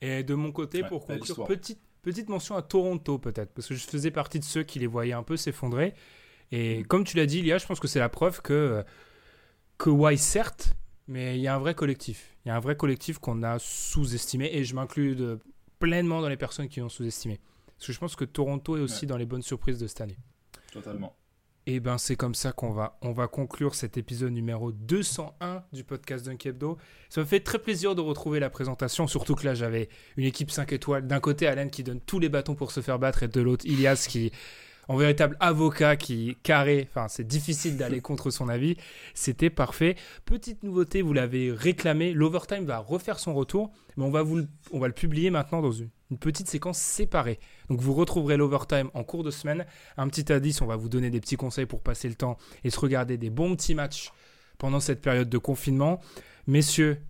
Et 0.00 0.24
de 0.24 0.34
mon 0.34 0.50
côté, 0.50 0.82
Ouais, 0.82 0.88
pour 0.88 1.06
conclure, 1.06 1.44
petite, 1.46 1.80
petite 2.02 2.28
mention 2.28 2.56
à 2.56 2.62
Toronto 2.62 3.18
peut-être, 3.18 3.52
parce 3.54 3.68
que 3.68 3.74
je 3.74 3.84
faisais 3.84 4.10
partie 4.10 4.38
de 4.38 4.44
ceux 4.44 4.62
qui 4.62 4.78
les 4.78 4.86
voyaient 4.86 5.12
un 5.12 5.22
peu 5.22 5.36
s'effondrer. 5.36 5.94
Et 6.50 6.82
comme 6.84 7.04
tu 7.04 7.16
l'as 7.16 7.26
dit, 7.26 7.40
Lia, 7.40 7.58
je 7.58 7.66
pense 7.66 7.80
que 7.80 7.88
c'est 7.88 7.98
la 7.98 8.08
preuve 8.08 8.42
que 8.42 8.52
euh, 8.52 8.82
Kawhi, 9.78 10.18
certes, 10.18 10.74
mais 11.08 11.38
il 11.38 11.42
y 11.42 11.48
a 11.48 11.54
un 11.54 11.58
vrai 11.58 11.74
collectif. 11.74 12.36
Il 12.44 12.48
y 12.48 12.50
a 12.50 12.56
un 12.56 12.60
vrai 12.60 12.76
collectif 12.76 13.18
qu'on 13.18 13.42
a 13.42 13.58
sous-estimé, 13.58 14.50
et 14.52 14.64
je 14.64 14.74
m'inclus 14.74 15.16
pleinement 15.78 16.20
dans 16.20 16.28
les 16.28 16.36
personnes 16.36 16.68
qui 16.68 16.80
ont 16.82 16.88
sous-estimé. 16.88 17.40
Parce 17.78 17.86
que 17.86 17.92
je 17.92 17.98
pense 17.98 18.16
que 18.16 18.24
Toronto 18.24 18.76
est 18.76 18.80
aussi 18.80 19.06
dans 19.06 19.16
les 19.16 19.26
bonnes 19.26 19.42
surprises 19.42 19.78
de 19.78 19.86
cette 19.86 20.02
année. 20.02 20.18
Totalement. 20.72 21.16
Et 21.66 21.78
ben 21.78 21.96
c'est 21.96 22.16
comme 22.16 22.34
ça 22.34 22.50
qu'on 22.50 22.72
va, 22.72 22.98
on 23.02 23.12
va 23.12 23.28
conclure 23.28 23.76
cet 23.76 23.96
épisode 23.96 24.32
numéro 24.32 24.72
201 24.72 25.62
du 25.72 25.84
podcast 25.84 26.26
Dunk 26.26 26.44
Hebdo. 26.44 26.76
Ça 27.08 27.20
me 27.20 27.26
fait 27.26 27.38
très 27.38 27.60
plaisir 27.60 27.94
de 27.94 28.00
retrouver 28.00 28.40
la 28.40 28.50
présentation, 28.50 29.06
surtout 29.06 29.36
que 29.36 29.44
là 29.44 29.54
j'avais 29.54 29.88
une 30.16 30.24
équipe 30.24 30.50
5 30.50 30.72
étoiles. 30.72 31.06
D'un 31.06 31.20
côté 31.20 31.46
Alain 31.46 31.68
qui 31.68 31.84
donne 31.84 32.00
tous 32.00 32.18
les 32.18 32.28
bâtons 32.28 32.56
pour 32.56 32.72
se 32.72 32.80
faire 32.80 32.98
battre 32.98 33.22
et 33.22 33.28
de 33.28 33.40
l'autre 33.40 33.64
Ilias 33.64 34.06
qui, 34.08 34.32
en 34.88 34.96
véritable 34.96 35.36
avocat, 35.40 35.96
qui 35.96 36.36
carré, 36.42 36.88
enfin 36.90 37.08
c'est 37.08 37.26
difficile 37.26 37.76
d'aller 37.76 38.00
contre 38.02 38.30
son 38.30 38.48
avis. 38.48 38.76
C'était 39.14 39.50
parfait. 39.50 39.96
Petite 40.24 40.62
nouveauté, 40.62 41.02
vous 41.02 41.12
l'avez 41.12 41.52
réclamé, 41.52 42.12
l'Overtime 42.12 42.64
va 42.64 42.78
refaire 42.78 43.18
son 43.18 43.34
retour, 43.34 43.70
mais 43.96 44.04
on 44.04 44.10
va, 44.10 44.22
vous 44.22 44.36
le, 44.36 44.48
on 44.72 44.78
va 44.78 44.88
le 44.88 44.94
publier 44.94 45.30
maintenant 45.30 45.62
dans 45.62 45.72
une, 45.72 45.90
une 46.10 46.18
petite 46.18 46.48
séquence 46.48 46.78
séparée. 46.78 47.38
Donc 47.68 47.80
vous 47.80 47.94
retrouverez 47.94 48.36
l'Overtime 48.36 48.90
en 48.94 49.04
cours 49.04 49.24
de 49.24 49.30
semaine. 49.30 49.66
Un 49.96 50.08
petit 50.08 50.32
indice, 50.32 50.60
on 50.60 50.66
va 50.66 50.76
vous 50.76 50.88
donner 50.88 51.10
des 51.10 51.20
petits 51.20 51.36
conseils 51.36 51.66
pour 51.66 51.80
passer 51.80 52.08
le 52.08 52.14
temps 52.14 52.36
et 52.64 52.70
se 52.70 52.78
regarder 52.78 53.16
des 53.16 53.30
bons 53.30 53.54
petits 53.56 53.74
matchs 53.74 54.12
pendant 54.58 54.80
cette 54.80 55.00
période 55.00 55.28
de 55.28 55.38
confinement. 55.38 56.00
Messieurs, 56.46 57.00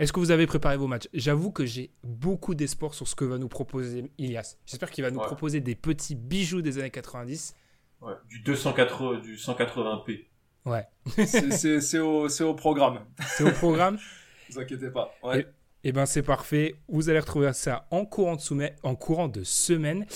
est-ce 0.00 0.12
que 0.12 0.18
vous 0.18 0.30
avez 0.32 0.46
préparé 0.46 0.76
vos 0.76 0.86
matchs? 0.88 1.08
J'avoue 1.14 1.52
que 1.52 1.64
j'ai 1.64 1.90
beaucoup 2.02 2.54
d'espoir 2.56 2.94
sur 2.94 3.06
ce 3.06 3.14
que 3.14 3.24
va 3.24 3.38
nous 3.38 3.48
proposer 3.48 4.10
Ilias. 4.18 4.56
J'espère 4.66 4.90
qu'il 4.90 5.04
va 5.04 5.10
nous 5.12 5.20
Ouais. 5.20 5.26
proposer 5.26 5.60
des 5.60 5.74
petits 5.76 6.14
bijoux 6.16 6.62
des 6.62 6.78
années 6.78 6.90
90. 6.90 7.54
Ouais, 8.00 8.14
du 8.28 8.40
280 8.40 9.20
du 9.20 9.36
180p. 9.36 10.26
Ouais, 10.64 10.86
C'est- 11.26 11.50
C'est 11.52 11.80
c'est 11.80 11.98
au, 11.98 12.28
c'est 12.28 12.44
au 12.44 12.54
programme. 12.54 13.00
c'est 13.36 13.44
au 13.44 13.52
programme? 13.52 13.98
Ne 14.50 14.54
vous 14.54 14.60
inquiétez 14.62 14.90
pas. 14.90 15.14
Ouais. 15.22 15.46
Eh 15.84 15.92
ben 15.92 16.06
c'est 16.06 16.22
parfait. 16.24 16.74
Vous 16.88 17.08
allez 17.08 17.20
retrouver 17.20 17.52
ça 17.52 17.86
en 17.92 18.04
courant 18.04 18.34
de, 18.36 18.40
soumai- 18.40 18.74
en 18.82 18.96
courant 18.96 19.28
de 19.28 19.44
semaine. 19.44 20.06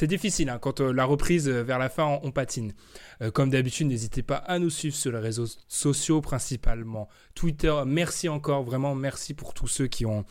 C'est 0.00 0.06
difficile 0.06 0.48
hein, 0.48 0.58
quand 0.58 0.80
euh, 0.80 0.92
la 0.92 1.04
reprise 1.04 1.46
euh, 1.46 1.62
vers 1.62 1.78
la 1.78 1.90
fin 1.90 2.18
on, 2.22 2.30
patine. 2.30 2.72
Euh, 3.20 3.30
comme 3.30 3.50
d'habitude, 3.50 3.86
n'hésitez 3.86 4.22
pas 4.22 4.36
à 4.36 4.58
nous 4.58 4.70
suivre 4.70 4.96
sur 4.96 5.12
les 5.12 5.18
réseaux 5.18 5.44
sociaux, 5.68 6.22
principalement 6.22 7.06
Twitter. 7.34 7.74
Merci 7.86 8.26
encore, 8.30 8.62
vraiment 8.62 8.94
merci 8.94 9.34
pour 9.34 9.52
tous 9.52 9.68
ceux 9.68 9.88
qui 9.88 10.06
ont 10.06 10.24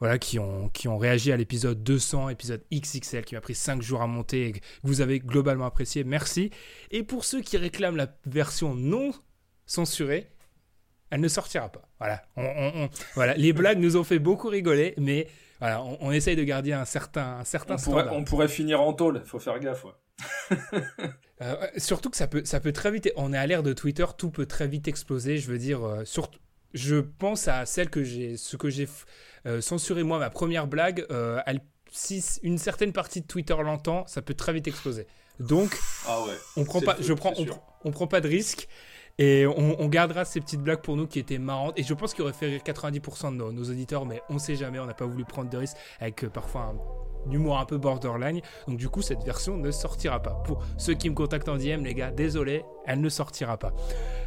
voilà 0.00 0.18
qui 0.18 0.40
ont 0.40 0.70
qui 0.70 0.88
ont 0.88 0.98
réagi 0.98 1.30
à 1.30 1.36
l'épisode 1.36 1.84
200, 1.84 2.30
épisode 2.30 2.64
XXL 2.74 3.24
qui 3.24 3.36
m'a 3.36 3.40
pris 3.40 3.54
5 3.54 3.80
jours 3.80 4.02
à 4.02 4.08
monter 4.08 4.48
et 4.48 4.52
que 4.54 4.58
vous 4.82 5.00
avez 5.00 5.20
globalement 5.20 5.66
apprécié. 5.66 6.02
Merci. 6.02 6.50
Et 6.90 7.04
pour 7.04 7.24
ceux 7.24 7.42
qui 7.42 7.56
réclament 7.56 7.98
la 7.98 8.12
version 8.26 8.74
non 8.74 9.12
censurée, 9.66 10.32
elle 11.10 11.20
ne 11.20 11.28
sortira 11.28 11.68
pas. 11.68 11.88
Voilà. 12.00 12.24
Voilà. 13.14 13.34
Les 13.34 13.52
blagues 13.52 13.78
nous 13.78 13.96
ont 13.96 14.02
fait 14.02 14.18
beaucoup 14.18 14.48
rigoler, 14.48 14.94
mais 14.98 15.28
voilà, 15.62 15.82
on, 15.82 15.96
on 16.00 16.12
essaye 16.12 16.36
de 16.36 16.44
garder 16.44 16.72
un 16.72 16.84
certain, 16.84 17.38
un 17.38 17.44
certain 17.44 17.74
On 17.74 17.78
pourrait, 17.78 18.02
standard. 18.02 18.18
on 18.20 18.24
pourrait 18.24 18.48
finir 18.48 18.80
en 18.80 18.92
tôle. 18.92 19.22
Faut 19.24 19.38
faire 19.38 19.58
gaffe. 19.60 19.84
ouais. 19.84 19.92
Euh, 21.40 21.56
surtout 21.76 22.08
que 22.08 22.16
ça 22.16 22.28
peut, 22.28 22.42
ça 22.44 22.60
peut 22.60 22.70
très 22.72 22.92
vite. 22.92 23.10
On 23.16 23.32
est 23.32 23.36
à 23.36 23.44
l'ère 23.48 23.64
de 23.64 23.72
Twitter, 23.72 24.04
tout 24.16 24.30
peut 24.30 24.46
très 24.46 24.68
vite 24.68 24.86
exploser. 24.86 25.38
Je 25.38 25.50
veux 25.50 25.58
dire, 25.58 25.82
euh, 25.84 26.04
surtout, 26.04 26.38
je 26.72 26.96
pense 26.96 27.48
à 27.48 27.66
celle 27.66 27.90
que 27.90 28.04
j'ai, 28.04 28.36
ce 28.36 28.56
que 28.56 28.70
j'ai 28.70 28.86
euh, 29.46 29.60
censuré 29.60 30.04
moi, 30.04 30.20
ma 30.20 30.30
première 30.30 30.68
blague. 30.68 31.04
euh, 31.10 31.40
elle- 31.46 31.62
si 31.90 32.22
une 32.44 32.58
certaine 32.58 32.92
partie 32.92 33.22
de 33.22 33.26
Twitter 33.26 33.56
l'entend, 33.60 34.06
ça 34.06 34.22
peut 34.22 34.34
très 34.34 34.52
vite 34.52 34.68
exploser. 34.68 35.06
Donc, 35.40 35.76
Ah 36.06 36.22
ouais. 36.22 36.32
on 36.56 36.64
prend 36.64 36.80
pas, 36.80 36.96
je 37.00 37.12
prends, 37.12 37.34
on 37.84 37.90
prend 37.90 38.06
pas 38.06 38.20
de 38.20 38.28
risque 38.28 38.68
et 39.18 39.46
on, 39.46 39.80
on 39.80 39.88
gardera 39.88 40.24
ces 40.24 40.40
petites 40.40 40.60
blagues 40.62 40.80
pour 40.80 40.96
nous 40.96 41.06
qui 41.06 41.18
étaient 41.18 41.38
marrantes. 41.38 41.78
Et 41.78 41.82
je 41.82 41.94
pense 41.94 42.14
qu'il 42.14 42.22
aurait 42.22 42.32
fait 42.32 42.46
rire 42.46 42.62
90% 42.64 43.32
de 43.32 43.36
nos, 43.36 43.52
nos 43.52 43.64
auditeurs, 43.64 44.06
mais 44.06 44.22
on 44.28 44.38
sait 44.38 44.56
jamais, 44.56 44.78
on 44.78 44.86
n'a 44.86 44.94
pas 44.94 45.06
voulu 45.06 45.24
prendre 45.24 45.50
de 45.50 45.56
risque 45.56 45.76
avec 46.00 46.24
euh, 46.24 46.28
parfois 46.28 46.72
un 46.72 47.32
humour 47.32 47.58
un 47.58 47.64
peu 47.64 47.78
borderline. 47.78 48.40
Donc 48.66 48.78
du 48.78 48.88
coup, 48.88 49.02
cette 49.02 49.22
version 49.22 49.56
ne 49.56 49.70
sortira 49.70 50.20
pas. 50.20 50.42
Pour 50.44 50.62
ceux 50.76 50.94
qui 50.94 51.10
me 51.10 51.14
contactent 51.14 51.48
en 51.48 51.56
DM, 51.56 51.84
les 51.84 51.94
gars, 51.94 52.10
désolé, 52.10 52.64
elle 52.86 53.00
ne 53.00 53.08
sortira 53.08 53.56
pas. 53.58 53.72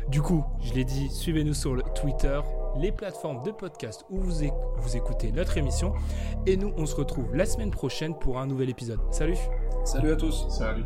Du 0.10 0.22
coup, 0.22 0.46
je 0.62 0.74
l'ai 0.74 0.86
dit, 0.86 1.10
suivez-nous 1.10 1.54
sur 1.54 1.76
le 1.76 1.84
Twitter. 1.96 2.40
les 2.78 2.92
plateformes 2.92 3.44
de 3.44 3.52
podcast 3.52 4.06
où 4.10 4.20
vous, 4.20 4.44
vous 4.78 4.98
écoutez 4.98 5.32
notre 5.32 5.58
émission. 5.58 5.94
Et 6.46 6.58
nous, 6.58 6.74
on 6.78 6.86
se 6.86 6.96
retrouve 6.96 7.34
la 7.36 7.46
semaine 7.46 7.72
prochaine 7.72 8.18
pour 8.18 8.40
un 8.40 8.48
nouvel 8.48 8.70
épisode. 8.70 9.00
Salut 9.12 9.38
Salut 9.84 10.12
à 10.12 10.16
tous 10.16 10.48
Salut 10.50 10.86